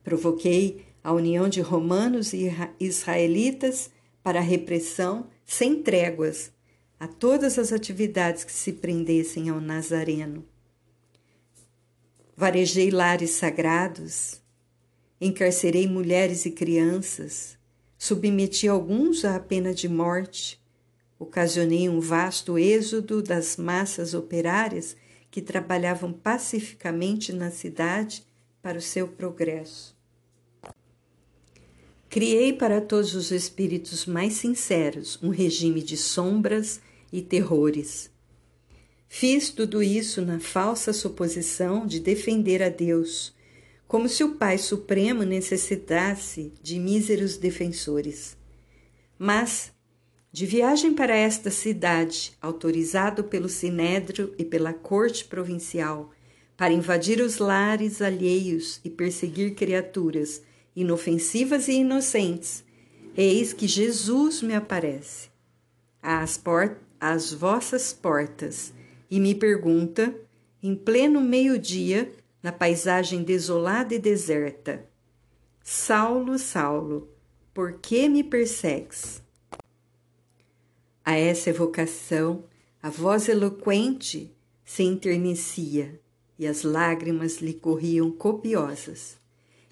Provoquei 0.04 0.84
a 1.02 1.12
união 1.12 1.48
de 1.48 1.60
romanos 1.60 2.32
e 2.32 2.50
israelitas 2.78 3.90
para 4.22 4.40
a 4.40 4.42
repressão 4.42 5.26
sem 5.44 5.82
tréguas 5.82 6.52
a 6.98 7.08
todas 7.08 7.58
as 7.58 7.72
atividades 7.72 8.44
que 8.44 8.52
se 8.52 8.74
prendessem 8.74 9.48
ao 9.48 9.58
Nazareno. 9.58 10.44
Varejei 12.36 12.90
lares 12.90 13.30
sagrados, 13.30 14.42
encarcerei 15.18 15.86
mulheres 15.86 16.44
e 16.44 16.50
crianças, 16.50 17.58
submeti 17.96 18.68
alguns 18.68 19.24
à 19.24 19.40
pena 19.40 19.72
de 19.72 19.88
morte, 19.88 20.59
ocasionei 21.20 21.86
um 21.86 22.00
vasto 22.00 22.58
êxodo 22.58 23.22
das 23.22 23.58
massas 23.58 24.14
operárias 24.14 24.96
que 25.30 25.42
trabalhavam 25.42 26.14
pacificamente 26.14 27.30
na 27.30 27.50
cidade 27.50 28.24
para 28.62 28.78
o 28.78 28.82
seu 28.82 29.06
progresso. 29.06 29.94
Criei 32.08 32.54
para 32.54 32.80
todos 32.80 33.14
os 33.14 33.30
espíritos 33.30 34.06
mais 34.06 34.32
sinceros 34.32 35.18
um 35.22 35.28
regime 35.28 35.82
de 35.82 35.96
sombras 35.96 36.80
e 37.12 37.20
terrores. 37.20 38.10
Fiz 39.06 39.50
tudo 39.50 39.82
isso 39.82 40.22
na 40.22 40.40
falsa 40.40 40.92
suposição 40.92 41.86
de 41.86 42.00
defender 42.00 42.62
a 42.62 42.70
Deus, 42.70 43.34
como 43.86 44.08
se 44.08 44.24
o 44.24 44.36
Pai 44.36 44.56
Supremo 44.56 45.22
necessitasse 45.22 46.52
de 46.62 46.78
míseros 46.78 47.36
defensores. 47.36 48.36
Mas, 49.18 49.72
de 50.32 50.46
viagem 50.46 50.94
para 50.94 51.14
esta 51.14 51.50
cidade, 51.50 52.32
autorizado 52.40 53.24
pelo 53.24 53.48
Sinédrio 53.48 54.32
e 54.38 54.44
pela 54.44 54.72
Corte 54.72 55.24
Provincial, 55.24 56.10
para 56.56 56.72
invadir 56.72 57.20
os 57.20 57.38
lares 57.38 58.00
alheios 58.00 58.80
e 58.84 58.90
perseguir 58.90 59.54
criaturas 59.54 60.42
inofensivas 60.76 61.66
e 61.66 61.80
inocentes, 61.80 62.62
eis 63.16 63.52
que 63.52 63.66
Jesus 63.66 64.40
me 64.40 64.54
aparece 64.54 65.30
às, 66.02 66.36
port 66.36 66.76
às 67.00 67.32
vossas 67.32 67.92
portas 67.92 68.72
e 69.10 69.18
me 69.18 69.34
pergunta, 69.34 70.14
em 70.62 70.76
pleno 70.76 71.20
meio-dia, 71.20 72.12
na 72.42 72.52
paisagem 72.52 73.22
desolada 73.22 73.94
e 73.94 73.98
deserta: 73.98 74.86
Saulo, 75.62 76.38
Saulo, 76.38 77.08
por 77.52 77.80
que 77.80 78.08
me 78.08 78.22
persegues? 78.22 79.22
A 81.10 81.16
essa 81.16 81.50
evocação, 81.50 82.44
a 82.80 82.88
voz 82.88 83.28
eloquente 83.28 84.32
se 84.64 84.84
enternecia 84.84 86.00
e 86.38 86.46
as 86.46 86.62
lágrimas 86.62 87.38
lhe 87.38 87.52
corriam 87.52 88.12
copiosas. 88.12 89.18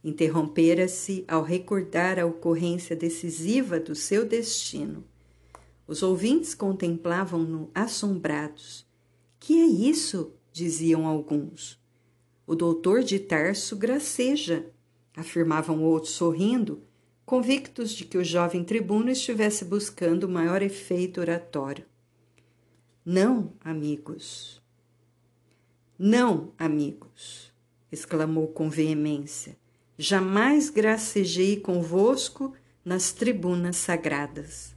Interrompera-se 0.03 1.25
ao 1.29 1.45
recordar 1.45 2.19
a 2.19 2.27
ocorrência 2.27 2.97
decisiva 2.97 3.79
do 3.79 3.95
seu 3.95 4.27
destino. 4.27 5.05
Os 5.87 6.03
ouvintes 6.03 6.57
contemplavam-no 6.57 7.71
assombrados. 7.73 8.85
Que 9.39 9.61
é 9.61 9.65
isso? 9.65 10.33
diziam 10.53 11.07
alguns. 11.07 11.79
O 12.49 12.57
doutor 12.57 13.05
de 13.05 13.21
Tarso 13.21 13.77
graceja, 13.77 14.67
afirmavam 15.15 15.85
outros 15.85 16.15
sorrindo, 16.15 16.83
convictos 17.29 17.91
de 17.91 18.07
que 18.07 18.17
o 18.17 18.25
jovem 18.25 18.65
tribuno 18.65 19.11
estivesse 19.11 19.63
buscando 19.63 20.27
maior 20.27 20.63
efeito 20.63 21.21
oratório. 21.21 21.85
Não, 23.05 23.53
amigos, 23.61 24.63
não, 25.99 26.55
amigos, 26.57 27.53
exclamou 27.93 28.49
com 28.49 28.71
veemência, 28.71 29.59
jamais 29.99 30.71
gracejei 30.71 31.61
convosco 31.61 32.55
nas 32.83 33.13
tribunas 33.13 33.77
sagradas. 33.77 34.75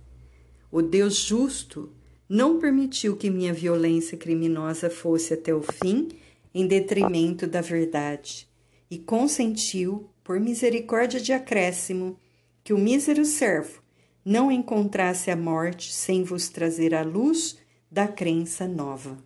O 0.69 0.81
Deus 0.81 1.15
justo 1.15 1.93
não 2.27 2.59
permitiu 2.59 3.15
que 3.15 3.29
minha 3.29 3.53
violência 3.53 4.17
criminosa 4.17 4.89
fosse 4.89 5.33
até 5.33 5.55
o 5.55 5.61
fim 5.61 6.09
em 6.53 6.67
detrimento 6.67 7.47
da 7.47 7.61
verdade 7.61 8.45
e 8.89 8.97
consentiu, 8.97 10.09
por 10.21 10.37
misericórdia 10.37 11.21
de 11.21 11.31
acréscimo, 11.31 12.19
que 12.63 12.73
o 12.73 12.77
mísero 12.77 13.25
servo 13.25 13.81
não 14.23 14.51
encontrasse 14.51 15.31
a 15.31 15.35
morte 15.35 15.91
sem 15.91 16.23
vos 16.23 16.47
trazer 16.47 16.93
a 16.93 17.01
luz 17.01 17.57
da 17.89 18.07
crença 18.07 18.67
nova. 18.67 19.17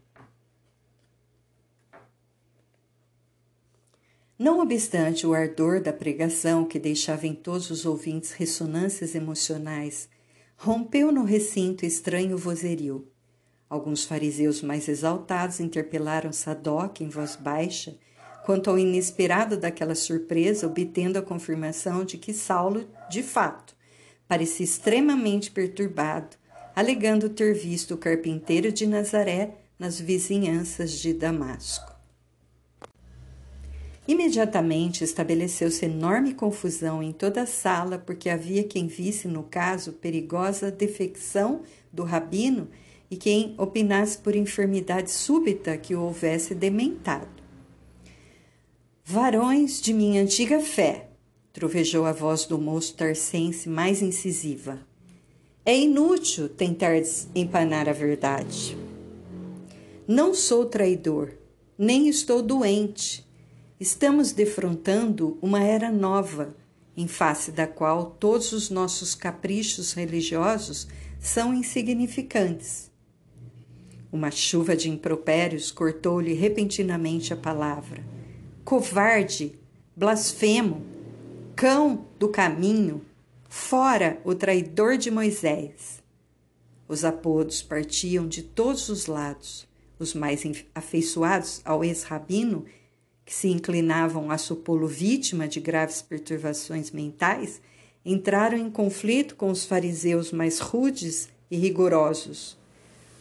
Não 4.37 4.59
obstante 4.59 5.25
o 5.25 5.33
ardor 5.33 5.81
da 5.81 5.93
pregação, 5.93 6.65
que 6.65 6.77
deixava 6.77 7.25
em 7.25 7.33
todos 7.33 7.69
os 7.69 7.85
ouvintes 7.85 8.31
ressonâncias 8.31 9.15
emocionais, 9.15 10.09
rompeu 10.57 11.11
no 11.11 11.23
recinto 11.23 11.85
estranho 11.85 12.37
vozerio. 12.37 13.07
Alguns 13.69 14.03
fariseus 14.03 14.61
mais 14.61 14.87
exaltados 14.87 15.59
interpelaram 15.59 16.33
Sadoc 16.33 17.01
em 17.01 17.09
voz 17.09 17.35
baixa 17.35 17.97
quanto 18.45 18.69
ao 18.69 18.77
inesperado 18.77 19.57
daquela 19.57 19.95
surpresa, 19.95 20.67
obtendo 20.67 21.17
a 21.17 21.21
confirmação 21.21 22.05
de 22.05 22.15
que 22.15 22.31
Saulo, 22.31 22.87
de 23.09 23.23
fato, 23.23 23.75
parecia 24.27 24.63
extremamente 24.63 25.49
perturbado, 25.49 26.37
alegando 26.75 27.27
ter 27.27 27.55
visto 27.55 27.95
o 27.95 27.97
carpinteiro 27.97 28.71
de 28.71 28.85
Nazaré 28.85 29.55
nas 29.79 29.99
vizinhanças 29.99 30.91
de 30.91 31.11
Damasco. 31.11 31.91
Imediatamente 34.07 35.03
estabeleceu-se 35.03 35.85
enorme 35.85 36.35
confusão 36.35 37.01
em 37.01 37.11
toda 37.11 37.41
a 37.41 37.47
sala, 37.47 37.97
porque 37.97 38.29
havia 38.29 38.63
quem 38.63 38.85
visse 38.85 39.27
no 39.27 39.41
caso 39.41 39.93
perigosa 39.93 40.69
defecção 40.69 41.63
do 41.91 42.03
rabino 42.03 42.67
e 43.09 43.17
quem 43.17 43.55
opinasse 43.57 44.19
por 44.19 44.35
enfermidade 44.35 45.09
súbita 45.09 45.75
que 45.77 45.95
o 45.95 46.01
houvesse 46.01 46.53
dementado. 46.53 47.34
Varões 49.07 49.79
de 49.79 49.93
minha 49.93 50.19
antiga 50.19 50.59
fé, 50.59 51.11
trovejou 51.53 52.05
a 52.05 52.11
voz 52.11 52.45
do 52.45 52.57
moço 52.57 52.95
tarcense 52.95 53.69
mais 53.69 54.01
incisiva. 54.01 54.79
É 55.63 55.77
inútil 55.77 56.49
tentar 56.49 56.93
empanar 57.35 57.87
a 57.87 57.93
verdade. 57.93 58.75
Não 60.07 60.33
sou 60.33 60.65
traidor, 60.65 61.33
nem 61.77 62.09
estou 62.09 62.41
doente. 62.41 63.23
Estamos 63.79 64.31
defrontando 64.31 65.37
uma 65.39 65.63
era 65.63 65.91
nova, 65.91 66.55
em 66.97 67.07
face 67.07 67.51
da 67.51 67.67
qual 67.67 68.07
todos 68.19 68.53
os 68.53 68.71
nossos 68.71 69.13
caprichos 69.13 69.93
religiosos 69.93 70.87
são 71.19 71.53
insignificantes. 71.53 72.89
Uma 74.11 74.31
chuva 74.31 74.75
de 74.75 74.89
impropérios 74.89 75.69
cortou-lhe 75.69 76.33
repentinamente 76.33 77.31
a 77.31 77.37
palavra. 77.37 78.14
Covarde, 78.65 79.59
blasfemo, 79.95 80.83
cão 81.55 82.07
do 82.17 82.29
caminho, 82.29 83.05
fora 83.47 84.19
o 84.25 84.33
traidor 84.33 84.97
de 84.97 85.11
Moisés. 85.11 86.01
Os 86.87 87.05
apodos 87.05 87.61
partiam 87.61 88.27
de 88.27 88.41
todos 88.41 88.89
os 88.89 89.05
lados. 89.05 89.67
Os 89.99 90.15
mais 90.15 90.41
afeiçoados 90.73 91.61
ao 91.63 91.83
ex-rabino, 91.83 92.65
que 93.23 93.35
se 93.35 93.49
inclinavam 93.49 94.31
a 94.31 94.37
supô-lo 94.39 94.87
vítima 94.87 95.47
de 95.47 95.59
graves 95.59 96.01
perturbações 96.01 96.89
mentais, 96.89 97.61
entraram 98.03 98.57
em 98.57 98.71
conflito 98.71 99.35
com 99.35 99.51
os 99.51 99.63
fariseus 99.63 100.31
mais 100.31 100.57
rudes 100.57 101.29
e 101.51 101.55
rigorosos. 101.55 102.57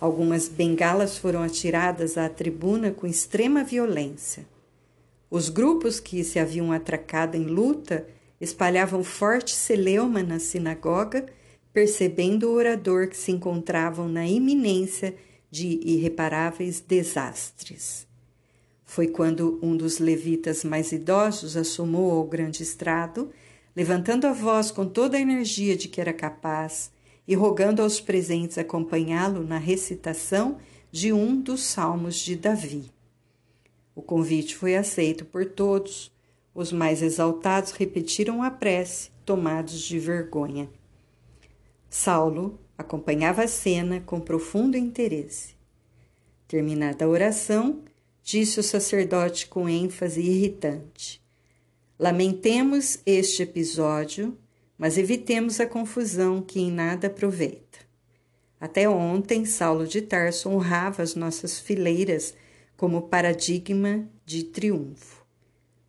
Algumas 0.00 0.48
bengalas 0.48 1.18
foram 1.18 1.42
atiradas 1.42 2.16
à 2.16 2.30
tribuna 2.30 2.90
com 2.90 3.06
extrema 3.06 3.62
violência. 3.62 4.53
Os 5.34 5.48
grupos 5.48 5.98
que 5.98 6.22
se 6.22 6.38
haviam 6.38 6.70
atracado 6.70 7.36
em 7.36 7.44
luta 7.44 8.06
espalhavam 8.40 9.02
forte 9.02 9.52
celeuma 9.52 10.22
na 10.22 10.38
sinagoga, 10.38 11.26
percebendo 11.72 12.44
o 12.44 12.52
orador 12.52 13.08
que 13.08 13.16
se 13.16 13.32
encontravam 13.32 14.08
na 14.08 14.24
iminência 14.24 15.12
de 15.50 15.80
irreparáveis 15.82 16.78
desastres. 16.78 18.06
Foi 18.84 19.08
quando 19.08 19.58
um 19.60 19.76
dos 19.76 19.98
levitas 19.98 20.62
mais 20.62 20.92
idosos 20.92 21.56
assomou 21.56 22.12
ao 22.12 22.22
grande 22.22 22.62
estrado 22.62 23.28
levantando 23.74 24.28
a 24.28 24.32
voz 24.32 24.70
com 24.70 24.86
toda 24.86 25.16
a 25.16 25.20
energia 25.20 25.76
de 25.76 25.88
que 25.88 26.00
era 26.00 26.12
capaz 26.12 26.92
e 27.26 27.34
rogando 27.34 27.82
aos 27.82 28.00
presentes 28.00 28.56
acompanhá-lo 28.56 29.42
na 29.42 29.58
recitação 29.58 30.58
de 30.92 31.12
um 31.12 31.40
dos 31.40 31.64
salmos 31.64 32.20
de 32.20 32.36
Davi. 32.36 32.93
O 33.94 34.02
convite 34.02 34.56
foi 34.56 34.76
aceito 34.76 35.24
por 35.24 35.46
todos. 35.46 36.12
Os 36.54 36.72
mais 36.72 37.02
exaltados 37.02 37.72
repetiram 37.72 38.42
a 38.42 38.50
prece, 38.50 39.10
tomados 39.24 39.80
de 39.80 39.98
vergonha. 39.98 40.68
Saulo 41.88 42.58
acompanhava 42.76 43.44
a 43.44 43.48
cena 43.48 44.00
com 44.00 44.20
profundo 44.20 44.76
interesse. 44.76 45.54
Terminada 46.48 47.04
a 47.04 47.08
oração, 47.08 47.82
disse 48.22 48.58
o 48.58 48.62
sacerdote 48.62 49.46
com 49.46 49.68
ênfase 49.68 50.20
irritante: 50.20 51.22
Lamentemos 51.98 52.98
este 53.06 53.42
episódio, 53.42 54.36
mas 54.76 54.98
evitemos 54.98 55.60
a 55.60 55.66
confusão 55.66 56.42
que 56.42 56.60
em 56.60 56.70
nada 56.70 57.06
aproveita. 57.06 57.78
Até 58.60 58.88
ontem, 58.88 59.44
Saulo 59.44 59.86
de 59.86 60.02
Tarso 60.02 60.48
honrava 60.48 61.02
as 61.02 61.14
nossas 61.14 61.60
fileiras 61.60 62.34
como 62.84 63.08
paradigma 63.08 64.06
de 64.26 64.44
triunfo. 64.44 65.24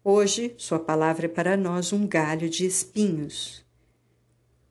Hoje, 0.01 0.55
sua 0.57 0.79
palavra 0.79 1.25
é 1.25 1.27
para 1.27 1.57
nós 1.57 1.91
um 1.91 2.07
galho 2.07 2.49
de 2.49 2.65
espinhos. 2.65 3.65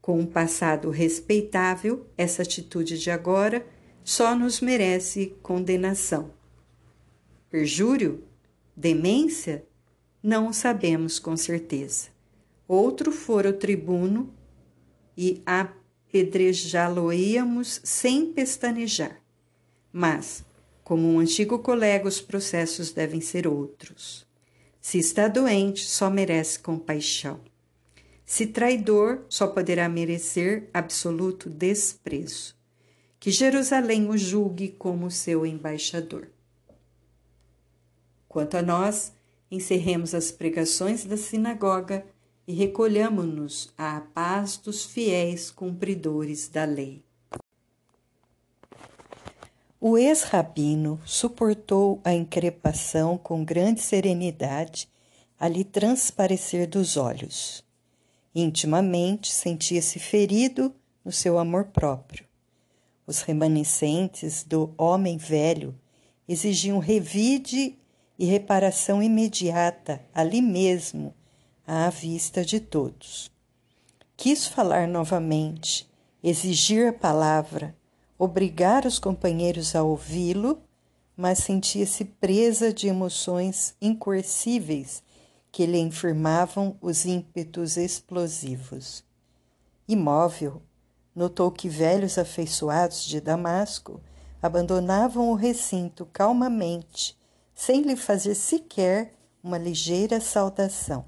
Com 0.01 0.21
um 0.21 0.25
passado 0.25 0.89
respeitável, 0.89 2.07
essa 2.17 2.41
atitude 2.41 2.99
de 2.99 3.11
agora 3.11 3.67
só 4.03 4.35
nos 4.35 4.63
merece 4.63 5.37
condenação. 5.43 6.31
Perjúrio? 7.51 8.25
Demência? 8.75 9.67
Não 10.23 10.51
sabemos 10.51 11.19
com 11.19 11.37
certeza. 11.37 12.09
Outro 12.67 13.13
fora 13.13 13.51
o 13.51 13.53
tribuno 13.53 14.33
e 15.15 15.43
apedrejá-lo-íamos 15.45 17.83
sem 17.85 18.33
pestanejar. 18.33 19.21
Mas, 19.93 20.43
como 20.85 21.09
um 21.09 21.19
antigo 21.19 21.59
colega, 21.59 22.07
os 22.07 22.21
processos 22.21 22.93
devem 22.93 23.21
ser 23.21 23.49
outros. 23.49 24.27
Se 24.83 24.99
está 24.99 25.29
doente, 25.29 25.83
só 25.87 26.11
merece 26.11 26.59
compaixão. 26.59 27.41
Se 28.27 28.47
traidor, 28.47 29.25
só 29.31 29.47
poderá 29.47 29.89
merecer 29.89 30.69
absoluto 30.75 31.49
desprezo. 31.49 32.55
Que 33.19 33.31
Jerusalém 33.31 34.11
o 34.11 34.19
julgue 34.19 34.69
como 34.69 35.11
seu 35.11 35.47
embaixador. 35.47 36.29
Quanto 38.29 38.59
a 38.59 38.63
nós, 38.63 39.15
encerremos 39.51 40.15
as 40.15 40.31
pregações 40.31 41.07
da 41.07 41.17
sinagoga 41.17 42.05
e 42.47 42.53
recolhamo-nos 42.53 43.73
à 43.79 44.03
paz 44.03 44.59
dos 44.59 44.85
fiéis 44.85 45.51
cumpridores 45.51 46.49
da 46.49 46.67
lei. 46.67 47.03
O 49.87 49.99
ex-rabino 49.99 50.99
suportou 51.05 52.01
a 52.03 52.15
increpação 52.15 53.19
com 53.19 53.45
grande 53.45 53.83
serenidade 53.83 54.89
a 55.39 55.47
lhe 55.47 55.63
transparecer 55.63 56.67
dos 56.67 56.97
olhos. 56.97 57.63
Intimamente 58.35 59.31
sentia-se 59.31 59.99
ferido 59.99 60.75
no 61.05 61.13
seu 61.13 61.39
amor 61.39 61.67
próprio. 61.67 62.25
Os 63.07 63.21
remanescentes 63.21 64.43
do 64.43 64.73
homem 64.79 65.19
velho 65.19 65.79
exigiam 66.27 66.79
revide 66.79 67.79
e 68.19 68.25
reparação 68.25 69.03
imediata, 69.03 70.01
ali 70.15 70.41
mesmo, 70.41 71.13
à 71.67 71.91
vista 71.91 72.43
de 72.43 72.59
todos. 72.59 73.31
Quis 74.17 74.47
falar 74.47 74.89
novamente, 74.89 75.87
exigir 76.23 76.89
a 76.89 76.93
palavra, 76.95 77.77
obrigar 78.19 78.87
os 78.87 78.99
companheiros 78.99 79.75
a 79.75 79.83
ouvi-lo, 79.83 80.63
mas 81.17 81.39
sentia-se 81.39 82.05
presa 82.05 82.73
de 82.73 82.89
emoções 82.89 83.75
incoercíveis 83.81 85.03
que 85.53 85.67
lhe 85.67 85.79
infirmavam 85.79 86.77
os 86.81 87.05
ímpetos 87.05 87.77
explosivos. 87.77 89.05
Imóvel, 89.87 90.61
notou 91.15 91.51
que 91.51 91.69
velhos 91.69 92.19
afeiçoados 92.19 93.05
de 93.05 93.21
Damasco 93.21 94.01
abandonavam 94.43 95.31
o 95.31 95.35
recinto 95.35 96.07
calmamente 96.07 97.17
sem 97.55 97.83
lhe 97.83 97.95
fazer 97.95 98.35
sequer 98.35 99.13
uma 99.43 99.57
ligeira 99.57 100.21
saudação. 100.21 101.05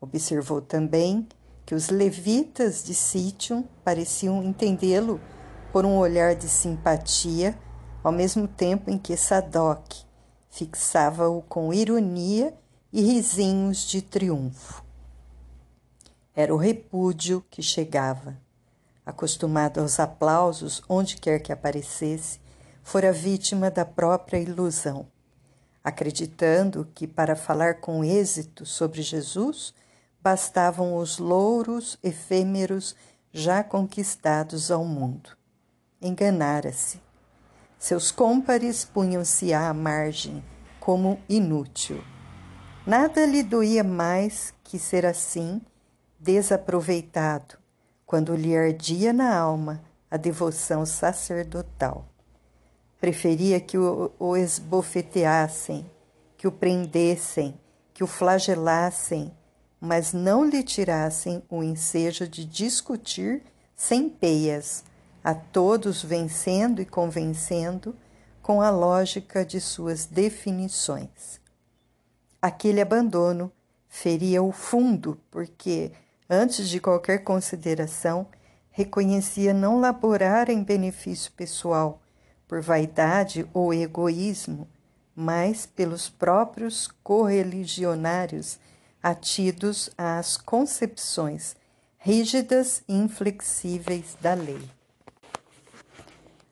Observou 0.00 0.60
também 0.60 1.26
que 1.64 1.74
os 1.74 1.88
levitas 1.88 2.84
de 2.84 2.94
Sítium 2.94 3.64
pareciam 3.82 4.42
entendê-lo 4.42 5.20
por 5.72 5.84
um 5.84 5.98
olhar 5.98 6.34
de 6.34 6.48
simpatia, 6.48 7.58
ao 8.02 8.12
mesmo 8.12 8.46
tempo 8.46 8.90
em 8.90 8.98
que 8.98 9.16
Sadoc 9.16 10.04
fixava-o 10.48 11.42
com 11.42 11.72
ironia 11.72 12.54
e 12.92 13.02
risinhos 13.02 13.86
de 13.86 14.00
triunfo. 14.00 14.84
Era 16.34 16.54
o 16.54 16.58
repúdio 16.58 17.44
que 17.50 17.62
chegava. 17.62 18.36
Acostumado 19.04 19.80
aos 19.80 19.98
aplausos 19.98 20.82
onde 20.88 21.16
quer 21.16 21.40
que 21.40 21.52
aparecesse, 21.52 22.40
fora 22.82 23.12
vítima 23.12 23.70
da 23.70 23.84
própria 23.84 24.38
ilusão 24.38 25.06
acreditando 25.88 26.86
que 26.94 27.06
para 27.06 27.34
falar 27.34 27.80
com 27.80 28.04
êxito 28.04 28.66
sobre 28.66 29.00
Jesus 29.00 29.72
bastavam 30.20 30.96
os 30.96 31.18
louros 31.18 31.98
efêmeros 32.02 32.94
já 33.32 33.64
conquistados 33.64 34.70
ao 34.70 34.84
mundo. 34.84 35.37
Enganara-se. 36.00 37.00
Seus 37.78 38.10
cômpares 38.10 38.84
punham-se 38.84 39.52
à 39.52 39.72
margem 39.74 40.44
como 40.78 41.20
inútil. 41.28 42.02
Nada 42.86 43.26
lhe 43.26 43.42
doía 43.42 43.82
mais 43.82 44.54
que 44.62 44.78
ser 44.78 45.04
assim 45.04 45.60
desaproveitado, 46.18 47.56
quando 48.06 48.34
lhe 48.34 48.56
ardia 48.56 49.12
na 49.12 49.36
alma 49.36 49.82
a 50.10 50.16
devoção 50.16 50.86
sacerdotal. 50.86 52.08
Preferia 53.00 53.60
que 53.60 53.76
o, 53.76 54.10
o 54.18 54.36
esbofeteassem, 54.36 55.84
que 56.36 56.48
o 56.48 56.52
prendessem, 56.52 57.58
que 57.92 58.02
o 58.02 58.06
flagelassem, 58.06 59.32
mas 59.80 60.12
não 60.12 60.44
lhe 60.44 60.62
tirassem 60.62 61.42
o 61.48 61.62
ensejo 61.62 62.26
de 62.26 62.44
discutir 62.44 63.42
sem 63.76 64.08
peias, 64.08 64.84
a 65.28 65.34
todos 65.34 66.02
vencendo 66.02 66.80
e 66.80 66.86
convencendo 66.86 67.94
com 68.40 68.62
a 68.62 68.70
lógica 68.70 69.44
de 69.44 69.60
suas 69.60 70.06
definições. 70.06 71.38
aquele 72.40 72.80
abandono 72.80 73.52
feria 73.90 74.42
o 74.42 74.50
fundo, 74.50 75.20
porque, 75.30 75.92
antes 76.30 76.66
de 76.66 76.80
qualquer 76.80 77.24
consideração, 77.24 78.26
reconhecia 78.70 79.52
não 79.52 79.78
laborar 79.78 80.48
em 80.48 80.62
benefício 80.62 81.30
pessoal, 81.32 82.00
por 82.46 82.62
vaidade 82.62 83.46
ou 83.52 83.74
egoísmo, 83.74 84.66
mas 85.14 85.66
pelos 85.66 86.08
próprios 86.08 86.88
correligionários 87.02 88.58
atidos 89.02 89.90
às 89.98 90.38
concepções 90.38 91.54
rígidas 91.98 92.82
e 92.88 92.94
inflexíveis 92.94 94.16
da 94.22 94.32
lei. 94.32 94.77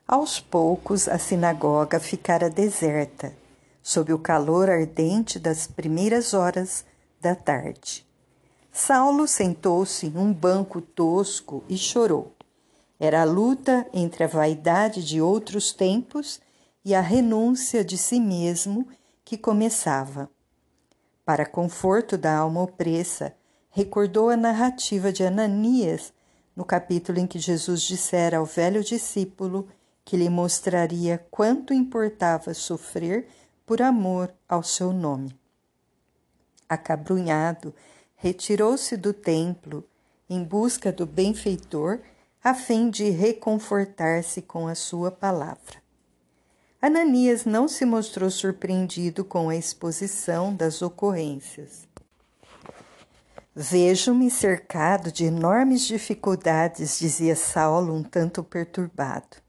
Aos 0.09 0.39
poucos, 0.39 1.09
a 1.09 1.19
sinagoga 1.19 1.99
ficara 1.99 2.49
deserta, 2.49 3.37
sob 3.83 4.13
o 4.13 4.19
calor 4.21 4.71
ardente 4.71 5.37
das 5.37 5.67
primeiras 5.67 6.33
horas 6.33 6.85
da 7.21 7.35
tarde. 7.35 8.07
Saulo 8.71 9.27
sentou-se 9.27 10.07
em 10.07 10.17
um 10.17 10.33
banco 10.33 10.81
tosco 10.81 11.65
e 11.69 11.77
chorou. 11.77 12.33
Era 13.01 13.23
a 13.23 13.25
luta 13.25 13.85
entre 13.93 14.23
a 14.23 14.29
vaidade 14.29 15.05
de 15.05 15.21
outros 15.21 15.73
tempos 15.73 16.41
e 16.85 16.95
a 16.95 17.01
renúncia 17.01 17.85
de 17.85 17.99
si 17.99 18.21
mesmo 18.21 18.87
que 19.25 19.37
começava. 19.37 20.31
Para 21.25 21.45
conforto 21.45 22.17
da 22.17 22.37
alma 22.37 22.63
opressa, 22.63 23.35
recordou 23.71 24.31
a 24.31 24.37
narrativa 24.37 25.13
de 25.13 25.25
Ananias 25.25 26.13
no 26.55 26.65
capítulo 26.65 27.19
em 27.19 27.27
que 27.27 27.39
Jesus 27.39 27.83
dissera 27.83 28.39
ao 28.39 28.47
velho 28.47 28.83
discípulo 28.83 29.69
que 30.07 30.17
lhe 30.17 30.31
mostraria 30.31 31.19
quanto 31.33 31.75
importava 31.75 32.55
sofrer 32.55 33.27
por 33.67 33.83
amor 33.83 34.33
ao 34.49 34.63
seu 34.63 34.93
nome. 34.93 35.37
Acabrunhado, 36.69 37.75
retirou-se 38.15 38.97
do 38.97 39.13
templo 39.13 39.85
em 40.31 40.45
busca 40.45 40.93
do 40.93 41.05
benfeitor, 41.05 41.99
a 42.43 42.55
fim 42.55 42.89
de 42.89 43.11
reconfortar-se 43.11 44.43
com 44.43 44.69
a 44.69 44.77
sua 44.77 45.11
palavra. 45.11 45.83
Ananias 46.81 47.45
não 47.45 47.67
se 47.67 47.85
mostrou 47.85 48.31
surpreendido 48.31 49.25
com 49.25 49.49
a 49.49 49.57
exposição 49.57 50.55
das 50.55 50.83
ocorrências. 50.83 51.89
Vejo-me 53.53 54.31
cercado 54.31 55.11
de 55.11 55.25
enormes 55.25 55.85
dificuldades, 55.85 56.97
dizia 56.97 57.35
Saulo, 57.35 57.93
um 57.93 58.05
tanto 58.05 58.45
perturbado. 58.45 59.46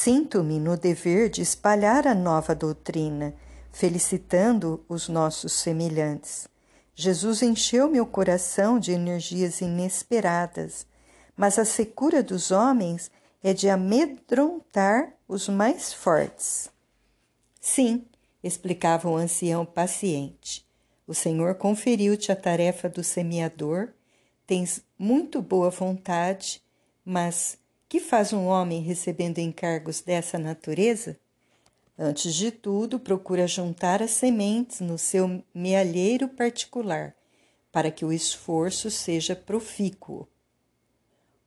Sinto-me 0.00 0.60
no 0.60 0.76
dever 0.76 1.28
de 1.28 1.42
espalhar 1.42 2.06
a 2.06 2.14
nova 2.14 2.54
doutrina, 2.54 3.34
felicitando 3.72 4.80
os 4.88 5.08
nossos 5.08 5.52
semelhantes. 5.52 6.46
Jesus 6.94 7.42
encheu 7.42 7.90
meu 7.90 8.06
coração 8.06 8.78
de 8.78 8.92
energias 8.92 9.60
inesperadas, 9.60 10.86
mas 11.36 11.58
a 11.58 11.64
secura 11.64 12.22
dos 12.22 12.52
homens 12.52 13.10
é 13.42 13.52
de 13.52 13.68
amedrontar 13.68 15.14
os 15.26 15.48
mais 15.48 15.92
fortes. 15.92 16.70
Sim, 17.60 18.06
explicava 18.40 19.10
o 19.10 19.16
ancião 19.16 19.66
paciente. 19.66 20.64
O 21.08 21.12
Senhor 21.12 21.56
conferiu-te 21.56 22.30
a 22.30 22.36
tarefa 22.36 22.88
do 22.88 23.02
semeador, 23.02 23.88
tens 24.46 24.80
muito 24.96 25.42
boa 25.42 25.70
vontade, 25.70 26.62
mas 27.04 27.58
que 27.88 27.98
faz 27.98 28.32
um 28.32 28.46
homem 28.46 28.82
recebendo 28.82 29.38
encargos 29.38 30.00
dessa 30.00 30.38
natureza? 30.38 31.18
Antes 31.98 32.34
de 32.34 32.52
tudo, 32.52 33.00
procura 33.00 33.46
juntar 33.46 34.02
as 34.02 34.10
sementes 34.10 34.80
no 34.80 34.98
seu 34.98 35.42
mealheiro 35.54 36.28
particular, 36.28 37.14
para 37.72 37.90
que 37.90 38.04
o 38.04 38.12
esforço 38.12 38.90
seja 38.90 39.34
profícuo. 39.34 40.28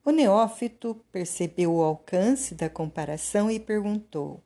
O 0.04 0.12
neófito 0.12 1.00
percebeu 1.12 1.76
o 1.76 1.84
alcance 1.84 2.56
da 2.56 2.70
comparação 2.70 3.52
e 3.52 3.60
perguntou: 3.60 4.44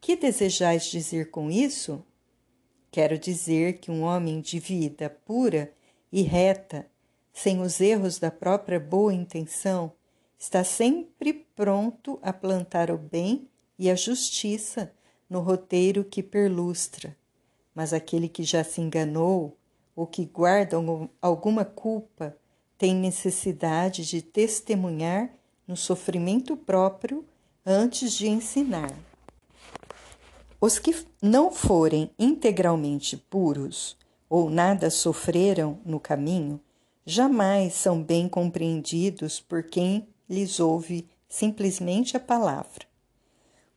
Que 0.00 0.16
desejais 0.16 0.86
dizer 0.86 1.30
com 1.30 1.50
isso? 1.50 2.02
Quero 2.90 3.18
dizer 3.18 3.74
que 3.78 3.90
um 3.90 4.02
homem 4.02 4.40
de 4.40 4.58
vida 4.58 5.10
pura 5.10 5.72
e 6.10 6.22
reta, 6.22 6.86
sem 7.32 7.60
os 7.60 7.80
erros 7.80 8.18
da 8.18 8.30
própria 8.30 8.80
boa 8.80 9.12
intenção, 9.12 9.92
está 10.38 10.62
sempre 10.62 11.46
pronto 11.56 12.18
a 12.22 12.32
plantar 12.32 12.90
o 12.90 12.96
bem 12.96 13.48
e 13.78 13.90
a 13.90 13.94
justiça 13.94 14.92
no 15.28 15.40
roteiro 15.40 16.04
que 16.04 16.22
perlustra. 16.22 17.16
Mas 17.74 17.92
aquele 17.92 18.28
que 18.28 18.42
já 18.44 18.62
se 18.62 18.80
enganou 18.80 19.56
ou 19.94 20.06
que 20.06 20.24
guarda 20.24 20.76
alguma 21.20 21.64
culpa 21.64 22.36
tem 22.76 22.94
necessidade 22.94 24.06
de 24.06 24.22
testemunhar 24.22 25.30
no 25.66 25.76
sofrimento 25.76 26.56
próprio 26.56 27.24
antes 27.66 28.12
de 28.12 28.28
ensinar. 28.28 28.92
Os 30.60 30.78
que 30.78 30.94
não 31.20 31.50
forem 31.52 32.10
integralmente 32.18 33.16
puros 33.16 33.96
ou 34.28 34.50
nada 34.50 34.90
sofreram 34.90 35.78
no 35.84 35.98
caminho, 36.00 36.60
jamais 37.04 37.74
são 37.74 38.02
bem 38.02 38.28
compreendidos 38.28 39.40
por 39.40 39.62
quem 39.62 40.08
lhes 40.28 40.60
ouve 40.60 41.08
simplesmente 41.28 42.16
a 42.16 42.20
palavra. 42.20 42.86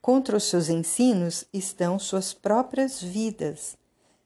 Contra 0.02 0.36
os 0.36 0.46
seus 0.46 0.70
ensinos 0.70 1.46
estão 1.54 2.00
suas 2.00 2.34
próprias 2.34 3.02
vidas. 3.02 3.78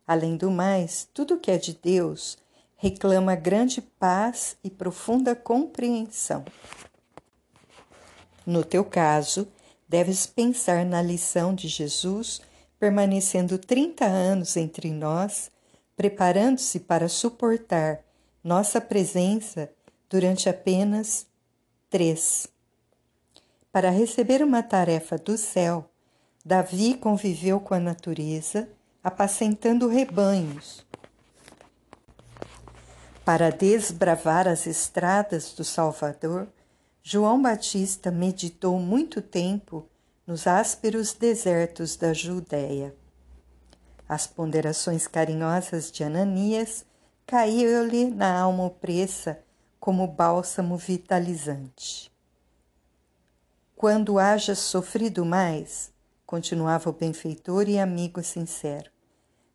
Além 0.07 0.37
do 0.37 0.49
mais, 0.49 1.07
tudo 1.13 1.37
que 1.37 1.51
é 1.51 1.57
de 1.57 1.73
Deus 1.73 2.37
reclama 2.77 3.35
grande 3.35 3.81
paz 3.81 4.57
e 4.63 4.69
profunda 4.69 5.35
compreensão. 5.35 6.45
No 8.45 8.63
teu 8.63 8.85
caso, 8.85 9.47
deves 9.87 10.25
pensar 10.25 10.85
na 10.85 11.01
lição 11.01 11.53
de 11.53 11.67
Jesus 11.67 12.41
permanecendo 12.79 13.57
30 13.57 14.05
anos 14.05 14.55
entre 14.57 14.91
nós, 14.91 15.49
preparando-se 15.95 16.81
para 16.81 17.09
suportar 17.09 18.01
nossa 18.43 18.79
presença 18.79 19.69
durante 20.09 20.47
apenas 20.47 21.25
três. 21.95 22.45
Para 23.71 23.89
receber 23.89 24.43
uma 24.43 24.61
tarefa 24.61 25.17
do 25.17 25.37
céu, 25.37 25.89
Davi 26.43 26.95
conviveu 26.95 27.57
com 27.57 27.73
a 27.73 27.79
natureza, 27.79 28.67
apacentando 29.01 29.87
rebanhos, 29.87 30.85
para 33.23 33.49
desbravar 33.49 34.45
as 34.45 34.67
estradas 34.67 35.53
do 35.53 35.63
Salvador, 35.63 36.49
João 37.01 37.41
Batista 37.41 38.11
meditou 38.11 38.77
muito 38.77 39.21
tempo 39.21 39.87
nos 40.27 40.47
ásperos 40.47 41.13
desertos 41.13 41.95
da 41.95 42.11
Judéia. 42.11 42.93
As 44.07 44.27
ponderações 44.27 45.07
carinhosas 45.07 45.89
de 45.89 46.03
Ananias 46.03 46.85
caíram-lhe 47.25 48.09
na 48.09 48.37
alma 48.37 48.65
opressa 48.65 49.44
como 49.85 50.07
bálsamo 50.07 50.77
vitalizante. 50.77 52.11
Quando 53.75 54.17
hajas 54.17 54.57
sofrido 54.57 55.23
mais, 55.23 55.93
continuava 56.25 56.89
o 56.89 56.93
benfeitor 56.93 57.69
e 57.69 57.77
amigo 57.77 58.23
sincero, 58.23 58.89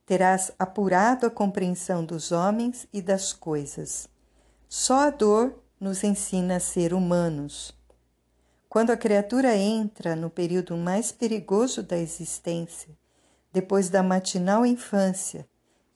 terás 0.07 0.53
apurado 0.57 1.26
a 1.26 1.31
compreensão 1.31 2.05
dos 2.05 2.31
homens 2.31 2.87
e 2.93 3.03
das 3.03 3.33
coisas. 3.33 4.09
Só 4.68 5.09
a 5.09 5.11
dor 5.11 5.61
nos 5.81 6.05
ensina 6.05 6.59
a 6.59 6.61
ser 6.61 6.95
humanos. 6.95 7.76
Quando 8.68 8.91
a 8.91 8.97
criatura 8.97 9.57
entra 9.57 10.14
no 10.14 10.31
período 10.31 10.76
mais 10.76 11.11
perigoso 11.11 11.83
da 11.83 11.99
existência, 11.99 12.97
depois 13.53 13.89
da 13.89 14.01
matinal 14.01 14.64
infância 14.64 15.45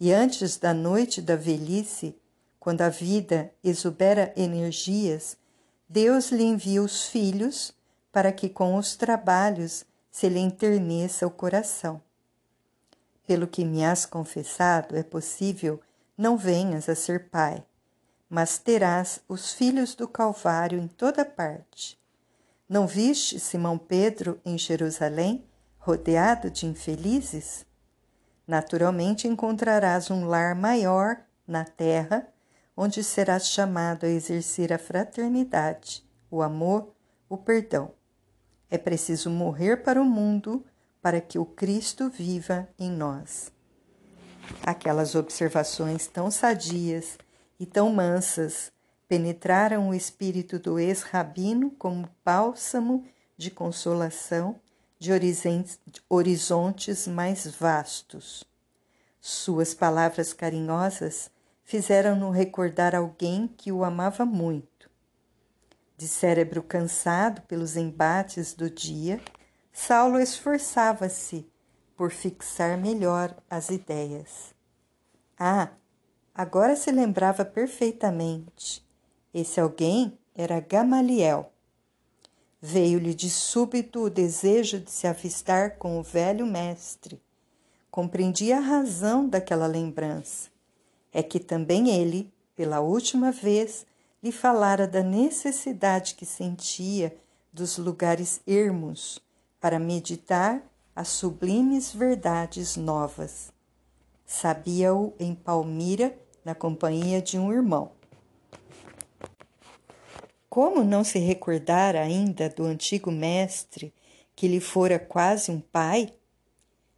e 0.01 0.13
antes 0.13 0.57
da 0.57 0.75
noite 0.75 1.23
da 1.23 1.37
velhice, 1.37 2.19
quando 2.65 2.81
a 2.81 2.89
vida 2.89 3.53
exubera 3.63 4.33
energias, 4.35 5.37
Deus 5.87 6.33
lhe 6.33 6.45
envia 6.45 6.83
os 6.83 7.05
filhos 7.09 7.75
para 8.11 8.33
que 8.33 8.49
com 8.49 8.77
os 8.77 8.97
trabalhos 8.97 9.85
se 10.11 10.31
lhe 10.31 10.39
enterneça 10.39 11.27
o 11.27 11.31
coração. 11.31 12.01
Pelo 13.27 13.47
que 13.47 13.67
me 13.67 13.85
has 13.85 14.07
confessado, 14.07 14.97
é 14.97 15.03
possível 15.03 15.79
não 16.17 16.39
venhas 16.39 16.89
a 16.89 16.95
ser 16.95 17.29
pai, 17.29 17.63
mas 18.31 18.57
terás 18.57 19.21
os 19.29 19.53
filhos 19.53 19.95
do 19.95 20.09
Calvário 20.09 20.79
em 20.81 20.89
toda 20.89 21.23
parte. 21.23 22.01
Não 22.67 22.87
viste 22.87 23.39
Simão 23.39 23.77
Pedro 23.77 24.41
em 24.43 24.57
Jerusalém, 24.57 25.45
rodeado 25.77 26.51
de 26.51 26.65
infelizes? 26.65 27.67
Naturalmente 28.49 29.29
encontrarás 29.29 30.11
um 30.11 30.25
lar 30.27 30.55
maior 30.55 31.19
na 31.47 31.63
terra, 31.67 32.27
onde 32.77 33.05
serás 33.05 33.49
chamado 33.49 34.05
a 34.05 34.09
exercer 34.09 34.73
a 34.73 34.79
fraternidade, 34.79 36.05
o 36.31 36.43
amor, 36.43 36.95
o 37.29 37.37
perdão. 37.37 37.93
É 38.71 38.77
preciso 38.77 39.31
morrer 39.31 39.83
para 39.83 40.01
o 40.01 40.05
mundo 40.05 40.65
para 41.01 41.21
que 41.21 41.39
o 41.39 41.45
Cristo 41.45 42.09
viva 42.09 42.69
em 42.79 42.91
nós. 42.91 43.53
Aquelas 44.63 45.15
observações 45.15 46.07
tão 46.07 46.31
sadias 46.31 47.19
e 47.59 47.67
tão 47.67 47.93
mansas 47.93 48.73
penetraram 49.07 49.91
o 49.91 49.95
espírito 49.95 50.59
do 50.59 50.79
ex-rabino 50.79 51.71
como 51.73 52.09
bálsamo 52.25 53.05
de 53.37 53.51
consolação 53.51 54.59
de 54.99 55.11
horizontes 56.09 57.07
mais 57.07 57.47
vastos. 57.47 58.45
Suas 59.21 59.75
palavras 59.75 60.33
carinhosas 60.33 61.31
fizeram-no 61.65 62.31
recordar 62.31 62.95
alguém 62.95 63.49
que 63.49 63.73
o 63.73 63.83
amava 63.83 64.25
muito. 64.25 64.91
De 65.97 66.07
cérebro 66.07 66.63
cansado 66.63 67.43
pelos 67.43 67.77
embates 67.77 68.53
do 68.53 68.69
dia, 68.69 69.21
Saulo 69.73 70.21
esforçava-se 70.21 71.49
por 71.97 72.11
fixar 72.11 72.77
melhor 72.77 73.35
as 73.49 73.71
ideias. 73.71 74.55
Ah, 75.39 75.71
agora 76.35 76.77
se 76.77 76.91
lembrava 76.93 77.45
perfeitamente. 77.45 78.85
Esse 79.33 79.59
alguém 79.59 80.17
era 80.35 80.61
Gamaliel. 80.61 81.51
Veio-lhe 82.61 83.15
de 83.15 83.31
súbito 83.31 84.05
o 84.05 84.11
desejo 84.11 84.81
de 84.81 84.91
se 84.91 85.07
avistar 85.07 85.77
com 85.77 85.99
o 85.99 86.03
velho 86.03 86.47
mestre. 86.47 87.21
Compreendia 87.91 88.59
a 88.59 88.61
razão 88.61 89.29
daquela 89.29 89.67
lembrança. 89.67 90.54
É 91.15 91.23
que 91.23 91.39
também 91.41 91.89
ele, 91.89 92.31
pela 92.55 92.81
última 92.81 93.31
vez, 93.33 93.87
lhe 94.23 94.33
falara 94.33 94.87
da 94.87 95.03
necessidade 95.03 96.17
que 96.17 96.27
sentia 96.27 97.17
dos 97.53 97.79
lugares 97.79 98.41
ermos 98.47 99.21
para 99.61 99.79
meditar 99.79 100.63
as 100.95 101.09
sublimes 101.09 101.95
verdades 101.95 102.77
novas. 102.77 103.53
Sabia-o 104.27 105.15
em 105.19 105.35
Palmira, 105.35 106.19
na 106.45 106.55
companhia 106.55 107.23
de 107.23 107.39
um 107.39 107.53
irmão. 107.53 107.93
Como 110.49 110.85
não 110.85 111.03
se 111.03 111.19
recordar 111.19 111.97
ainda 111.97 112.49
do 112.49 112.65
antigo 112.65 113.11
mestre 113.11 113.93
que 114.37 114.47
lhe 114.47 114.61
fora 114.61 114.99
quase 114.99 115.51
um 115.51 115.61
pai? 115.61 116.13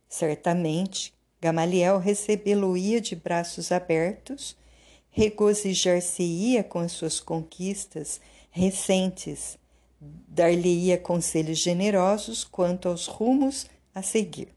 Certamente, 0.08 1.15
Gamaliel 1.40 1.98
recebê-lo-ia 1.98 3.00
de 3.00 3.14
braços 3.14 3.70
abertos, 3.70 4.56
regozijar-se-ia 5.10 6.64
com 6.64 6.78
as 6.78 6.92
suas 6.92 7.20
conquistas 7.20 8.20
recentes, 8.50 9.58
dar-lhe-ia 10.00 10.98
conselhos 10.98 11.58
generosos 11.58 12.44
quanto 12.44 12.88
aos 12.88 13.06
rumos 13.06 13.66
a 13.94 14.02
seguir. 14.02 14.48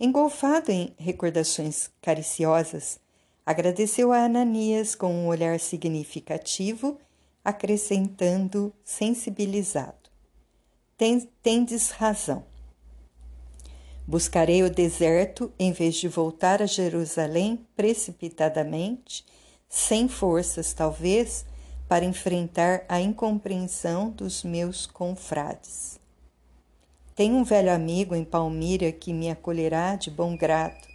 Engolfado 0.00 0.70
em 0.70 0.94
recordações 0.96 1.90
cariciosas, 2.00 3.00
agradeceu 3.44 4.12
a 4.12 4.24
Ananias 4.24 4.94
com 4.94 5.12
um 5.12 5.26
olhar 5.26 5.58
significativo, 5.58 7.00
acrescentando 7.44 8.72
sensibilizado: 8.84 10.10
Tendes 11.42 11.90
razão. 11.90 12.44
Buscarei 14.08 14.62
o 14.62 14.70
deserto 14.70 15.52
em 15.58 15.70
vez 15.70 15.96
de 15.96 16.08
voltar 16.08 16.62
a 16.62 16.66
Jerusalém 16.66 17.60
precipitadamente, 17.76 19.22
sem 19.68 20.08
forças, 20.08 20.72
talvez, 20.72 21.44
para 21.86 22.06
enfrentar 22.06 22.86
a 22.88 23.02
incompreensão 23.02 24.08
dos 24.08 24.42
meus 24.42 24.86
confrades. 24.86 26.00
Tenho 27.14 27.34
um 27.34 27.44
velho 27.44 27.70
amigo 27.70 28.14
em 28.14 28.24
Palmira 28.24 28.90
que 28.90 29.12
me 29.12 29.28
acolherá 29.28 29.94
de 29.94 30.10
bom 30.10 30.34
grado. 30.34 30.88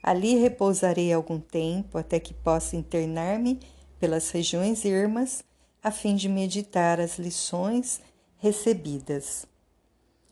Ali 0.00 0.36
repousarei 0.36 1.12
algum 1.12 1.40
tempo 1.40 1.98
até 1.98 2.20
que 2.20 2.32
possa 2.32 2.76
internar-me 2.76 3.58
pelas 3.98 4.30
regiões 4.30 4.84
ermas 4.84 5.42
a 5.82 5.90
fim 5.90 6.14
de 6.14 6.28
meditar 6.28 7.00
as 7.00 7.18
lições 7.18 8.00
recebidas. 8.36 9.44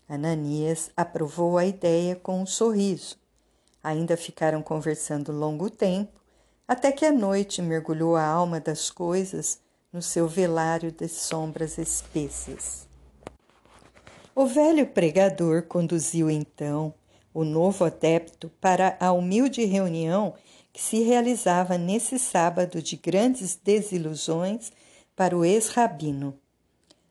Ananias 0.09 0.91
aprovou 0.97 1.59
a 1.59 1.67
ideia 1.67 2.15
com 2.17 2.41
um 2.41 2.47
sorriso. 2.47 3.17
Ainda 3.83 4.17
ficaram 4.17 4.63
conversando 4.63 5.33
longo 5.33 5.69
tempo, 5.69 6.21
até 6.67 6.93
que 6.93 7.05
a 7.05 7.13
noite 7.13 7.61
mergulhou 7.61 8.17
a 8.17 8.25
alma 8.25 8.61
das 8.61 8.91
coisas 8.91 9.61
no 9.93 10.03
seu 10.03 10.29
velário 10.29 10.93
de 10.93 11.09
sombras 11.09 11.79
espessas. 11.79 12.87
O 14.35 14.47
velho 14.47 14.87
pregador 14.87 15.63
conduziu 15.63 16.29
então 16.29 16.93
o 17.33 17.45
novo 17.45 17.85
adepto 17.85 18.51
para 18.61 18.97
a 19.01 19.13
humilde 19.13 19.65
reunião 19.65 20.35
que 20.73 20.83
se 20.83 21.03
realizava 21.03 21.79
nesse 21.79 22.19
sábado 22.19 22.83
de 22.83 22.97
grandes 22.97 23.57
desilusões 23.57 24.71
para 25.17 25.37
o 25.37 25.45
ex-rabino. 25.45 26.39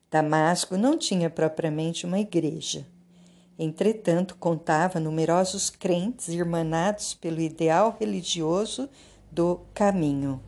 Damasco 0.09 0.77
não 0.77 0.97
tinha 0.97 1.29
propriamente 1.29 2.05
uma 2.05 2.19
igreja. 2.19 2.85
Entretanto, 3.57 4.35
contava 4.37 4.99
numerosos 4.99 5.69
crentes 5.69 6.29
irmanados 6.29 7.13
pelo 7.13 7.39
ideal 7.39 7.95
religioso 7.99 8.89
do 9.31 9.61
caminho. 9.73 10.41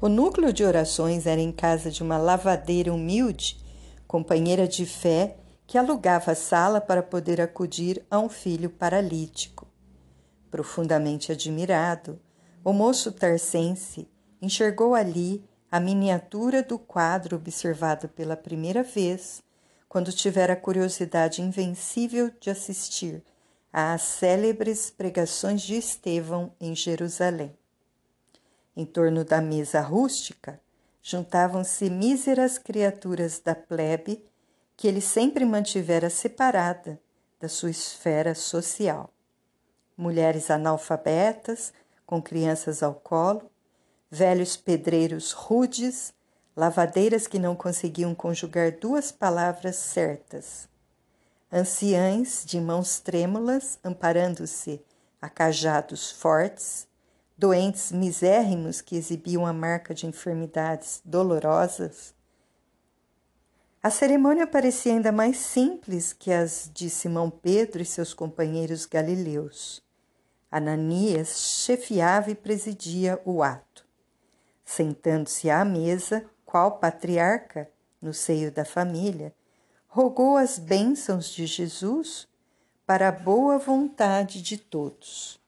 O 0.00 0.08
núcleo 0.08 0.52
de 0.52 0.64
orações 0.64 1.26
era 1.26 1.40
em 1.40 1.52
casa 1.52 1.90
de 1.90 2.02
uma 2.02 2.16
lavadeira 2.16 2.92
humilde, 2.92 3.58
companheira 4.06 4.66
de 4.66 4.86
fé 4.86 5.36
que 5.66 5.78
alugava 5.78 6.32
a 6.32 6.34
sala 6.34 6.80
para 6.80 7.02
poder 7.02 7.40
acudir 7.40 8.02
a 8.10 8.18
um 8.18 8.28
filho 8.28 8.70
paralítico. 8.70 9.66
Profundamente 10.50 11.30
admirado, 11.30 12.18
o 12.64 12.72
moço 12.72 13.12
tarcense 13.12 14.08
enxergou 14.42 14.94
ali 14.94 15.44
a 15.70 15.78
miniatura 15.78 16.62
do 16.62 16.78
quadro 16.78 17.36
observado 17.36 18.08
pela 18.08 18.36
primeira 18.36 18.82
vez, 18.82 19.42
quando 19.88 20.12
tivera 20.12 20.54
a 20.54 20.56
curiosidade 20.56 21.40
invencível 21.42 22.30
de 22.40 22.50
assistir 22.50 23.22
às 23.72 24.02
célebres 24.02 24.90
pregações 24.90 25.62
de 25.62 25.76
Estevão 25.76 26.52
em 26.60 26.74
Jerusalém. 26.74 27.56
Em 28.76 28.84
torno 28.84 29.24
da 29.24 29.40
mesa 29.40 29.80
rústica 29.80 30.60
juntavam-se 31.02 31.88
míseras 31.88 32.58
criaturas 32.58 33.38
da 33.38 33.54
plebe 33.54 34.24
que 34.76 34.88
ele 34.88 35.00
sempre 35.00 35.44
mantivera 35.44 36.10
separada 36.10 37.00
da 37.38 37.48
sua 37.48 37.70
esfera 37.70 38.34
social. 38.34 39.10
Mulheres 39.96 40.50
analfabetas, 40.50 41.72
com 42.06 42.20
crianças 42.20 42.82
ao 42.82 42.94
colo, 42.94 43.50
velhos 44.10 44.56
pedreiros 44.56 45.32
rudes, 45.32 46.12
lavadeiras 46.56 47.26
que 47.26 47.38
não 47.38 47.54
conseguiam 47.54 48.14
conjugar 48.14 48.72
duas 48.72 49.12
palavras 49.12 49.76
certas, 49.76 50.68
anciães 51.52 52.44
de 52.44 52.60
mãos 52.60 52.98
trêmulas 52.98 53.78
amparando-se 53.84 54.82
a 55.20 55.28
cajados 55.28 56.10
fortes, 56.10 56.88
doentes 57.36 57.92
misérrimos 57.92 58.80
que 58.80 58.96
exibiam 58.96 59.46
a 59.46 59.52
marca 59.52 59.94
de 59.94 60.06
enfermidades 60.06 61.00
dolorosas, 61.04 62.14
a 63.82 63.88
cerimônia 63.88 64.46
parecia 64.46 64.92
ainda 64.92 65.10
mais 65.10 65.38
simples 65.38 66.12
que 66.12 66.30
as 66.30 66.70
de 66.74 66.90
Simão 66.90 67.30
Pedro 67.30 67.80
e 67.80 67.86
seus 67.86 68.12
companheiros 68.12 68.84
galileus. 68.84 69.82
Ananias 70.50 71.62
chefiava 71.64 72.30
e 72.30 72.34
presidia 72.34 73.18
o 73.24 73.42
ato. 73.42 73.88
Sentando-se 74.72 75.50
à 75.50 75.64
mesa, 75.64 76.24
qual 76.46 76.78
patriarca, 76.78 77.68
no 78.00 78.14
seio 78.14 78.52
da 78.52 78.64
família, 78.64 79.34
rogou 79.88 80.36
as 80.36 80.60
bênçãos 80.60 81.28
de 81.34 81.44
Jesus 81.44 82.28
para 82.86 83.08
a 83.08 83.12
boa 83.12 83.58
vontade 83.58 84.40
de 84.40 84.56
todos. 84.56 85.40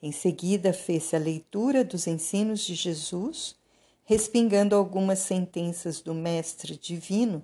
Em 0.00 0.12
seguida, 0.12 0.72
fez-se 0.72 1.16
a 1.16 1.18
leitura 1.18 1.82
dos 1.82 2.06
ensinos 2.06 2.60
de 2.60 2.76
Jesus, 2.76 3.56
respingando 4.04 4.76
algumas 4.76 5.18
sentenças 5.18 6.00
do 6.00 6.14
Mestre 6.14 6.76
Divino 6.76 7.42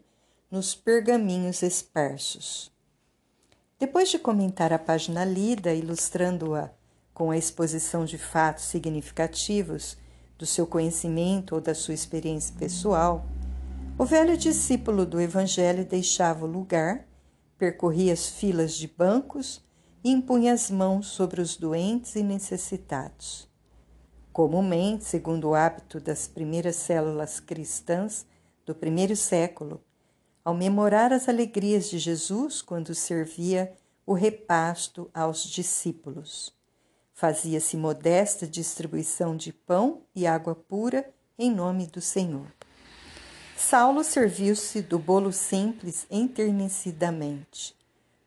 nos 0.49 0.77
pergaminhos 0.77 1.61
esparsos. 1.63 2.71
Depois 3.81 4.11
de 4.11 4.19
comentar 4.21 4.73
a 4.73 4.79
página 4.79 5.25
lida, 5.25 5.75
ilustrando-a 5.75 6.71
com 7.13 7.33
a 7.33 7.37
exposição 7.37 8.05
de 8.05 8.17
fatos 8.17 8.63
significativos 8.63 9.99
do 10.41 10.47
seu 10.47 10.67
conhecimento 10.67 11.55
ou 11.55 11.61
da 11.61 11.75
sua 11.75 11.93
experiência 11.93 12.55
pessoal, 12.59 13.27
o 13.99 14.07
velho 14.07 14.39
discípulo 14.39 15.05
do 15.05 15.21
Evangelho 15.21 15.85
deixava 15.85 16.47
o 16.47 16.51
lugar, 16.51 17.07
percorria 17.59 18.15
as 18.15 18.27
filas 18.27 18.73
de 18.73 18.89
bancos 18.89 19.63
e 20.03 20.11
impunha 20.11 20.55
as 20.55 20.71
mãos 20.71 21.09
sobre 21.09 21.43
os 21.43 21.59
doentes 21.59 22.17
e 22.17 22.23
necessitados. 22.23 23.47
Comumente, 24.33 25.05
segundo 25.05 25.51
o 25.51 25.55
hábito 25.55 26.01
das 26.01 26.27
primeiras 26.27 26.77
células 26.77 27.39
cristãs 27.39 28.25
do 28.65 28.75
primeiro 28.75 29.15
século, 29.15 29.85
ao 30.43 30.55
memorar 30.55 31.13
as 31.13 31.29
alegrias 31.29 31.91
de 31.91 31.99
Jesus 31.99 32.63
quando 32.63 32.95
servia 32.95 33.75
o 34.07 34.15
repasto 34.15 35.11
aos 35.13 35.45
discípulos. 35.45 36.59
Fazia-se 37.21 37.77
modesta 37.77 38.47
distribuição 38.47 39.37
de 39.37 39.53
pão 39.53 40.01
e 40.17 40.27
água 40.27 40.55
pura 40.55 41.07
em 41.39 41.51
nome 41.51 41.87
do 41.87 42.01
Senhor. 42.01 42.47
Saulo 43.55 44.03
serviu-se 44.03 44.81
do 44.81 44.99
bolo 44.99 45.31
simples 45.31 46.07
enternecidamente. 46.11 47.77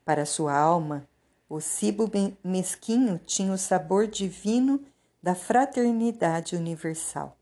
Para 0.04 0.24
sua 0.24 0.56
alma, 0.56 1.08
o 1.48 1.60
cibo 1.60 2.08
mesquinho 2.44 3.20
tinha 3.26 3.52
o 3.52 3.58
sabor 3.58 4.06
divino 4.06 4.80
da 5.20 5.34
fraternidade 5.34 6.54
universal. 6.54 7.36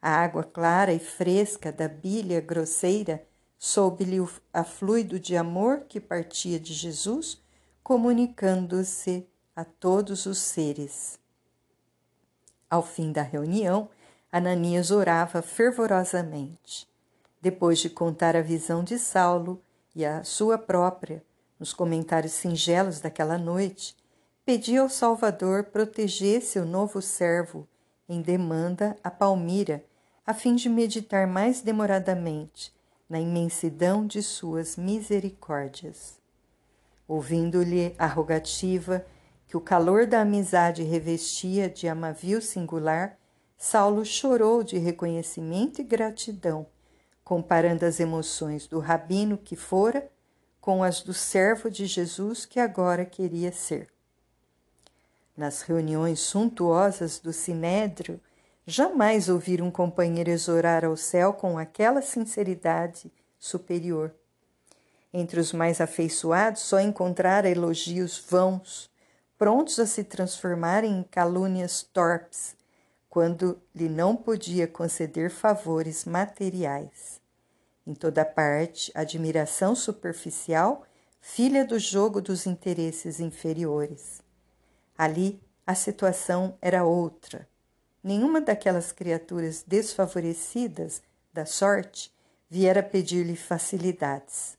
A 0.00 0.08
água 0.08 0.42
clara 0.42 0.94
e 0.94 0.98
fresca 0.98 1.70
da 1.70 1.86
bilha 1.86 2.40
grosseira 2.40 3.22
soube-lhe 3.58 4.26
a 4.50 4.64
fluido 4.64 5.20
de 5.20 5.36
amor 5.36 5.80
que 5.86 6.00
partia 6.00 6.58
de 6.58 6.72
Jesus, 6.72 7.38
comunicando-se 7.84 9.30
a 9.54 9.64
todos 9.64 10.26
os 10.26 10.38
seres. 10.38 11.18
Ao 12.70 12.82
fim 12.82 13.12
da 13.12 13.22
reunião, 13.22 13.88
Ananias 14.30 14.90
orava 14.90 15.42
fervorosamente. 15.42 16.88
Depois 17.40 17.78
de 17.78 17.90
contar 17.90 18.34
a 18.34 18.40
visão 18.40 18.82
de 18.82 18.98
Saulo 18.98 19.60
e 19.94 20.04
a 20.06 20.24
sua 20.24 20.56
própria, 20.56 21.22
nos 21.60 21.74
comentários 21.74 22.32
singelos 22.32 23.00
daquela 23.00 23.36
noite, 23.36 23.94
pedia 24.44 24.80
ao 24.80 24.88
Salvador 24.88 25.64
protegesse 25.64 26.58
o 26.58 26.64
novo 26.64 27.02
servo 27.02 27.68
em 28.08 28.22
demanda 28.22 28.96
a 29.04 29.10
Palmira, 29.10 29.84
a 30.26 30.32
fim 30.32 30.54
de 30.54 30.68
meditar 30.68 31.26
mais 31.26 31.60
demoradamente 31.60 32.72
na 33.08 33.20
imensidão 33.20 34.06
de 34.06 34.22
suas 34.22 34.76
misericórdias. 34.76 36.18
Ouvindo-lhe 37.06 37.94
a 37.98 38.06
rogativa 38.06 39.04
que 39.52 39.56
o 39.58 39.60
calor 39.60 40.06
da 40.06 40.22
amizade 40.22 40.82
revestia 40.82 41.68
de 41.68 41.86
amavio 41.86 42.40
singular, 42.40 43.18
Saulo 43.58 44.02
chorou 44.02 44.62
de 44.62 44.78
reconhecimento 44.78 45.78
e 45.78 45.84
gratidão, 45.84 46.66
comparando 47.22 47.84
as 47.84 48.00
emoções 48.00 48.66
do 48.66 48.78
rabino 48.78 49.36
que 49.36 49.54
fora 49.54 50.10
com 50.58 50.82
as 50.82 51.02
do 51.02 51.12
servo 51.12 51.70
de 51.70 51.84
Jesus 51.84 52.46
que 52.46 52.58
agora 52.58 53.04
queria 53.04 53.52
ser. 53.52 53.90
Nas 55.36 55.60
reuniões 55.60 56.20
suntuosas 56.20 57.18
do 57.18 57.30
Sinédrio, 57.30 58.18
jamais 58.66 59.28
ouvir 59.28 59.60
um 59.60 59.70
companheiro 59.70 60.30
exorar 60.30 60.82
ao 60.82 60.96
céu 60.96 61.34
com 61.34 61.58
aquela 61.58 62.00
sinceridade 62.00 63.12
superior. 63.38 64.14
Entre 65.12 65.38
os 65.38 65.52
mais 65.52 65.78
afeiçoados, 65.78 66.62
só 66.62 66.80
encontrara 66.80 67.50
elogios 67.50 68.18
vãos, 68.18 68.90
prontos 69.42 69.80
a 69.80 69.86
se 69.86 70.04
transformarem 70.04 71.00
em 71.00 71.02
calúnias 71.02 71.82
torpes, 71.82 72.54
quando 73.10 73.60
lhe 73.74 73.88
não 73.88 74.14
podia 74.14 74.68
conceder 74.68 75.32
favores 75.32 76.04
materiais. 76.04 77.20
Em 77.84 77.92
toda 77.92 78.24
parte, 78.24 78.92
admiração 78.94 79.74
superficial, 79.74 80.84
filha 81.20 81.64
do 81.64 81.76
jogo 81.76 82.20
dos 82.20 82.46
interesses 82.46 83.18
inferiores. 83.18 84.22
Ali, 84.96 85.42
a 85.66 85.74
situação 85.74 86.56
era 86.62 86.84
outra. 86.84 87.48
Nenhuma 88.00 88.40
daquelas 88.40 88.92
criaturas 88.92 89.64
desfavorecidas 89.66 91.02
da 91.34 91.44
sorte 91.44 92.12
viera 92.48 92.80
pedir-lhe 92.80 93.34
facilidades. 93.34 94.56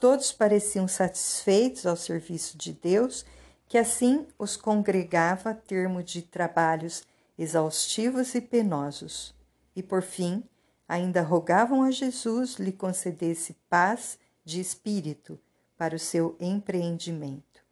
Todos 0.00 0.32
pareciam 0.32 0.88
satisfeitos 0.88 1.84
ao 1.84 1.94
serviço 1.94 2.56
de 2.56 2.72
Deus, 2.72 3.26
que 3.74 3.78
assim 3.78 4.24
os 4.38 4.56
congregava 4.56 5.50
a 5.50 5.52
termo 5.52 6.00
de 6.00 6.22
trabalhos 6.22 7.02
exaustivos 7.36 8.32
e 8.36 8.40
penosos, 8.40 9.34
e 9.74 9.82
por 9.82 10.00
fim 10.00 10.44
ainda 10.88 11.22
rogavam 11.22 11.82
a 11.82 11.90
Jesus 11.90 12.54
lhe 12.54 12.70
concedesse 12.70 13.56
paz 13.68 14.16
de 14.44 14.60
espírito 14.60 15.40
para 15.76 15.96
o 15.96 15.98
seu 15.98 16.36
empreendimento. 16.38 17.64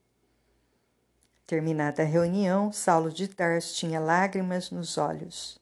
Terminada 1.46 2.02
a 2.02 2.04
reunião, 2.04 2.72
Saulo 2.72 3.12
de 3.12 3.28
Tarso 3.28 3.76
tinha 3.76 4.00
lágrimas 4.00 4.72
nos 4.72 4.98
olhos. 4.98 5.60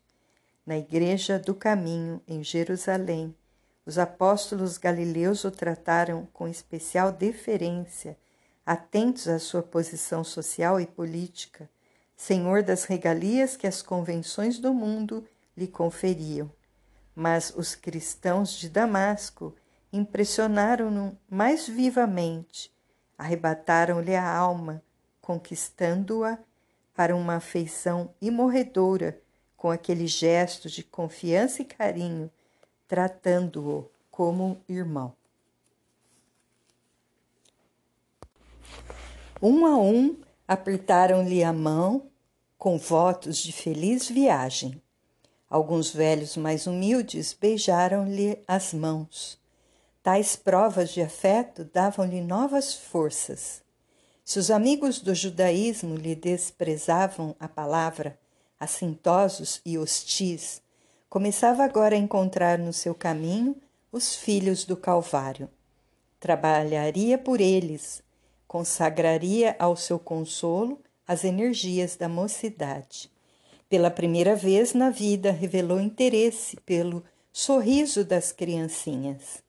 Na 0.64 0.78
igreja 0.78 1.38
do 1.38 1.55
caminho, 1.55 2.18
em 2.26 2.43
Jerusalém, 2.43 3.36
os 3.84 3.99
apóstolos 3.99 4.78
galileus 4.78 5.45
o 5.45 5.51
trataram 5.51 6.26
com 6.32 6.49
especial 6.49 7.12
deferência, 7.12 8.16
atentos 8.71 9.27
à 9.27 9.41
sua 9.41 9.64
posição 9.64 10.23
social 10.23 10.81
e 10.81 10.87
política 10.87 11.68
senhor 12.16 12.62
das 12.62 12.85
regalias 12.85 13.57
que 13.57 13.66
as 13.66 13.83
convenções 13.83 14.61
do 14.61 14.73
mundo 14.73 15.27
lhe 15.57 15.66
conferiam. 15.66 16.49
Mas 17.12 17.53
os 17.57 17.75
cristãos 17.75 18.53
de 18.53 18.68
Damasco 18.68 19.57
impressionaram-no 19.93 21.18
mais 21.29 21.66
vivamente, 21.66 22.73
arrebataram-lhe 23.18 24.14
a 24.14 24.33
alma, 24.33 24.81
conquistando-a 25.21 26.39
para 26.95 27.16
uma 27.16 27.37
afeição 27.37 28.14
imorredora 28.23 29.21
com 29.57 29.68
aquele 29.68 30.07
gesto 30.07 30.71
de 30.71 30.85
confiança 30.85 31.61
e 31.62 31.64
carinho, 31.64 32.31
tratando-o 32.87 33.91
como 34.12 34.62
irmão. 34.68 35.20
Um 39.43 39.64
a 39.64 39.74
um 39.78 40.18
apertaram-lhe 40.47 41.43
a 41.43 41.51
mão 41.51 42.11
com 42.59 42.76
votos 42.76 43.38
de 43.38 43.53
feliz 43.53 44.07
viagem. 44.07 44.82
Alguns 45.49 45.91
velhos 45.91 46.36
mais 46.36 46.66
humildes 46.66 47.32
beijaram-lhe 47.32 48.38
as 48.47 48.74
mãos. 48.74 49.38
Tais 50.03 50.36
provas 50.36 50.91
de 50.91 51.01
afeto 51.01 51.64
davam-lhe 51.64 52.20
novas 52.20 52.74
forças. 52.74 53.62
Se 54.22 54.38
os 54.38 54.51
amigos 54.51 55.01
do 55.01 55.14
judaísmo 55.14 55.95
lhe 55.95 56.14
desprezavam 56.14 57.34
a 57.41 57.49
palavra, 57.49 58.18
assintosos 58.59 59.62
e 59.64 59.78
hostis, 59.78 60.61
começava 61.09 61.64
agora 61.64 61.97
a 61.97 61.99
encontrar 61.99 62.59
no 62.59 62.74
seu 62.74 62.95
caminho 62.95 63.57
os 63.91 64.14
filhos 64.14 64.66
do 64.66 64.76
Calvário. 64.76 65.49
Trabalharia 66.20 67.16
por 67.16 67.41
eles, 67.41 68.03
consagraria 68.51 69.55
ao 69.61 69.76
seu 69.76 69.96
consolo 69.96 70.80
as 71.07 71.22
energias 71.22 71.95
da 71.95 72.08
mocidade. 72.08 73.08
Pela 73.68 73.92
primeira 73.92 74.34
vez 74.34 74.75
na 74.75 74.91
vida, 74.91 75.30
revelou 75.30 75.80
interesse 75.80 76.57
pelo 76.66 77.04
sorriso 77.33 78.04
das 78.04 78.33
criancinhas. 78.33 79.41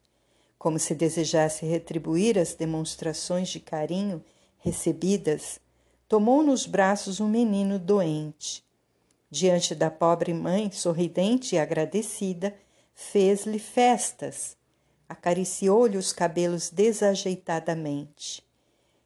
Como 0.55 0.77
se 0.77 0.93
desejasse 0.93 1.65
retribuir 1.65 2.37
as 2.37 2.53
demonstrações 2.53 3.49
de 3.49 3.59
carinho 3.59 4.23
recebidas, 4.59 5.59
tomou 6.07 6.43
nos 6.43 6.67
braços 6.67 7.19
um 7.19 7.27
menino 7.27 7.79
doente. 7.79 8.63
Diante 9.31 9.73
da 9.73 9.89
pobre 9.89 10.31
mãe, 10.31 10.71
sorridente 10.71 11.55
e 11.55 11.57
agradecida, 11.57 12.55
fez-lhe 12.93 13.57
festas, 13.57 14.55
acariciou-lhe 15.09 15.97
os 15.97 16.13
cabelos 16.13 16.69
desajeitadamente. 16.69 18.50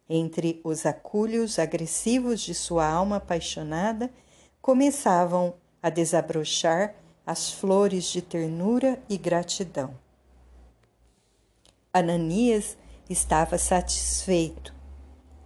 Entre 0.08 0.60
os 0.62 0.86
acúlios 0.86 1.58
agressivos 1.58 2.40
de 2.40 2.54
sua 2.54 2.86
alma 2.86 3.16
apaixonada, 3.16 4.10
começavam 4.62 5.54
a 5.82 5.90
desabrochar 5.90 6.94
as 7.26 7.50
flores 7.50 8.04
de 8.04 8.22
ternura 8.22 9.02
e 9.08 9.18
gratidão. 9.18 9.98
Ananias 11.92 12.76
estava 13.10 13.58
satisfeito. 13.58 14.74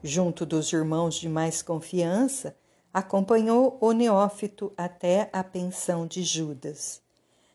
Junto 0.02 0.44
dos 0.44 0.72
irmãos 0.72 1.14
de 1.14 1.28
mais 1.28 1.62
confiança, 1.62 2.56
acompanhou 2.92 3.78
o 3.80 3.92
neófito 3.92 4.72
até 4.76 5.30
a 5.32 5.44
pensão 5.44 6.06
de 6.06 6.22
Judas. 6.22 7.00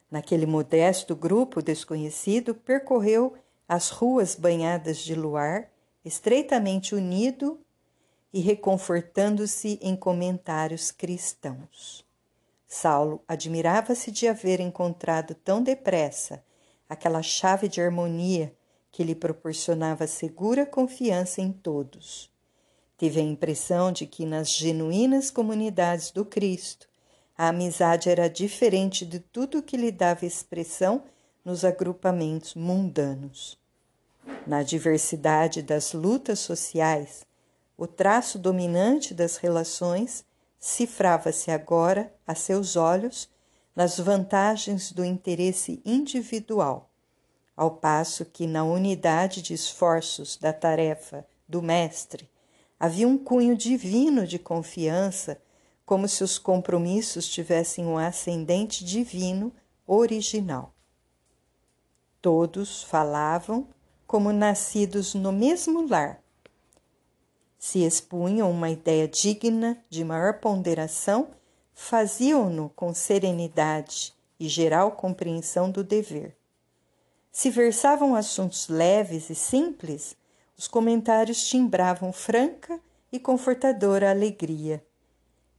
Naquele 0.09 0.45
modesto 0.45 1.15
grupo 1.15 1.61
desconhecido, 1.61 2.55
percorreu 2.55 3.33
as 3.67 3.89
ruas 3.89 4.35
banhadas 4.35 4.99
de 4.99 5.13
luar 5.13 5.69
estreitamente 6.05 6.93
unido 6.93 7.59
e 8.31 8.39
reconfortando-se 8.39 9.79
em 9.81 9.95
comentários 9.95 10.91
cristãos. 10.91 12.05
Saulo 12.67 13.23
admirava-se 13.27 14.11
de 14.11 14.27
haver 14.27 14.59
encontrado 14.59 15.33
tão 15.33 15.63
depressa 15.63 16.43
aquela 16.87 17.23
chave 17.23 17.67
de 17.67 17.81
harmonia 17.81 18.53
que 18.91 19.03
lhe 19.03 19.15
proporcionava 19.15 20.05
segura 20.05 20.65
confiança 20.65 21.41
em 21.41 21.51
todos. 21.51 22.29
Teve 22.97 23.19
a 23.19 23.23
impressão 23.23 23.91
de 23.91 24.05
que 24.05 24.25
nas 24.25 24.49
genuínas 24.49 25.31
comunidades 25.31 26.11
do 26.11 26.23
Cristo 26.23 26.87
a 27.37 27.49
amizade 27.49 28.09
era 28.09 28.29
diferente 28.29 29.05
de 29.05 29.19
tudo 29.19 29.63
que 29.63 29.75
lhe 29.75 29.91
dava 29.91 30.25
expressão 30.25 31.03
nos 31.43 31.65
agrupamentos 31.65 32.55
mundanos. 32.55 33.57
Na 34.47 34.63
diversidade 34.63 35.61
das 35.61 35.93
lutas 35.93 36.39
sociais, 36.39 37.25
o 37.77 37.87
traço 37.87 38.37
dominante 38.39 39.13
das 39.13 39.37
relações 39.37 40.23
cifrava-se 40.59 41.51
agora, 41.51 42.13
a 42.25 42.33
seus 42.33 42.75
olhos, 42.75 43.29
nas 43.75 43.99
vantagens 43.99 44.91
do 44.91 45.03
interesse 45.03 45.81
individual, 45.83 46.89
ao 47.55 47.71
passo 47.71 48.23
que 48.23 48.47
na 48.47 48.63
unidade 48.63 49.41
de 49.41 49.53
esforços 49.53 50.37
da 50.37 50.53
tarefa 50.53 51.25
do 51.47 51.61
Mestre 51.61 52.29
havia 52.79 53.07
um 53.07 53.17
cunho 53.17 53.55
divino 53.55 54.25
de 54.25 54.39
confiança, 54.39 55.41
como 55.85 56.07
se 56.07 56.23
os 56.23 56.37
compromissos 56.37 57.27
tivessem 57.27 57.85
um 57.85 57.97
ascendente 57.97 58.83
divino 58.83 59.53
original. 59.85 60.73
Todos 62.21 62.81
falavam 62.81 63.67
como 64.05 64.31
nascidos 64.31 65.13
no 65.13 65.31
mesmo 65.31 65.87
lar. 65.87 66.21
Se 67.57 67.83
expunham 67.83 68.49
uma 68.51 68.69
ideia 68.69 69.07
digna 69.07 69.77
de 69.89 70.03
maior 70.03 70.39
ponderação, 70.39 71.29
faziam-no 71.73 72.69
com 72.69 72.93
serenidade 72.93 74.13
e 74.39 74.47
geral 74.47 74.91
compreensão 74.91 75.71
do 75.71 75.83
dever. 75.83 76.35
Se 77.31 77.49
versavam 77.49 78.15
assuntos 78.15 78.69
leves 78.69 79.29
e 79.29 79.35
simples, 79.35 80.15
os 80.57 80.67
comentários 80.67 81.45
timbravam 81.47 82.13
franca 82.13 82.79
e 83.11 83.19
confortadora 83.19 84.09
alegria. 84.09 84.85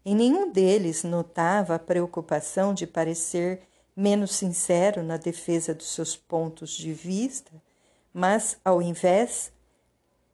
Em 0.04 0.14
nenhum 0.14 0.50
deles 0.50 1.02
notava 1.02 1.74
a 1.74 1.78
preocupação 1.78 2.72
de 2.72 2.86
parecer 2.86 3.62
menos 3.94 4.36
sincero 4.36 5.02
na 5.02 5.16
defesa 5.16 5.74
dos 5.74 5.88
seus 5.88 6.16
pontos 6.16 6.70
de 6.70 6.92
vista, 6.92 7.50
mas, 8.18 8.56
ao 8.64 8.80
invés, 8.80 9.52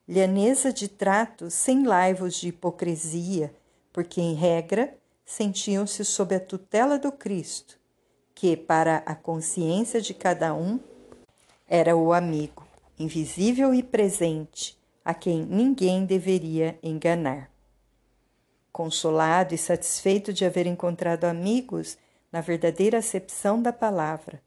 lhaneza 0.06 0.72
de 0.72 0.86
trato 0.86 1.50
sem 1.50 1.84
laivos 1.84 2.36
de 2.36 2.46
hipocrisia, 2.46 3.52
porque, 3.92 4.20
em 4.20 4.34
regra, 4.34 4.96
sentiam-se 5.26 6.04
sob 6.04 6.32
a 6.32 6.38
tutela 6.38 6.96
do 6.96 7.10
Cristo, 7.10 7.76
que, 8.36 8.56
para 8.56 8.98
a 8.98 9.16
consciência 9.16 10.00
de 10.00 10.14
cada 10.14 10.54
um, 10.54 10.78
era 11.66 11.96
o 11.96 12.12
amigo, 12.12 12.64
invisível 12.96 13.74
e 13.74 13.82
presente, 13.82 14.78
a 15.04 15.12
quem 15.12 15.44
ninguém 15.44 16.04
deveria 16.04 16.78
enganar. 16.84 17.50
Consolado 18.70 19.56
e 19.56 19.58
satisfeito 19.58 20.32
de 20.32 20.44
haver 20.44 20.68
encontrado 20.68 21.24
amigos 21.24 21.98
na 22.30 22.40
verdadeira 22.40 22.98
acepção 22.98 23.60
da 23.60 23.72
palavra, 23.72 24.40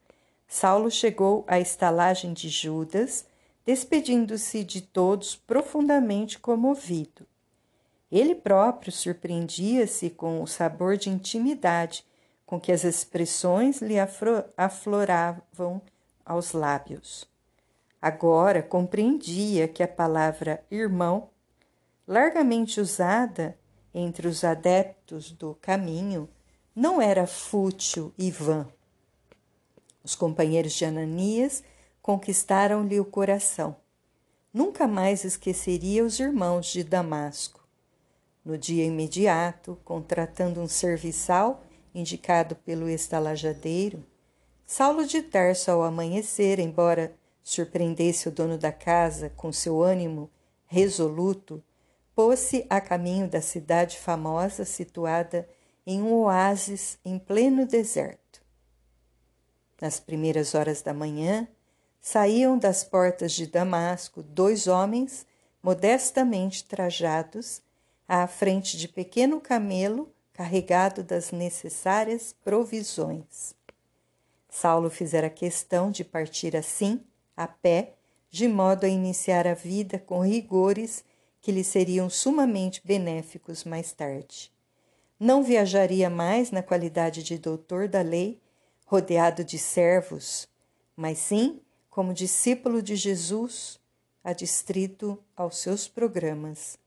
Saulo 0.48 0.90
chegou 0.92 1.44
à 1.48 1.60
estalagem 1.60 2.34
de 2.34 2.50
Judas, 2.50 3.26
despedindo-se 3.66 4.64
de 4.64 4.82
todos 4.82 5.36
profundamente 5.36 6.38
comovido. 6.40 7.26
Ele 8.12 8.36
próprio 8.36 8.92
surpreendia-se 8.92 10.10
com 10.12 10.42
o 10.42 10.48
sabor 10.48 10.98
de 10.98 11.10
intimidade 11.10 12.06
com 12.46 12.60
que 12.60 12.72
as 12.72 12.84
expressões 12.84 13.82
lhe 13.82 13.96
afloravam 14.56 15.82
aos 16.24 16.52
lábios. 16.52 17.28
Agora 18.02 18.62
compreendia 18.62 19.68
que 19.68 19.82
a 19.82 19.88
palavra 19.88 20.64
irmão, 20.70 21.30
largamente 22.08 22.80
usada 22.80 23.58
entre 23.92 24.28
os 24.28 24.44
adeptos 24.44 25.32
do 25.32 25.56
caminho, 25.56 26.30
não 26.76 27.02
era 27.02 27.26
fútil 27.26 28.14
e 28.16 28.30
vã. 28.30 28.68
Os 30.06 30.14
companheiros 30.14 30.74
de 30.74 30.86
Ananias 30.86 31.64
conquistaram-lhe 32.00 33.00
o 33.00 33.06
coração. 33.06 33.76
Nunca 34.54 34.88
mais 34.88 35.26
esqueceria 35.26 36.06
os 36.06 36.20
irmãos 36.20 36.68
de 36.68 36.84
Damasco. 36.84 37.68
No 38.46 38.56
dia 38.56 38.86
imediato, 38.86 39.80
contratando 39.84 40.62
um 40.62 40.68
serviçal 40.68 41.64
indicado 41.96 42.56
pelo 42.56 42.88
estalajadeiro, 42.88 44.06
Saulo 44.64 45.08
de 45.08 45.24
Tarso, 45.24 45.72
ao 45.72 45.82
amanhecer, 45.82 46.60
embora 46.60 47.16
surpreendesse 47.44 48.28
o 48.28 48.32
dono 48.32 48.60
da 48.60 48.72
casa 48.72 49.32
com 49.36 49.52
seu 49.52 49.82
ânimo 49.82 50.30
resoluto, 50.68 51.64
pôs-se 52.14 52.66
a 52.70 52.80
caminho 52.80 53.28
da 53.28 53.42
cidade 53.42 53.98
famosa 53.98 54.66
situada 54.66 55.50
em 55.86 56.02
um 56.02 56.14
oásis 56.14 57.00
em 57.04 57.18
pleno 57.18 57.66
deserto. 57.66 58.25
Nas 59.82 60.00
primeiras 60.00 60.56
horas 60.56 60.82
da 60.82 60.94
manhã, 60.94 61.48
saíam 62.02 62.58
das 62.58 62.84
portas 62.84 63.34
de 63.34 63.48
Damasco 63.48 64.24
dois 64.24 64.68
homens 64.68 65.26
modestamente 65.62 66.64
trajados 66.64 67.62
à 68.08 68.28
frente 68.28 68.78
de 68.78 68.88
pequeno 68.88 69.42
camelo 69.42 70.10
carregado 70.32 71.04
das 71.04 71.32
necessárias 71.32 72.36
provisões. 72.44 73.56
Saulo 74.50 74.90
fizera 74.90 75.30
questão 75.30 75.90
de 75.90 76.04
partir 76.04 76.56
assim, 76.56 77.02
a 77.36 77.48
pé, 77.48 77.94
de 78.30 78.48
modo 78.48 78.86
a 78.86 78.90
iniciar 78.90 79.48
a 79.48 79.54
vida 79.54 79.98
com 79.98 80.20
rigores 80.22 81.04
que 81.42 81.52
lhe 81.52 81.64
seriam 81.64 82.10
sumamente 82.10 82.82
benéficos 82.86 83.64
mais 83.64 83.92
tarde. 83.92 84.52
Não 85.20 85.44
viajaria 85.44 86.10
mais 86.10 86.52
na 86.52 86.62
qualidade 86.62 87.24
de 87.24 87.38
doutor 87.38 87.88
da 87.88 88.02
lei, 88.02 88.40
rodeado 88.86 89.44
de 89.44 89.58
servos, 89.58 90.48
mas 90.96 91.18
sim 91.18 91.60
como 91.90 92.14
discípulo 92.14 92.82
de 92.82 92.96
Jesus, 92.96 93.80
adstrito 94.24 95.18
aos 95.36 95.58
seus 95.58 95.88
programas. 95.88 96.78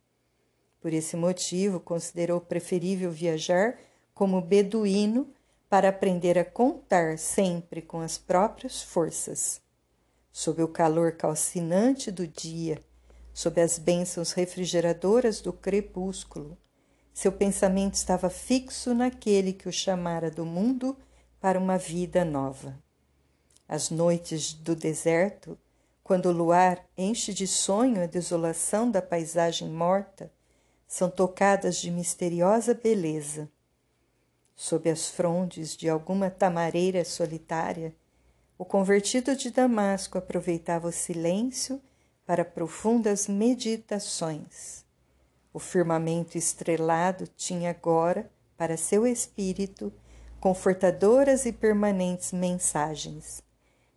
Por 0.80 0.92
esse 0.92 1.16
motivo, 1.16 1.80
considerou 1.80 2.40
preferível 2.40 3.10
viajar 3.10 3.78
como 4.14 4.40
beduíno 4.40 5.28
para 5.68 5.88
aprender 5.88 6.38
a 6.38 6.44
contar 6.44 7.18
sempre 7.18 7.82
com 7.82 8.00
as 8.00 8.16
próprias 8.16 8.82
forças. 8.82 9.60
Sob 10.32 10.62
o 10.62 10.68
calor 10.68 11.12
calcinante 11.12 12.10
do 12.10 12.26
dia, 12.26 12.82
sob 13.34 13.60
as 13.60 13.78
bênçãos 13.78 14.32
refrigeradoras 14.32 15.40
do 15.40 15.52
crepúsculo, 15.52 16.56
seu 17.12 17.32
pensamento 17.32 17.94
estava 17.94 18.30
fixo 18.30 18.94
naquele 18.94 19.52
que 19.52 19.68
o 19.68 19.72
chamara 19.72 20.30
do 20.30 20.44
mundo 20.44 20.96
para 21.40 21.58
uma 21.58 21.78
vida 21.78 22.24
nova. 22.24 22.78
As 23.68 23.90
noites 23.90 24.52
do 24.52 24.74
deserto, 24.74 25.58
quando 26.02 26.26
o 26.26 26.32
luar 26.32 26.84
enche 26.96 27.34
de 27.34 27.46
sonho 27.46 28.02
a 28.02 28.06
desolação 28.06 28.90
da 28.90 29.02
paisagem 29.02 29.68
morta, 29.68 30.32
são 30.86 31.10
tocadas 31.10 31.76
de 31.76 31.90
misteriosa 31.90 32.72
beleza 32.74 33.48
sob 34.58 34.90
as 34.90 35.08
frondes 35.08 35.76
de 35.76 35.88
alguma 35.88 36.28
tamareira 36.28 37.04
solitária, 37.04 37.94
o 38.58 38.64
convertido 38.64 39.36
de 39.36 39.52
Damasco 39.52 40.18
aproveitava 40.18 40.88
o 40.88 40.92
silêncio 40.92 41.80
para 42.26 42.44
profundas 42.44 43.28
meditações. 43.28 44.84
O 45.52 45.60
firmamento 45.60 46.36
estrelado 46.36 47.28
tinha 47.36 47.70
agora, 47.70 48.28
para 48.56 48.76
seu 48.76 49.06
espírito, 49.06 49.92
confortadoras 50.40 51.46
e 51.46 51.52
permanentes 51.52 52.32
mensagens. 52.32 53.42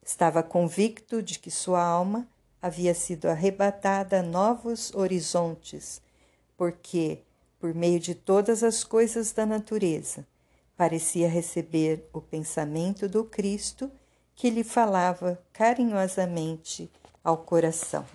Estava 0.03 0.41
convicto 0.41 1.21
de 1.21 1.37
que 1.37 1.51
sua 1.51 1.83
alma 1.83 2.27
havia 2.61 2.93
sido 2.93 3.27
arrebatada 3.27 4.19
a 4.19 4.23
novos 4.23 4.93
horizontes, 4.93 6.01
porque, 6.57 7.19
por 7.59 7.73
meio 7.73 7.99
de 7.99 8.15
todas 8.15 8.63
as 8.63 8.83
coisas 8.83 9.31
da 9.31 9.45
natureza, 9.45 10.25
parecia 10.75 11.29
receber 11.29 12.09
o 12.11 12.19
pensamento 12.19 13.07
do 13.07 13.23
Cristo 13.23 13.91
que 14.35 14.49
lhe 14.49 14.63
falava 14.63 15.39
carinhosamente 15.53 16.89
ao 17.23 17.37
coração. 17.37 18.05